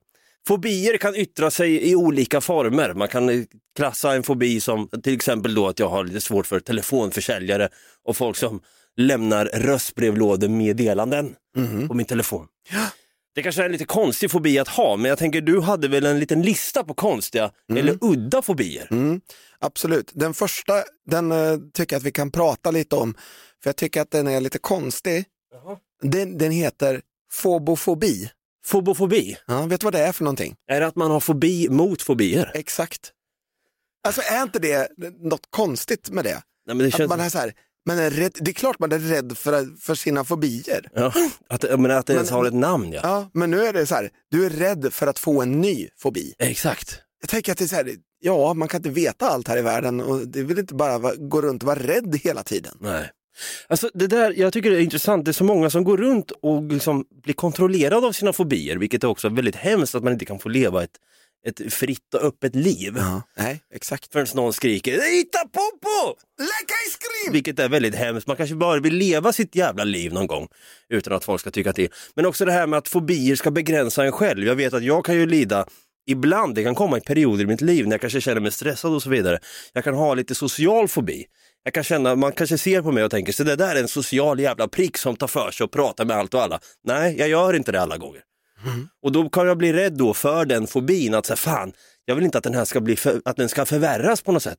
Fobier 0.47 0.97
kan 0.97 1.17
yttra 1.17 1.51
sig 1.51 1.91
i 1.91 1.97
olika 1.97 2.41
former. 2.41 2.95
Man 2.95 3.09
kan 3.09 3.29
eh, 3.29 3.45
klassa 3.77 4.15
en 4.15 4.23
fobi 4.23 4.61
som 4.61 4.89
till 5.03 5.15
exempel 5.15 5.55
då 5.55 5.69
att 5.69 5.79
jag 5.79 5.89
har 5.89 6.05
lite 6.05 6.21
svårt 6.21 6.47
för 6.47 6.61
telefonförsäljare 6.61 7.69
och 8.05 8.17
folk 8.17 8.37
som 8.37 8.61
lämnar 8.97 9.47
röstbrevlådemeddelanden 9.47 11.35
på 11.89 11.95
min 11.95 12.07
telefon. 12.07 12.47
Det 13.35 13.43
kanske 13.43 13.63
är 13.63 13.67
en 13.67 13.73
lite 13.73 13.85
konstig 13.85 14.31
fobi 14.31 14.59
att 14.59 14.69
ha, 14.69 14.97
men 14.97 15.09
jag 15.09 15.19
tänker 15.19 15.41
du 15.41 15.61
hade 15.61 15.89
väl 15.89 16.07
en 16.07 16.21
liten 16.21 16.43
lista 16.43 16.85
på 16.85 16.95
konstiga 16.95 17.51
eller 17.77 17.99
udda 18.01 18.43
fobier? 18.43 18.89
Mm, 18.91 19.21
absolut. 19.59 20.11
Den 20.15 20.35
första, 20.35 20.83
den 21.07 21.33
eh, 21.33 21.59
tycker 21.73 21.97
jag 21.97 22.01
att 22.01 22.07
vi 22.07 22.13
kan 22.13 22.31
prata 22.31 22.71
lite 22.71 22.97
om, 22.97 23.15
för 23.63 23.69
jag 23.69 23.77
tycker 23.77 24.01
att 24.01 24.11
den 24.11 24.27
är 24.27 24.41
lite 24.41 24.59
konstig. 24.59 25.25
Den, 26.03 26.39
den 26.39 26.51
heter 26.51 27.01
fobofobi. 27.33 28.31
Fobofobi? 28.65 29.37
Ja, 29.47 29.67
vet 29.67 29.81
du 29.81 29.85
vad 29.85 29.95
det 29.95 30.01
är 30.01 30.13
för 30.13 30.25
någonting? 30.25 30.55
Är 30.69 30.81
det 30.81 30.87
att 30.87 30.97
man 30.97 31.11
har 31.11 31.21
fobi 31.21 31.69
mot 31.69 32.03
fobier? 32.03 32.51
Exakt. 32.55 33.13
Alltså 34.07 34.21
är 34.23 34.43
inte 34.43 34.59
det 34.59 34.89
något 35.21 35.47
konstigt 35.51 36.11
med 36.11 36.25
det? 36.25 36.43
Nej, 36.67 36.77
det 36.77 36.87
Att 36.87 36.97
känns... 36.97 37.09
man 37.09 37.21
är 37.21 37.29
så 37.29 37.39
här, 37.39 37.53
man 37.87 37.99
är 37.99 38.11
rädd, 38.11 38.33
det 38.41 38.51
är 38.51 38.53
klart 38.55 38.79
man 38.79 38.93
är 38.93 38.99
rädd 38.99 39.39
för, 39.39 39.81
för 39.81 39.95
sina 39.95 40.25
fobier. 40.25 40.89
ja, 40.95 41.13
att, 41.49 41.63
menar, 41.81 41.91
att 41.97 42.07
det 42.07 42.13
ens 42.13 42.31
Men- 42.31 42.39
har 42.39 42.45
ett 42.47 42.55
namn 42.55 42.93
ja. 42.93 43.01
Ja, 43.03 43.31
men 43.35 43.51
nu 43.51 43.65
är 43.65 43.73
det 43.73 43.87
så 43.87 43.95
här, 43.95 44.11
du 44.31 44.47
är 44.47 44.51
rädd 44.51 44.89
för 44.93 45.07
att 45.07 45.19
få 45.19 45.43
en 45.43 45.61
ny 45.61 45.89
fobi. 45.99 46.35
Exakt. 46.39 47.01
Jag 47.21 47.29
tänker 47.31 47.53
att 47.53 47.59
det 47.59 47.65
är 47.65 47.69
så 47.69 47.75
här, 47.77 47.91
ja 48.21 48.55
man 48.55 48.69
kan 48.69 48.79
inte 48.79 48.91
veta 48.91 49.29
allt 49.29 49.49
här 49.49 49.57
i 49.59 49.63
världen 49.63 50.01
och 50.01 50.29
det 50.29 50.43
vill 50.43 50.59
inte 50.59 50.75
bara 50.75 50.99
vara- 50.99 51.15
gå 51.15 51.43
runt 51.43 51.63
och 51.63 51.67
vara 51.67 51.79
rädd 51.79 52.21
hela 52.25 52.43
tiden. 52.43 52.77
Nej. 52.81 53.11
Alltså 53.69 53.91
det 53.95 54.07
där, 54.07 54.35
jag 54.37 54.53
tycker 54.53 54.71
det 54.71 54.77
är 54.77 54.81
intressant, 54.81 55.25
det 55.25 55.31
är 55.31 55.33
så 55.33 55.45
många 55.45 55.71
som 55.71 55.85
går 55.85 55.97
runt 55.97 56.31
och 56.31 56.63
liksom 56.63 57.05
blir 57.23 57.35
kontrollerade 57.35 58.07
av 58.07 58.13
sina 58.13 58.33
fobier, 58.33 58.77
vilket 58.77 59.05
är 59.05 59.09
också 59.09 59.29
väldigt 59.29 59.57
hemskt 59.57 59.95
att 59.95 60.05
man 60.05 60.13
inte 60.13 60.25
kan 60.25 60.39
få 60.39 60.49
leva 60.49 60.85
ett, 60.85 60.91
ett 61.47 61.73
fritt 61.73 62.15
och 62.15 62.23
öppet 62.23 62.55
liv. 62.55 62.95
Ja, 62.97 63.23
nej, 63.37 63.63
exakt. 63.75 64.13
Förrän 64.13 64.27
någon 64.35 64.53
skriker 64.53 65.17
“Hitta 65.17 65.39
Popo!” 65.39 66.19
Läcka 66.39 66.75
i 66.89 66.91
skrim! 66.91 67.33
Vilket 67.33 67.59
är 67.59 67.69
väldigt 67.69 67.95
hemskt. 67.95 68.27
Man 68.27 68.37
kanske 68.37 68.57
bara 68.57 68.81
vill 68.81 68.95
leva 68.95 69.33
sitt 69.33 69.55
jävla 69.55 69.85
liv 69.85 70.13
någon 70.13 70.27
gång 70.27 70.49
utan 70.89 71.13
att 71.13 71.25
folk 71.25 71.41
ska 71.41 71.51
tycka 71.51 71.73
till. 71.73 71.89
Men 72.17 72.27
också 72.27 72.45
det 72.45 72.53
här 72.53 72.67
med 72.67 72.79
att 72.79 72.89
fobier 72.89 73.37
ska 73.37 73.51
begränsa 73.51 74.05
en 74.05 74.13
själv. 74.13 74.47
Jag 74.47 74.55
vet 74.55 74.75
att 74.75 74.85
jag 74.85 75.05
kan 75.05 75.15
ju 75.15 75.27
lida 75.27 75.67
ibland, 76.07 76.55
det 76.55 76.65
kan 76.65 76.75
komma 76.75 76.99
i 76.99 77.01
perioder 77.01 77.45
i 77.45 77.47
mitt 77.47 77.61
liv 77.61 77.87
när 77.87 77.93
jag 77.93 78.01
kanske 78.01 78.21
känner 78.21 78.41
mig 78.41 78.53
stressad 78.53 78.95
och 78.95 79.03
så 79.03 79.11
vidare. 79.11 79.39
Jag 79.73 79.85
kan 79.85 79.95
ha 79.95 80.15
lite 80.15 80.35
social 80.35 80.89
fobi. 80.89 81.25
Jag 81.65 81.75
kan 81.75 81.85
känna, 81.85 82.15
man 82.15 82.33
kanske 82.33 82.59
ser 82.59 82.83
på 82.83 82.93
mig 82.93 83.05
och 83.05 83.11
tänker, 83.11 83.33
så 83.33 83.45
det 83.45 83.57
där 83.57 83.77
är 83.77 83.81
en 83.81 83.89
social 83.89 84.41
jävla 84.41 84.69
prick 84.69 84.99
som 84.99 85.17
tar 85.17 85.27
för 85.27 85.51
sig 85.51 85.65
och 85.65 85.73
pratar 85.73 86.05
med 86.05 86.17
allt 86.17 86.35
och 86.35 86.43
alla. 86.43 86.61
Nej, 86.85 87.17
jag 87.19 87.29
gör 87.29 87.55
inte 87.55 87.73
det 87.73 87.81
alla 87.81 87.97
gånger. 87.97 88.21
Och 89.03 89.13
då 89.13 89.29
kan 89.29 89.47
jag 89.47 89.59
bli 89.59 89.73
rädd 89.73 89.93
då 89.93 90.15
för 90.15 90.45
den 90.45 90.67
fobin, 90.67 91.15
att 91.15 91.27
säga 91.27 91.37
fan, 91.37 91.73
jag 92.05 92.15
vill 92.15 92.25
inte 92.25 92.39
att 92.39 92.45
den 92.45 92.55
här 92.55 92.65
ska, 92.65 92.81
bli 92.81 92.97
för, 92.97 93.23
att 93.25 93.37
den 93.37 93.49
ska 93.49 93.67
förvärras 93.67 94.23
på 94.23 94.33
något 94.33 94.43
sätt. 94.43 94.59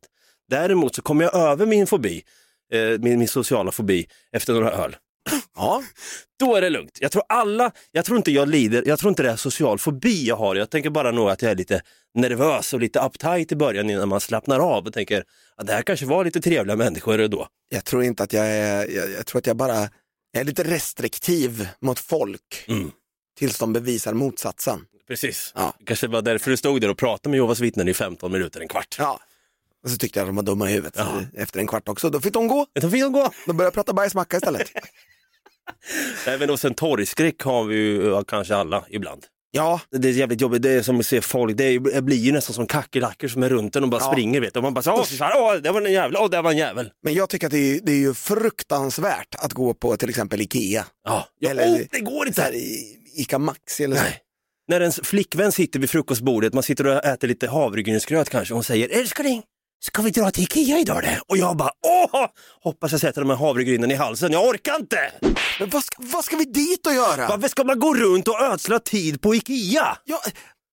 Däremot 0.49 0.95
så 0.95 1.01
kommer 1.01 1.23
jag 1.23 1.35
över 1.35 1.65
min 1.65 1.87
fobi, 1.87 2.23
eh, 2.73 2.99
min, 2.99 3.19
min 3.19 3.27
sociala 3.27 3.71
fobi, 3.71 4.07
efter 4.31 4.53
några 4.53 4.71
öl. 4.71 4.95
Ja, 5.55 5.83
Då 6.39 6.55
är 6.55 6.61
det 6.61 6.69
lugnt. 6.69 6.97
Jag 7.01 7.11
tror 7.11 7.23
alla, 7.29 7.71
jag 7.91 8.05
tror 8.05 8.17
inte 8.17 8.31
jag 8.31 8.49
lider, 8.49 8.83
jag 8.85 8.99
tror 8.99 9.09
inte 9.09 9.23
det 9.23 9.29
är 9.29 9.35
social 9.35 9.79
fobi 9.79 10.27
jag 10.27 10.35
har. 10.35 10.55
Jag 10.55 10.69
tänker 10.69 10.89
bara 10.89 11.11
nog 11.11 11.29
att 11.29 11.41
jag 11.41 11.51
är 11.51 11.55
lite 11.55 11.81
nervös 12.13 12.73
och 12.73 12.79
lite 12.79 12.99
uptight 12.99 13.51
i 13.51 13.55
början 13.55 13.89
innan 13.89 14.09
man 14.09 14.21
slappnar 14.21 14.59
av 14.59 14.85
och 14.85 14.93
tänker 14.93 15.23
att 15.55 15.67
det 15.67 15.73
här 15.73 15.81
kanske 15.81 16.05
var 16.05 16.25
lite 16.25 16.41
trevliga 16.41 16.75
människor 16.75 17.27
då. 17.27 17.47
jag 17.69 17.85
tror 17.85 18.03
inte 18.03 18.23
att 18.23 18.33
jag 18.33 18.47
är, 18.47 18.91
jag, 18.91 19.11
jag 19.11 19.25
tror 19.25 19.39
att 19.39 19.47
jag 19.47 19.57
bara 19.57 19.89
jag 20.31 20.41
är 20.41 20.43
lite 20.43 20.63
restriktiv 20.63 21.67
mot 21.79 21.99
folk 21.99 22.65
Mm. 22.67 22.91
Tills 23.35 23.57
de 23.57 23.73
bevisar 23.73 24.13
motsatsen. 24.13 24.79
Precis. 25.07 25.51
Ja. 25.55 25.73
Kanske 25.85 26.07
var 26.07 26.21
därför 26.21 26.51
du 26.51 26.57
stod 26.57 26.81
där 26.81 26.89
och 26.89 26.97
pratade 26.97 27.29
med 27.29 27.37
Jehovas 27.37 27.59
vittnen 27.59 27.87
i 27.87 27.93
15 27.93 28.31
minuter, 28.31 28.61
en 28.61 28.67
kvart. 28.67 28.95
Ja. 28.99 29.19
Och 29.83 29.89
så 29.89 29.97
tyckte 29.97 30.19
jag 30.19 30.23
att 30.23 30.29
de 30.29 30.35
var 30.35 30.43
dumma 30.43 30.69
i 30.69 30.73
huvudet 30.73 30.93
Ja. 30.97 31.21
efter 31.37 31.59
en 31.59 31.67
kvart 31.67 31.89
också. 31.89 32.09
Då 32.09 32.21
fick 32.21 32.33
de 32.33 32.47
gå. 32.47 32.65
Då 32.81 32.89
fick 32.89 33.01
de 33.01 33.11
gå. 33.13 33.31
De 33.47 33.57
började 33.57 33.73
prata 33.73 33.93
bajsmacka 33.93 34.37
istället. 34.37 34.71
Även 36.27 36.49
och 36.49 36.59
sen 36.59 36.73
torgskräck 36.73 37.41
har 37.41 37.63
vi 37.63 37.75
ju 37.75 38.23
kanske 38.27 38.55
alla 38.55 38.85
ibland. 38.89 39.25
ja, 39.51 39.81
Det 39.91 40.07
är 40.09 40.11
jävligt 40.11 40.41
jobbigt, 40.41 40.61
det 40.61 40.69
är 40.71 40.81
som 40.81 40.99
att 40.99 41.05
se 41.05 41.21
folk, 41.21 41.57
det, 41.57 41.63
är, 41.63 41.79
det 41.79 42.01
blir 42.01 42.17
ju 42.17 42.31
nästan 42.31 42.53
som 42.53 42.67
kackerlackor 42.67 43.27
som 43.27 43.43
är 43.43 43.49
runt 43.49 43.75
en 43.75 43.83
och 43.83 43.89
bara 43.89 44.01
Ja. 44.01 44.11
springer 44.11 44.41
vet 44.41 44.53
du. 44.53 44.57
Och 44.59 44.63
man 44.63 44.73
bara 44.73 44.81
så, 44.81 44.91
åh, 44.93 45.03
fan, 45.03 45.31
åh, 45.35 45.53
det 45.55 45.71
var 45.71 45.81
en 45.81 45.91
jävel, 45.91 46.17
åh, 46.19 46.29
det 46.29 46.41
var 46.41 46.51
en 46.51 46.57
jävel. 46.57 46.91
men 47.03 47.13
jag 47.13 47.29
tycker 47.29 47.47
att 47.47 47.51
det 47.51 47.57
är, 47.75 47.79
det 47.83 47.91
är 47.91 47.95
ju 47.97 48.13
fruktansvärt 48.13 49.35
att 49.37 49.53
gå 49.53 49.73
på 49.73 49.97
till 49.97 50.09
exempel 50.09 50.41
Ikea. 50.41 50.85
Ja, 51.03 51.27
ja 51.39 51.49
Eller- 51.49 51.67
åh, 51.73 51.79
det 51.91 51.99
går 51.99 52.21
Så 52.21 52.27
inte. 52.27 52.41
här, 52.41 52.55
i- 52.55 52.97
Ica 53.15 53.39
Maxi 53.39 53.83
eller 53.83 53.95
så. 53.95 54.03
Nej. 54.03 54.21
När 54.67 54.81
ens 54.81 54.99
flickvän 55.03 55.51
sitter 55.51 55.79
vid 55.79 55.89
frukostbordet, 55.89 56.53
man 56.53 56.63
sitter 56.63 56.87
och 56.87 57.05
äter 57.05 57.27
lite 57.27 57.47
havregrynsgröt 57.47 58.29
kanske, 58.29 58.53
och 58.53 58.57
hon 58.57 58.63
säger 58.63 58.99
älskling, 58.99 59.43
ska 59.79 60.01
vi 60.01 60.11
dra 60.11 60.31
till 60.31 60.43
Ikea 60.43 60.79
idag 60.79 61.03
det? 61.03 61.19
Och 61.27 61.37
jag 61.37 61.57
bara 61.57 61.71
åh, 61.87 62.25
hoppas 62.63 62.91
jag 62.91 63.01
sätter 63.01 63.21
de 63.21 63.29
här 63.29 63.37
havregrynen 63.37 63.91
i 63.91 63.95
halsen, 63.95 64.31
jag 64.31 64.47
orkar 64.47 64.75
inte! 64.75 65.11
Men 65.59 65.69
vad 65.69 65.83
ska, 65.83 65.95
vad 65.99 66.25
ska 66.25 66.35
vi 66.37 66.45
dit 66.45 66.87
och 66.87 66.93
göra? 66.93 67.27
Varför 67.27 67.47
ska 67.47 67.63
man 67.63 67.79
gå 67.79 67.93
runt 67.93 68.27
och 68.27 68.41
ödsla 68.41 68.79
tid 68.79 69.21
på 69.21 69.35
Ikea? 69.35 69.97
Ja, 70.03 70.21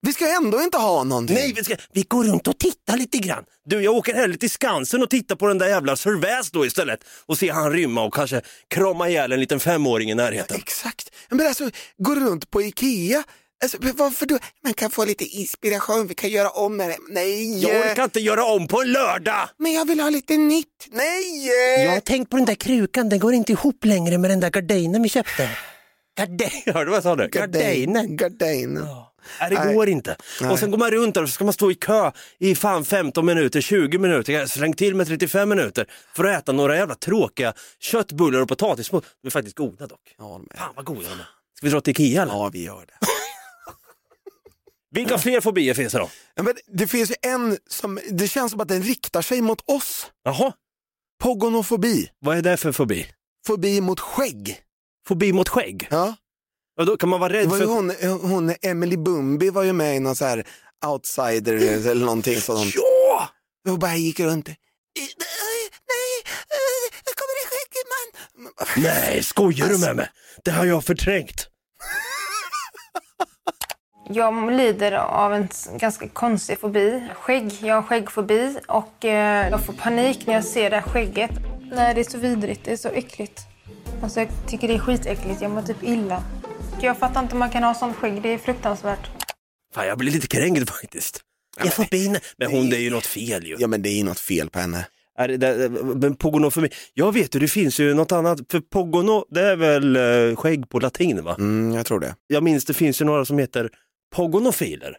vi 0.05 0.13
ska 0.13 0.35
ändå 0.35 0.61
inte 0.61 0.77
ha 0.77 1.03
någonting. 1.03 1.35
Nej, 1.35 1.53
vi, 1.55 1.63
ska, 1.63 1.75
vi 1.93 2.03
går 2.03 2.23
runt 2.23 2.47
och 2.47 2.57
tittar 2.57 2.97
lite 2.97 3.17
grann. 3.17 3.43
Du, 3.65 3.81
jag 3.81 3.95
åker 3.95 4.13
hellre 4.13 4.37
till 4.37 4.49
Skansen 4.49 5.03
och 5.03 5.09
tittar 5.09 5.35
på 5.35 5.47
den 5.47 5.57
där 5.57 5.67
jävla 5.67 5.95
Sir 5.95 6.51
då 6.51 6.65
istället 6.65 6.99
och 7.25 7.37
se 7.37 7.49
han 7.51 7.71
rymma 7.71 8.03
och 8.03 8.13
kanske 8.13 8.41
krama 8.67 9.09
ihjäl 9.09 9.31
en 9.31 9.39
liten 9.39 9.59
femåring 9.59 10.11
i 10.11 10.15
närheten. 10.15 10.57
Exakt. 10.57 11.09
Men 11.29 11.47
alltså, 11.47 11.69
gå 11.97 12.15
runt 12.15 12.51
på 12.51 12.61
Ikea. 12.61 13.23
Alltså, 13.63 13.77
varför 13.81 14.25
då? 14.25 14.37
Man 14.63 14.73
kan 14.73 14.91
få 14.91 15.05
lite 15.05 15.25
inspiration, 15.25 16.07
vi 16.07 16.15
kan 16.15 16.29
göra 16.29 16.49
om 16.49 16.77
med 16.77 16.89
det. 16.89 16.97
Nej! 17.09 17.61
Jag 17.61 17.91
orkar 17.91 18.03
inte 18.03 18.19
göra 18.19 18.45
om 18.45 18.67
på 18.67 18.81
en 18.81 18.91
lördag! 18.91 19.49
Men 19.57 19.73
jag 19.73 19.87
vill 19.87 19.99
ha 19.99 20.09
lite 20.09 20.37
nytt. 20.37 20.87
Nej! 20.91 21.47
Jag 21.85 21.91
har 21.91 21.99
tänkt 21.99 22.29
på 22.29 22.37
den 22.37 22.45
där 22.45 22.55
krukan, 22.55 23.09
den 23.09 23.19
går 23.19 23.33
inte 23.33 23.51
ihop 23.51 23.85
längre 23.85 24.17
med 24.17 24.29
den 24.29 24.39
där 24.39 24.49
gardinen 24.49 25.03
vi 25.03 25.09
köpte. 25.09 25.49
Gardin, 26.17 26.49
hörde 26.65 26.85
du 26.85 26.89
vad 26.89 26.97
jag 26.97 27.03
sa? 27.03 27.15
nu? 27.15 27.27
Gardinen. 27.27 28.17
Gardinen. 28.17 28.87
Nej, 29.39 29.49
det 29.49 29.65
Nej. 29.65 29.75
går 29.75 29.89
inte. 29.89 30.15
Och 30.51 30.59
sen 30.59 30.71
går 30.71 30.77
man 30.77 30.91
runt 30.91 31.15
där 31.15 31.21
och 31.23 31.29
så 31.29 31.33
ska 31.33 31.43
man 31.43 31.53
stå 31.53 31.71
i 31.71 31.75
kö 31.75 32.11
i 32.39 32.55
fan 32.55 32.85
15 32.85 33.25
minuter, 33.25 33.61
20 33.61 33.97
minuter, 33.97 34.45
släng 34.45 34.73
till 34.73 34.95
med 34.95 35.07
35 35.07 35.49
minuter 35.49 35.85
för 36.15 36.23
att 36.25 36.39
äta 36.43 36.51
några 36.51 36.75
jävla 36.77 36.95
tråkiga 36.95 37.53
köttbullar 37.79 38.41
och 38.41 38.47
potatismos. 38.47 39.03
De 39.21 39.27
är 39.27 39.31
faktiskt 39.31 39.55
goda 39.57 39.87
dock. 39.87 40.15
Ja, 40.17 40.23
de 40.23 40.47
är- 40.51 40.57
Fan 40.57 40.73
vad 40.75 40.85
goda 40.85 41.01
de 41.09 41.13
är. 41.19 41.27
Ska 41.57 41.65
vi 41.67 41.69
dra 41.69 41.81
till 41.81 41.91
Ikea 41.91 42.21
eller? 42.21 42.33
ja, 42.33 42.49
vi 42.53 42.63
gör 42.63 42.85
det. 42.85 42.93
Vilka 44.91 45.17
fler 45.17 45.41
fobier 45.41 45.73
finns 45.73 45.93
det 45.93 45.99
då? 45.99 46.09
Ja, 46.35 46.43
men 46.43 46.53
det 46.67 46.87
finns 46.87 47.11
ju 47.11 47.15
en 47.21 47.57
som, 47.67 47.99
det 48.11 48.27
känns 48.27 48.51
som 48.51 48.61
att 48.61 48.67
den 48.67 48.83
riktar 48.83 49.21
sig 49.21 49.41
mot 49.41 49.61
oss. 49.69 50.11
Jaha, 50.23 50.53
Pogonofobi. 51.23 52.09
vad 52.19 52.37
är 52.37 52.41
det 52.41 52.57
för 52.57 52.71
fobi? 52.71 53.07
Fobi 53.47 53.81
mot 53.81 53.99
skägg. 53.99 54.59
Fobi 55.07 55.33
mot 55.33 55.49
skägg? 55.49 55.87
Ja. 55.91 56.15
Ja, 56.75 56.83
då 56.85 56.97
kan 56.97 57.09
man 57.09 57.19
vara 57.19 57.33
rädd 57.33 57.49
för... 57.49 57.65
hon, 57.65 57.91
hon 58.21 58.55
Emily 58.61 58.97
Bumbi 58.97 59.49
var 59.49 59.63
ju 59.63 59.73
med 59.73 59.95
i 59.95 59.99
någon 59.99 60.15
så 60.15 60.25
här 60.25 60.43
outsider 60.85 61.53
eller 61.91 62.05
någonting 62.05 62.41
sånt. 62.41 62.75
Ja! 62.75 63.29
Och 63.69 63.79
bara 63.79 63.95
gick 63.95 64.19
runt. 64.19 64.47
Nej, 64.47 64.55
nej, 65.87 66.23
nu 67.05 67.11
kommer 67.19 67.35
det 67.39 67.47
skäggig 67.53 67.85
man. 67.93 68.07
Nej, 68.83 69.23
skojar 69.23 69.67
du 69.67 69.77
med 69.77 69.95
mig? 69.95 70.09
Det 70.43 70.51
har 70.51 70.65
jag 70.65 70.83
förträngt. 70.83 71.47
Jag 74.09 74.51
lider 74.51 74.91
av 74.91 75.33
en 75.33 75.47
ganska 75.77 76.07
konstig 76.07 76.59
fobi. 76.59 77.03
Skägg. 77.15 77.53
Jag 77.61 77.75
har 77.75 77.81
skäggfobi 77.81 78.57
och 78.67 79.05
eh, 79.05 79.49
jag 79.49 79.65
får 79.65 79.73
panik 79.73 80.27
när 80.27 80.33
jag 80.33 80.45
ser 80.45 80.69
det 80.69 80.75
här 80.75 80.89
skägget. 80.89 81.31
Nej, 81.75 81.93
det 81.93 82.01
är 82.01 82.09
så 82.11 82.17
vidrigt. 82.17 82.65
Det 82.65 82.71
är 82.71 82.77
så 82.77 82.89
äckligt. 82.89 83.41
Alltså, 84.03 84.19
jag 84.19 84.29
tycker 84.47 84.67
det 84.67 84.73
är 84.73 84.79
skitäckligt. 84.79 85.41
Jag 85.41 85.51
mår 85.51 85.61
typ 85.61 85.83
illa. 85.83 86.23
Jag 86.81 86.97
fattar 86.97 87.23
inte 87.23 87.35
man 87.35 87.49
kan 87.49 87.63
ha 87.63 87.73
sånt 87.73 87.95
skägg. 87.95 88.21
Det 88.21 88.29
är 88.29 88.37
fruktansvärt. 88.37 89.09
Fan, 89.75 89.87
jag 89.87 89.97
blir 89.97 90.11
lite 90.11 90.27
kränkt 90.27 90.69
faktiskt. 90.69 91.21
Jag 91.63 91.73
får 91.73 91.85
bin. 91.91 92.17
Men 92.37 92.51
hon, 92.51 92.69
det 92.69 92.77
är 92.77 92.81
ju 92.81 92.89
något 92.89 93.05
fel 93.05 93.45
ju. 93.45 93.55
Ja 93.59 93.67
men 93.67 93.81
det 93.81 93.89
är 93.89 93.97
ju 93.97 94.03
något 94.03 94.19
fel 94.19 94.49
på 94.49 94.59
henne. 94.59 94.87
Är 95.17 95.27
det, 95.27 95.37
det, 95.37 95.69
men 95.69 96.15
pogono 96.15 96.51
för 96.51 96.61
mig, 96.61 96.71
jag 96.93 97.13
vet 97.13 97.35
ju, 97.35 97.39
det 97.39 97.47
finns 97.47 97.79
ju 97.79 97.93
något 97.93 98.11
annat, 98.11 98.39
för 98.51 98.59
pogono 98.59 99.25
det 99.29 99.41
är 99.41 99.55
väl 99.55 99.95
eh, 99.95 100.35
skägg 100.35 100.69
på 100.69 100.79
latin 100.79 101.23
va? 101.23 101.35
Mm, 101.39 101.73
jag 101.73 101.85
tror 101.85 101.99
det. 101.99 102.15
Jag 102.27 102.43
minns 102.43 102.65
det 102.65 102.73
finns 102.73 103.01
ju 103.01 103.05
några 103.05 103.25
som 103.25 103.37
heter 103.37 103.69
pogonofiler 104.15 104.97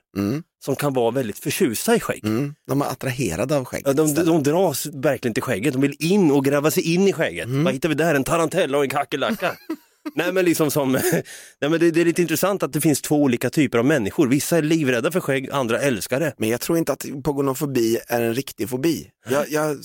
som 0.64 0.77
kan 0.77 0.93
vara 0.93 1.11
väldigt 1.11 1.39
förtjusta 1.39 1.97
i 1.97 2.01
skägg. 2.01 2.25
Mm. 2.25 2.55
De 2.68 2.83
är 2.83 2.87
attraherade 2.87 3.57
av 3.57 3.64
skägg. 3.64 3.83
Ja, 3.87 3.93
de, 3.93 4.14
de, 4.14 4.25
de 4.25 4.43
dras 4.43 4.87
verkligen 4.87 5.35
till 5.35 5.43
skägget, 5.43 5.72
de 5.72 5.83
vill 5.83 5.97
in 5.99 6.31
och 6.31 6.45
gräva 6.45 6.70
sig 6.70 6.95
in 6.95 7.09
i 7.09 7.12
skägget. 7.12 7.47
Mm. 7.47 7.64
Vad 7.64 7.72
hittar 7.72 7.89
vi 7.89 7.95
där? 7.95 8.14
En 8.14 8.25
tarantella 8.25 8.79
och 8.79 8.85
en 8.85 8.91
kackerlacka. 8.91 9.53
nej 10.15 10.33
men 10.33 10.45
liksom 10.45 10.71
som, 10.71 10.93
nej, 11.61 11.71
men 11.71 11.81
det, 11.81 11.91
det 11.91 12.01
är 12.01 12.05
lite 12.05 12.23
intressant 12.23 12.63
att 12.63 12.73
det 12.73 12.81
finns 12.81 13.03
två 13.03 13.23
olika 13.23 13.51
typer 13.51 13.79
av 13.79 13.85
människor. 13.85 14.29
Vissa 14.29 14.59
är 14.59 14.63
livrädda 14.63 15.13
för 15.13 15.21
skägg, 15.21 15.51
andra 15.51 15.81
älskar 15.81 16.21
det. 16.21 16.35
Men 16.39 16.49
jag 16.49 16.61
tror 16.61 16.79
inte 16.79 16.93
att 16.93 17.07
pogonofobi 17.25 17.99
är 18.07 18.23
en 18.23 18.35
riktig 18.35 18.69
fobi. 18.69 19.11
Jag, 19.29 19.51
jag, 19.51 19.79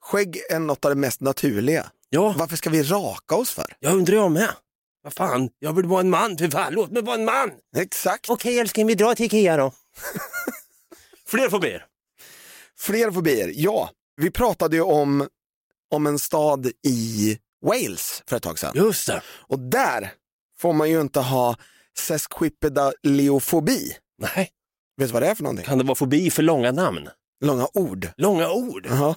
skägg 0.00 0.40
är 0.50 0.58
något 0.58 0.84
av 0.84 0.90
det 0.90 1.00
mest 1.00 1.20
naturliga. 1.20 1.86
Ja. 2.08 2.34
Varför 2.38 2.56
ska 2.56 2.70
vi 2.70 2.82
raka 2.82 3.34
oss 3.34 3.50
för? 3.50 3.76
Jag 3.80 3.94
undrar 3.94 4.14
jag 4.14 4.32
med. 4.32 4.48
Vad 5.02 5.12
fan, 5.12 5.50
jag 5.58 5.72
vill 5.72 5.86
vara 5.86 6.00
en 6.00 6.10
man, 6.10 6.38
för 6.38 6.48
fan, 6.48 6.74
låt 6.74 6.90
mig 6.90 7.02
vara 7.02 7.14
en 7.14 7.24
man! 7.24 7.50
Exakt. 7.76 8.30
Okej 8.30 8.58
älskling, 8.58 8.86
vi 8.86 8.94
drar 8.94 9.14
till 9.14 9.26
Ikea 9.26 9.56
då. 9.56 9.72
Fler 11.28 11.48
fobier. 11.48 11.84
Fler 12.78 13.10
fobier, 13.10 13.52
ja. 13.54 13.90
Vi 14.16 14.30
pratade 14.30 14.76
ju 14.76 14.82
om, 14.82 15.28
om 15.90 16.06
en 16.06 16.18
stad 16.18 16.70
i 16.86 17.38
Wales 17.62 18.22
för 18.26 18.36
ett 18.36 18.42
tag 18.42 18.58
sedan. 18.58 18.72
Just 18.74 19.06
det. 19.06 19.22
Och 19.48 19.58
där 19.58 20.12
får 20.58 20.72
man 20.72 20.90
ju 20.90 21.00
inte 21.00 21.20
ha 21.20 21.56
sesquipedaleofobi. 21.98 23.92
Nej. 24.18 24.50
Vet 24.96 25.08
du 25.08 25.12
vad 25.12 25.22
det 25.22 25.28
är 25.28 25.34
för 25.34 25.42
någonting? 25.42 25.64
Kan 25.66 25.78
det 25.78 25.84
vara 25.84 25.94
fobi 25.94 26.30
för 26.30 26.42
långa 26.42 26.72
namn? 26.72 27.08
Långa 27.40 27.68
ord. 27.74 28.08
Långa 28.16 28.50
ord? 28.50 28.86
Ja. 28.90 29.14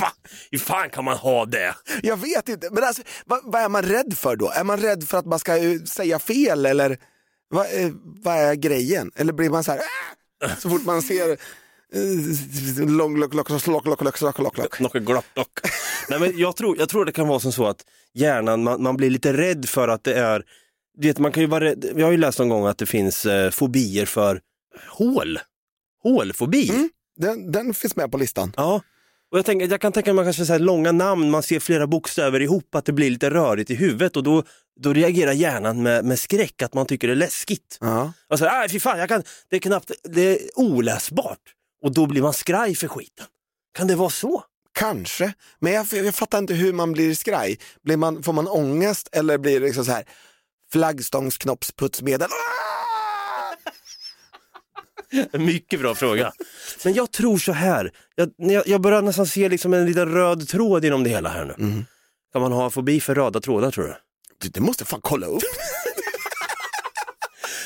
Va? 0.00 0.12
Hur 0.50 0.58
fan 0.58 0.90
kan 0.90 1.04
man 1.04 1.16
ha 1.16 1.44
det? 1.44 1.74
Jag 2.02 2.16
vet 2.16 2.48
inte, 2.48 2.70
men 2.70 2.84
alltså, 2.84 3.02
vad, 3.26 3.40
vad 3.44 3.62
är 3.62 3.68
man 3.68 3.82
rädd 3.82 4.14
för 4.18 4.36
då? 4.36 4.50
Är 4.50 4.64
man 4.64 4.80
rädd 4.80 5.08
för 5.08 5.18
att 5.18 5.26
man 5.26 5.38
ska 5.38 5.56
eh, 5.56 5.80
säga 5.80 6.18
fel 6.18 6.66
eller 6.66 6.98
vad, 7.48 7.66
eh, 7.66 7.90
vad 8.02 8.34
är 8.36 8.54
grejen? 8.54 9.10
Eller 9.14 9.32
blir 9.32 9.50
man 9.50 9.64
så 9.64 9.72
här 9.72 9.80
"Ah!" 9.80 10.56
så 10.58 10.70
fort 10.70 10.84
man 10.84 11.02
ser 11.02 11.38
eh, 11.94 12.88
lång 12.88 13.18
lock, 13.18 13.34
lock, 13.34 13.50
lock, 13.50 13.66
lock, 13.66 13.86
lock, 13.86 14.02
lock, 14.02 14.20
lock, 14.20 14.38
lock, 14.38 14.58
lock. 14.58 14.70
Knock, 14.70 14.92
glock, 14.92 15.24
glock. 15.34 15.60
Nej, 16.08 16.20
men 16.20 16.38
jag, 16.38 16.56
tror, 16.56 16.78
jag 16.78 16.88
tror 16.88 17.04
det 17.04 17.12
kan 17.12 17.28
vara 17.28 17.40
som 17.40 17.52
så 17.52 17.66
att 17.66 17.84
hjärnan, 18.14 18.62
man, 18.62 18.82
man 18.82 18.96
blir 18.96 19.10
lite 19.10 19.32
rädd 19.32 19.68
för 19.68 19.88
att 19.88 20.04
det 20.04 20.14
är, 20.14 20.44
du 20.98 21.08
vet, 21.08 21.18
man 21.18 21.32
kan 21.32 21.40
ju 21.42 21.46
vara 21.46 21.64
rädd, 21.64 21.92
jag 21.96 22.06
har 22.06 22.12
ju 22.12 22.18
läst 22.18 22.38
någon 22.38 22.48
gång 22.48 22.66
att 22.66 22.78
det 22.78 22.86
finns 22.86 23.26
eh, 23.26 23.50
fobier 23.50 24.06
för 24.06 24.40
hål. 24.90 25.38
Hålfobi. 26.02 26.88
Den, 27.16 27.52
den 27.52 27.74
finns 27.74 27.96
med 27.96 28.10
på 28.10 28.18
listan. 28.18 28.52
Ja. 28.56 28.80
Och 29.30 29.38
jag, 29.38 29.44
tänker, 29.44 29.68
jag 29.70 29.80
kan 29.80 29.92
tänka 29.92 30.12
mig 30.12 30.24
kanske 30.24 30.46
så 30.46 30.52
här 30.52 30.60
långa 30.60 30.92
namn, 30.92 31.30
man 31.30 31.42
ser 31.42 31.60
flera 31.60 31.86
bokstäver 31.86 32.40
ihop, 32.40 32.74
att 32.74 32.84
det 32.84 32.92
blir 32.92 33.10
lite 33.10 33.30
rörigt 33.30 33.70
i 33.70 33.74
huvudet 33.74 34.16
och 34.16 34.22
då, 34.22 34.42
då 34.80 34.92
reagerar 34.92 35.32
hjärnan 35.32 35.82
med, 35.82 36.04
med 36.04 36.18
skräck, 36.18 36.62
att 36.62 36.74
man 36.74 36.86
tycker 36.86 37.08
det 37.08 37.14
är 37.14 37.16
läskigt. 37.16 37.78
Ja. 37.80 38.12
Och 38.28 38.38
så, 38.38 38.44
här, 38.44 38.62
"Aj, 38.62 38.68
fy 38.68 38.80
fan, 38.80 38.98
jag 38.98 39.08
kan, 39.08 39.22
det 39.50 39.56
är 39.56 39.60
knappt, 39.60 39.90
det 40.04 40.22
är 40.22 40.38
oläsbart. 40.54 41.38
Och 41.82 41.94
då 41.94 42.06
blir 42.06 42.22
man 42.22 42.32
skraj 42.32 42.74
för 42.74 42.88
skiten. 42.88 43.26
Kan 43.74 43.86
det 43.86 43.94
vara 43.94 44.10
så? 44.10 44.44
Kanske, 44.74 45.32
men 45.58 45.72
jag, 45.72 45.86
jag 45.92 46.14
fattar 46.14 46.38
inte 46.38 46.54
hur 46.54 46.72
man 46.72 46.92
blir 46.92 47.14
skraj. 47.14 47.58
Blir 47.82 47.96
man, 47.96 48.22
får 48.22 48.32
man 48.32 48.48
ångest 48.48 49.08
eller 49.12 49.38
blir 49.38 49.60
det 49.60 49.66
liksom 49.66 49.84
så 49.84 49.92
här 49.92 50.04
flaggstångsknoppsputsmedel? 50.72 52.28
Mycket 55.32 55.80
bra 55.80 55.94
fråga. 55.94 56.32
Men 56.84 56.94
jag 56.94 57.10
tror 57.12 57.38
så 57.38 57.52
här, 57.52 57.92
jag, 58.14 58.30
jag, 58.36 58.68
jag 58.68 58.80
börjar 58.80 59.02
nästan 59.02 59.26
se 59.26 59.48
liksom 59.48 59.74
en 59.74 59.86
liten 59.86 60.12
röd 60.12 60.48
tråd 60.48 60.84
inom 60.84 61.04
det 61.04 61.10
hela 61.10 61.28
här 61.28 61.44
nu. 61.44 61.84
Kan 62.32 62.42
man 62.42 62.52
ha 62.52 62.70
fobi 62.70 63.00
för 63.00 63.14
röda 63.14 63.40
trådar 63.40 63.70
tror 63.70 63.84
du? 63.84 63.94
Du, 64.38 64.48
Det 64.48 64.60
måste 64.60 64.82
jag 64.82 64.88
fan 64.88 65.00
kolla 65.02 65.26
upp. 65.26 65.42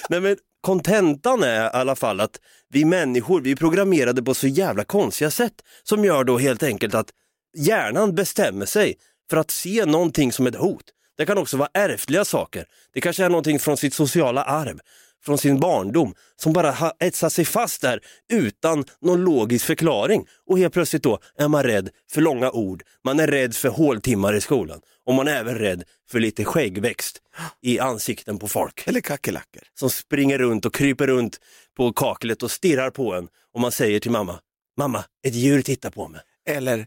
Nej 0.09 0.21
men 0.21 0.37
kontentan 0.61 1.43
är 1.43 1.65
i 1.65 1.71
alla 1.73 1.97
fall 1.97 2.21
att 2.21 2.41
vi 2.69 2.85
människor, 2.85 3.41
vi 3.41 3.53
är 3.53 3.57
programmerade 3.57 4.23
på 4.23 4.35
så 4.35 4.47
jävla 4.47 4.85
konstiga 4.85 5.31
sätt 5.31 5.55
som 5.83 6.05
gör 6.05 6.25
då 6.25 6.39
helt 6.39 6.63
enkelt 6.63 6.95
att 6.95 7.11
hjärnan 7.57 8.15
bestämmer 8.15 8.67
sig 8.67 8.95
för 9.31 9.37
att 9.37 9.51
se 9.51 9.85
någonting 9.85 10.33
som 10.33 10.47
ett 10.47 10.57
hot. 10.57 10.85
Det 11.17 11.27
kan 11.27 11.39
också 11.39 11.57
vara 11.57 11.69
ärftliga 11.75 12.25
saker. 12.25 12.67
Det 12.93 13.01
kanske 13.01 13.25
är 13.25 13.29
någonting 13.29 13.59
från 13.59 13.77
sitt 13.77 13.95
sociala 13.95 14.45
arv, 14.45 14.81
från 15.27 15.39
sin 15.39 15.61
barndom, 15.61 16.15
som 16.37 16.53
bara 16.53 16.71
har 16.71 16.93
etsat 16.99 17.33
sig 17.33 17.45
fast 17.45 17.81
där 17.81 18.01
utan 18.33 18.85
någon 19.01 19.21
logisk 19.21 19.65
förklaring. 19.65 20.27
Och 20.47 20.59
helt 20.59 20.73
plötsligt 20.73 21.03
då 21.03 21.19
är 21.39 21.49
man 21.49 21.63
rädd 21.63 21.91
för 22.13 22.21
långa 22.21 22.51
ord, 22.51 22.83
man 23.05 23.21
är 23.21 23.27
rädd 23.27 23.55
för 23.55 23.69
håltimmar 23.69 24.35
i 24.35 24.41
skolan 24.41 24.81
och 25.07 25.15
man 25.15 25.29
är 25.29 25.37
även 25.37 25.59
rädd 25.59 25.83
för 26.11 26.21
lite 26.21 26.45
skäggväxt 26.45 27.19
i 27.63 27.79
ansikten 27.79 28.39
på 28.39 28.49
folk. 28.49 28.83
Eller 28.87 29.01
kackerlackor. 29.01 29.63
Som 29.79 29.91
springer 29.91 30.39
runt 30.39 30.67
och 30.67 30.75
kryper 30.75 31.07
runt 31.07 31.41
på 31.77 31.93
kaklet 31.93 32.43
och 32.43 32.51
stirrar 32.51 32.91
på 32.91 33.15
en 33.15 33.29
och 33.55 33.61
man 33.61 33.73
säger 33.73 34.01
till 34.01 34.11
mamma, 34.11 34.39
mamma, 34.79 35.05
ett 35.27 35.35
djur 35.35 35.63
tittar 35.63 35.91
på 35.91 36.09
mig. 36.09 36.21
Eller 36.49 36.87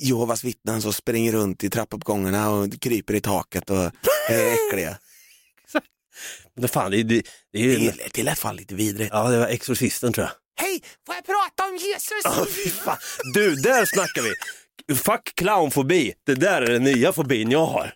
Jehovas 0.00 0.44
vittnen 0.44 0.82
som 0.82 0.92
springer 0.92 1.32
runt 1.32 1.64
i 1.64 1.70
trappuppgångarna 1.70 2.50
och 2.50 2.80
kryper 2.80 3.14
i 3.14 3.20
taket 3.20 3.70
och 3.70 3.90
är 4.30 4.52
äckliga. 4.52 4.98
Men 6.56 6.68
fan, 6.68 6.90
det, 6.90 7.02
det, 7.02 7.22
det 7.52 7.58
är 7.58 7.62
ju... 7.62 7.78
Det, 7.78 8.08
det 8.14 8.22
lät 8.22 8.38
fan 8.38 8.56
lite 8.56 8.74
vidrigt. 8.74 9.10
Ja, 9.12 9.28
det 9.28 9.38
var 9.38 9.46
Exorcisten 9.46 10.12
tror 10.12 10.26
jag. 10.26 10.32
Hej, 10.64 10.82
får 11.06 11.14
jag 11.14 11.26
prata 11.26 11.70
om 11.70 11.76
Jesus? 11.76 12.20
Ja, 12.24 12.46
fy 12.64 12.70
fan. 12.70 12.96
Du, 13.34 13.54
där 13.54 13.84
snackar 13.84 14.22
vi. 14.22 14.34
Fuck 14.94 15.32
clownfobi. 15.34 16.12
Det 16.26 16.34
där 16.34 16.62
är 16.62 16.72
den 16.72 16.82
nya 16.82 17.12
fobin 17.12 17.50
jag 17.50 17.66
har. 17.66 17.94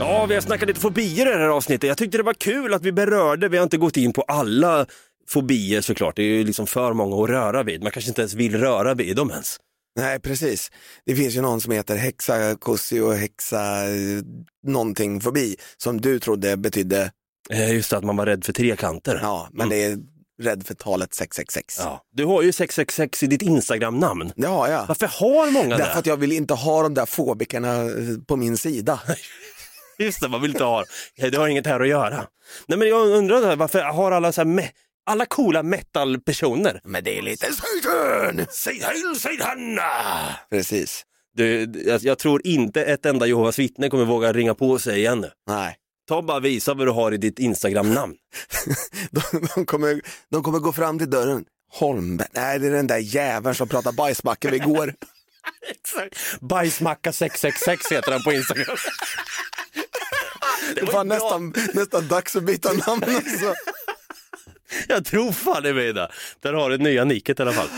Ja, 0.00 0.26
vi 0.26 0.34
har 0.34 0.40
snackat 0.40 0.68
lite 0.68 0.80
fobier 0.80 1.26
i 1.26 1.30
det 1.30 1.38
här 1.38 1.48
avsnittet. 1.48 1.88
Jag 1.88 1.98
tyckte 1.98 2.16
det 2.16 2.22
var 2.22 2.34
kul 2.34 2.74
att 2.74 2.82
vi 2.82 2.92
berörde, 2.92 3.48
vi 3.48 3.56
har 3.56 3.62
inte 3.62 3.76
gått 3.76 3.96
in 3.96 4.12
på 4.12 4.22
alla 4.22 4.86
fobier 5.28 5.80
såklart. 5.80 6.16
Det 6.16 6.22
är 6.22 6.26
ju 6.26 6.44
liksom 6.44 6.66
för 6.66 6.92
många 6.92 7.24
att 7.24 7.30
röra 7.30 7.62
vid. 7.62 7.82
Man 7.82 7.92
kanske 7.92 8.08
inte 8.10 8.20
ens 8.20 8.34
vill 8.34 8.58
röra 8.58 8.94
vid 8.94 9.16
dem 9.16 9.30
ens. 9.30 9.56
Nej, 9.96 10.20
precis. 10.20 10.70
Det 11.06 11.16
finns 11.16 11.34
ju 11.36 11.40
någon 11.40 11.60
som 11.60 11.72
heter 11.72 11.96
hexakussi 11.96 13.00
och 13.00 13.14
hexa 13.14 13.84
eh, 13.88 14.22
någonting 14.66 15.20
fobi 15.20 15.56
som 15.76 16.00
du 16.00 16.18
trodde 16.18 16.56
betydde, 16.56 17.10
Eh, 17.50 17.74
Just 17.74 17.90
det, 17.90 17.96
att 17.96 18.04
man 18.04 18.16
var 18.16 18.26
rädd 18.26 18.44
för 18.44 18.52
trekanter. 18.52 19.18
ja, 19.22 19.48
men 19.52 19.68
det 19.68 19.84
är 19.84 19.98
rädd 20.42 20.66
för 20.66 20.74
talet 20.74 21.14
666. 21.14 21.76
Ja. 21.80 22.02
Du 22.12 22.24
har 22.24 22.42
ju 22.42 22.52
666 22.52 23.22
i 23.22 23.26
ditt 23.26 23.42
Instagram-namn. 23.42 24.32
Det 24.36 24.46
har 24.46 24.68
jag. 24.68 24.86
Varför 24.86 25.06
har 25.06 25.50
många 25.50 25.76
Därför 25.76 25.92
det? 25.92 25.98
att 25.98 26.06
jag 26.06 26.16
vill 26.16 26.32
inte 26.32 26.54
ha 26.54 26.82
de 26.82 26.94
där 26.94 27.06
fobikerna 27.06 27.82
eh, 27.82 27.88
på 28.26 28.36
min 28.36 28.56
sida. 28.56 29.00
Just 29.98 30.20
det, 30.20 30.28
man 30.28 30.42
vill 30.42 30.50
inte 30.50 30.64
ha 30.64 30.84
det 31.16 31.36
har 31.36 31.48
inget 31.48 31.66
här 31.66 31.80
att 31.80 31.88
göra. 31.88 32.26
Nej 32.66 32.78
men 32.78 32.88
jag 32.88 33.08
undrar 33.08 33.56
varför 33.56 33.80
har 33.80 34.12
alla 34.12 34.32
så 34.32 34.40
här 34.40 34.46
alla 35.06 35.26
coola 35.26 35.62
metal-personer? 35.62 36.80
Men 36.84 37.04
det 37.04 37.18
är 37.18 37.22
lite 37.22 37.46
Satan! 37.52 38.46
Säg 38.50 38.80
heil, 38.82 39.20
säg 39.20 39.38
Hanna! 39.40 39.82
Precis. 40.50 41.04
Du, 41.34 41.72
jag, 41.86 42.02
jag 42.02 42.18
tror 42.18 42.46
inte 42.46 42.84
ett 42.84 43.06
enda 43.06 43.26
Jehovas 43.26 43.58
vittne 43.58 43.88
kommer 43.88 44.04
våga 44.04 44.32
ringa 44.32 44.54
på 44.54 44.78
sig 44.78 44.98
igen 44.98 45.20
nu. 45.20 45.30
Nej. 45.46 45.76
Ta 46.08 46.22
bara 46.22 46.40
visa 46.40 46.74
vad 46.74 46.86
du 46.86 46.90
har 46.90 47.12
i 47.12 47.16
ditt 47.16 47.38
Instagram-namn. 47.38 48.14
De, 49.10 49.48
de, 49.54 49.66
kommer, 49.66 50.00
de 50.30 50.42
kommer 50.42 50.58
gå 50.58 50.72
fram 50.72 50.98
till 50.98 51.10
dörren. 51.10 51.44
Holmberg, 51.72 52.28
nej 52.32 52.58
det 52.58 52.66
är 52.66 52.70
den 52.70 52.86
där 52.86 52.98
jäveln 52.98 53.54
som 53.54 53.68
pratade 53.68 53.96
bajsmacka 53.96 54.50
vi 54.50 54.56
igår. 54.56 54.94
Exakt. 55.70 56.40
Bajsmacka 56.40 57.12
666 57.12 57.92
heter 57.92 58.12
han 58.12 58.22
på 58.22 58.32
Instagram. 58.32 58.76
Det 60.74 60.92
var 60.92 61.04
nästan, 61.04 61.54
nästan 61.74 62.08
dags 62.08 62.36
att 62.36 62.42
byta 62.42 62.72
namn. 62.72 63.04
Alltså. 63.06 63.54
Jag 64.88 65.04
tror 65.04 65.32
fan 65.32 65.66
i 65.66 65.72
mig 65.72 65.92
det. 65.92 66.08
Där 66.40 66.52
har 66.52 66.70
du 66.70 66.78
nya 66.78 67.04
nicket 67.04 67.38
i 67.38 67.42
alla 67.42 67.52
fall. 67.52 67.68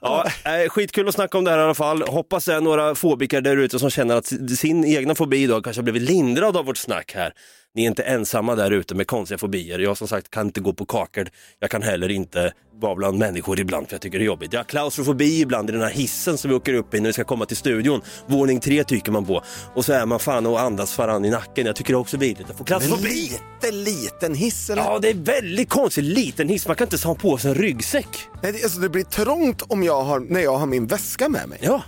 Ja, 0.00 0.24
eh, 0.44 0.68
skitkul 0.68 1.08
att 1.08 1.14
snacka 1.14 1.38
om 1.38 1.44
det 1.44 1.50
här 1.50 1.58
i 1.58 1.62
alla 1.62 1.74
fall. 1.74 2.02
Hoppas 2.02 2.44
det 2.44 2.54
är 2.54 2.60
några 2.60 2.94
fobiker 2.94 3.40
där 3.40 3.56
ute 3.56 3.78
som 3.78 3.90
känner 3.90 4.16
att 4.16 4.26
sin 4.58 4.84
egna 4.84 5.14
fobi 5.14 5.46
då 5.46 5.62
kanske 5.62 5.80
har 5.80 5.84
blivit 5.84 6.02
lindrad 6.02 6.56
av 6.56 6.64
vårt 6.64 6.76
snack 6.76 7.12
här. 7.14 7.32
Ni 7.78 7.84
är 7.84 7.88
inte 7.88 8.02
ensamma 8.02 8.54
där 8.54 8.70
ute 8.70 8.94
med 8.94 9.06
konstiga 9.06 9.38
fobier. 9.38 9.78
Jag 9.78 9.96
som 9.96 10.08
sagt 10.08 10.30
kan 10.30 10.46
inte 10.46 10.60
gå 10.60 10.72
på 10.72 10.86
kakel. 10.86 11.28
Jag 11.58 11.70
kan 11.70 11.82
heller 11.82 12.08
inte 12.08 12.52
vara 12.80 12.94
bland 12.94 13.18
människor 13.18 13.60
ibland 13.60 13.86
för 13.88 13.94
jag 13.94 14.00
tycker 14.00 14.18
det 14.18 14.24
är 14.24 14.26
jobbigt. 14.26 14.52
Jag 14.52 14.60
har 14.60 14.64
klaustrofobi 14.64 15.40
ibland 15.40 15.70
i 15.70 15.72
den 15.72 15.82
här 15.82 15.90
hissen 15.90 16.38
som 16.38 16.50
vi 16.50 16.56
åker 16.56 16.74
upp 16.74 16.94
i 16.94 17.00
när 17.00 17.08
vi 17.08 17.12
ska 17.12 17.24
komma 17.24 17.46
till 17.46 17.56
studion. 17.56 18.00
Våning 18.26 18.60
tre 18.60 18.84
tycker 18.84 19.12
man 19.12 19.24
på. 19.24 19.42
Och 19.74 19.84
så 19.84 19.92
är 19.92 20.06
man 20.06 20.18
fan 20.20 20.46
och 20.46 20.60
andas 20.60 20.98
varann 20.98 21.24
i 21.24 21.30
nacken. 21.30 21.66
Jag 21.66 21.76
tycker 21.76 21.92
det 21.92 21.96
är 21.96 22.00
också 22.00 22.16
vidrigt 22.16 22.50
att 22.50 22.56
få 22.56 22.62
En 22.62 22.66
klaustrofobi. 22.66 23.08
lite 23.08 23.70
liten 23.76 24.34
hiss 24.34 24.70
eller? 24.70 24.82
Ja, 24.82 24.98
det 24.98 25.10
är 25.10 25.14
väldigt 25.14 25.68
konstigt. 25.68 26.04
Liten 26.04 26.48
hiss. 26.48 26.66
Man 26.66 26.76
kan 26.76 26.84
inte 26.84 26.94
ens 26.94 27.04
ha 27.04 27.14
på 27.14 27.38
sig 27.38 27.50
en 27.50 27.54
ryggsäck. 27.56 28.08
Nej, 28.42 28.52
det, 28.52 28.62
alltså, 28.62 28.80
det 28.80 28.88
blir 28.88 29.04
trångt 29.04 29.62
om 29.62 29.82
jag 29.82 30.02
har, 30.02 30.20
när 30.20 30.40
jag 30.40 30.56
har 30.56 30.66
min 30.66 30.86
väska 30.86 31.28
med 31.28 31.48
mig. 31.48 31.58
Ja, 31.62 31.82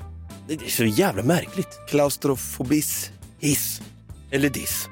det 0.49 0.55
är 0.55 0.71
så 0.71 0.85
jävla 0.85 1.23
märkligt. 1.23 1.79
Klaustrofobis. 1.89 3.11
Hiss. 3.41 3.81
Eller 4.33 4.49
diss. 4.49 4.89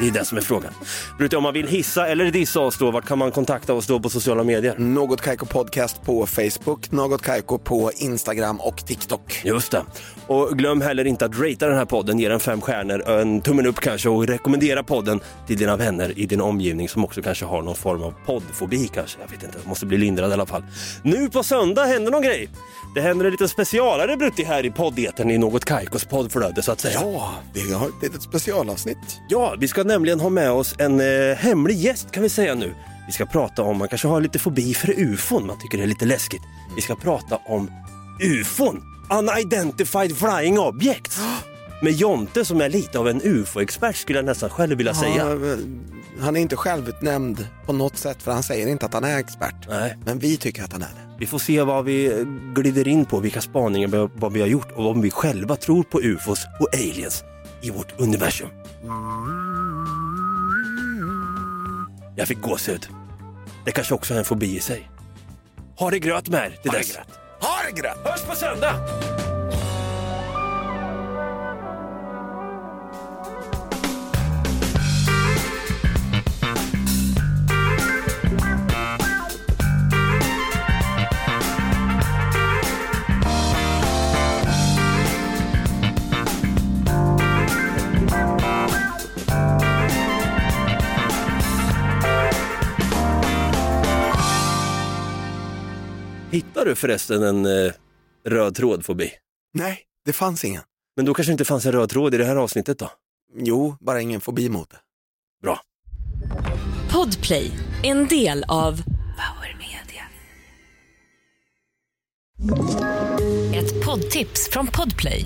Det 0.00 0.08
är 0.08 0.10
det 0.10 0.24
som 0.24 0.38
är 0.38 0.42
frågan. 0.42 0.72
Brutti, 1.18 1.36
om 1.36 1.42
man 1.42 1.54
vill 1.54 1.68
hissa 1.68 2.06
eller 2.06 2.30
dissa 2.30 2.60
oss 2.60 2.78
då, 2.78 2.90
vart 2.90 3.06
kan 3.06 3.18
man 3.18 3.30
kontakta 3.30 3.74
oss 3.74 3.86
då 3.86 4.00
på 4.00 4.08
sociala 4.08 4.44
medier? 4.44 4.78
Något 4.78 5.20
Kaiko 5.20 5.46
Podcast 5.46 6.02
på 6.02 6.26
Facebook, 6.26 6.92
Något 6.92 7.22
Kaiko 7.22 7.58
på 7.58 7.92
Instagram 7.96 8.60
och 8.60 8.86
TikTok. 8.86 9.40
Just 9.44 9.70
det. 9.70 9.82
Och 10.26 10.58
glöm 10.58 10.80
heller 10.80 11.04
inte 11.04 11.24
att 11.24 11.38
ratea 11.38 11.68
den 11.68 11.78
här 11.78 11.84
podden, 11.84 12.18
ge 12.18 12.28
den 12.28 12.40
fem 12.40 12.60
stjärnor, 12.60 13.10
en 13.10 13.40
tummen 13.40 13.66
upp 13.66 13.80
kanske 13.80 14.08
och 14.08 14.26
rekommendera 14.26 14.82
podden 14.82 15.20
till 15.46 15.56
dina 15.56 15.76
vänner 15.76 16.18
i 16.18 16.26
din 16.26 16.40
omgivning 16.40 16.88
som 16.88 17.04
också 17.04 17.22
kanske 17.22 17.44
har 17.44 17.62
någon 17.62 17.76
form 17.76 18.02
av 18.02 18.14
poddfobi 18.26 18.88
kanske. 18.94 19.18
Jag 19.20 19.30
vet 19.30 19.42
inte, 19.42 19.58
måste 19.64 19.86
bli 19.86 19.98
lindrad 19.98 20.30
i 20.30 20.32
alla 20.32 20.46
fall. 20.46 20.62
Nu 21.02 21.30
på 21.30 21.42
söndag 21.42 21.84
händer 21.84 22.12
någon 22.12 22.22
grej. 22.22 22.48
Det 22.94 23.00
händer 23.00 23.24
en 23.24 23.30
liten 23.30 23.48
specialare 23.48 24.16
Brutti 24.16 24.44
här 24.44 24.66
i 24.66 24.70
poddeten 24.70 25.30
i 25.30 25.38
Något 25.38 25.64
Kaikos 25.64 26.04
poddflöde 26.04 26.62
så 26.62 26.72
att 26.72 26.80
säga. 26.80 27.00
Ja, 27.02 27.34
vi 27.54 27.72
har 27.72 27.88
ett 27.88 28.02
litet 28.02 28.22
specialavsnitt. 28.22 29.20
Ja, 29.28 29.54
vi 29.58 29.68
ska 29.68 29.84
nämligen 29.84 30.20
ha 30.20 30.30
med 30.30 30.50
oss 30.50 30.74
en 30.78 31.00
eh, 31.00 31.36
hemlig 31.36 31.76
gäst 31.76 32.10
kan 32.10 32.22
vi 32.22 32.28
säga 32.28 32.54
nu. 32.54 32.74
Vi 33.06 33.12
ska 33.12 33.26
prata 33.26 33.62
om, 33.62 33.78
man 33.78 33.88
kanske 33.88 34.08
har 34.08 34.20
lite 34.20 34.38
fobi 34.38 34.74
för 34.74 34.98
ufon, 34.98 35.46
man 35.46 35.58
tycker 35.58 35.78
det 35.78 35.84
är 35.84 35.88
lite 35.88 36.04
läskigt. 36.04 36.42
Vi 36.76 36.82
ska 36.82 36.94
prata 36.94 37.36
om 37.36 37.70
ufon, 38.20 38.82
unidentified 39.10 40.16
flying 40.16 40.58
objects. 40.58 41.20
Med 41.82 41.92
Jonte 41.92 42.44
som 42.44 42.60
är 42.60 42.68
lite 42.68 42.98
av 42.98 43.08
en 43.08 43.22
ufo-expert 43.22 43.96
skulle 43.96 44.18
jag 44.18 44.26
nästan 44.26 44.50
själv 44.50 44.76
vilja 44.76 44.94
säga. 44.94 45.16
Ja, 45.16 45.56
han 46.20 46.36
är 46.36 46.40
inte 46.40 46.56
självutnämnd 46.56 47.46
på 47.66 47.72
något 47.72 47.96
sätt 47.96 48.22
för 48.22 48.32
han 48.32 48.42
säger 48.42 48.66
inte 48.66 48.86
att 48.86 48.94
han 48.94 49.04
är 49.04 49.18
expert. 49.18 49.54
Nej. 49.68 49.96
Men 50.04 50.18
vi 50.18 50.36
tycker 50.36 50.64
att 50.64 50.72
han 50.72 50.82
är 50.82 50.86
det. 50.86 51.16
Vi 51.18 51.26
får 51.26 51.38
se 51.38 51.62
vad 51.62 51.84
vi 51.84 52.24
glider 52.54 52.88
in 52.88 53.04
på, 53.04 53.20
vilka 53.20 53.40
spaningar 53.40 53.88
vi- 53.88 54.08
vad 54.14 54.32
vi 54.32 54.40
har 54.40 54.48
gjort 54.48 54.72
och 54.72 54.90
om 54.90 55.00
vi 55.00 55.10
själva 55.10 55.56
tror 55.56 55.82
på 55.82 56.00
ufos 56.02 56.46
och 56.60 56.74
aliens 56.74 57.24
i 57.62 57.70
vårt 57.70 58.00
universum. 58.00 58.48
Jag 62.16 62.28
fick 62.28 62.40
gåshud. 62.40 62.86
Det 63.64 63.72
kanske 63.72 63.94
också 63.94 64.14
är 64.14 64.18
en 64.18 64.24
fobi 64.24 64.56
i 64.56 64.60
sig. 64.60 64.90
Ha 65.78 65.90
det 65.90 65.98
gröt 65.98 66.28
med 66.28 66.40
er, 66.46 66.58
det 66.62 66.68
där 66.68 66.78
gröt. 66.78 67.08
Ha 67.40 67.56
det 67.70 67.80
gröt! 67.80 67.96
Hörs 68.04 68.22
på 68.22 68.34
söndag! 68.36 68.74
Hittar 96.60 96.70
du 96.70 96.76
förresten 96.76 97.22
en 97.22 97.46
eh, 97.46 97.72
röd 98.24 98.54
tråd 98.54 98.84
förbi? 98.84 99.10
Nej, 99.54 99.82
det 100.04 100.12
fanns 100.12 100.44
ingen. 100.44 100.62
Men 100.96 101.04
då 101.04 101.14
kanske 101.14 101.32
inte 101.32 101.44
fanns 101.44 101.66
en 101.66 101.72
röd 101.72 101.90
tråd 101.90 102.14
i 102.14 102.18
det 102.18 102.24
här 102.24 102.36
avsnittet 102.36 102.78
då? 102.78 102.90
Jo, 103.36 103.76
bara 103.80 104.00
ingen 104.00 104.20
fobi 104.20 104.48
mot 104.48 104.70
det. 104.70 104.76
Bra. 105.42 105.60
Podplay, 106.92 107.50
en 107.82 108.08
del 108.08 108.44
av 108.48 108.82
Power 108.92 109.58
Media. 109.58 110.04
Ett 113.54 113.84
poddtips 113.84 114.48
från 114.50 114.66
Podplay. 114.66 115.24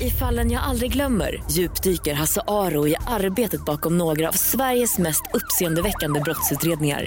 I 0.00 0.10
fallen 0.10 0.50
jag 0.50 0.62
aldrig 0.62 0.92
glömmer 0.92 1.44
djupdyker 1.50 2.14
Hasse 2.14 2.40
Aro 2.46 2.88
i 2.88 2.96
arbetet 3.06 3.64
bakom 3.64 3.98
några 3.98 4.28
av 4.28 4.32
Sveriges 4.32 4.98
mest 4.98 5.22
uppseendeväckande 5.34 6.20
brottsutredningar. 6.20 7.06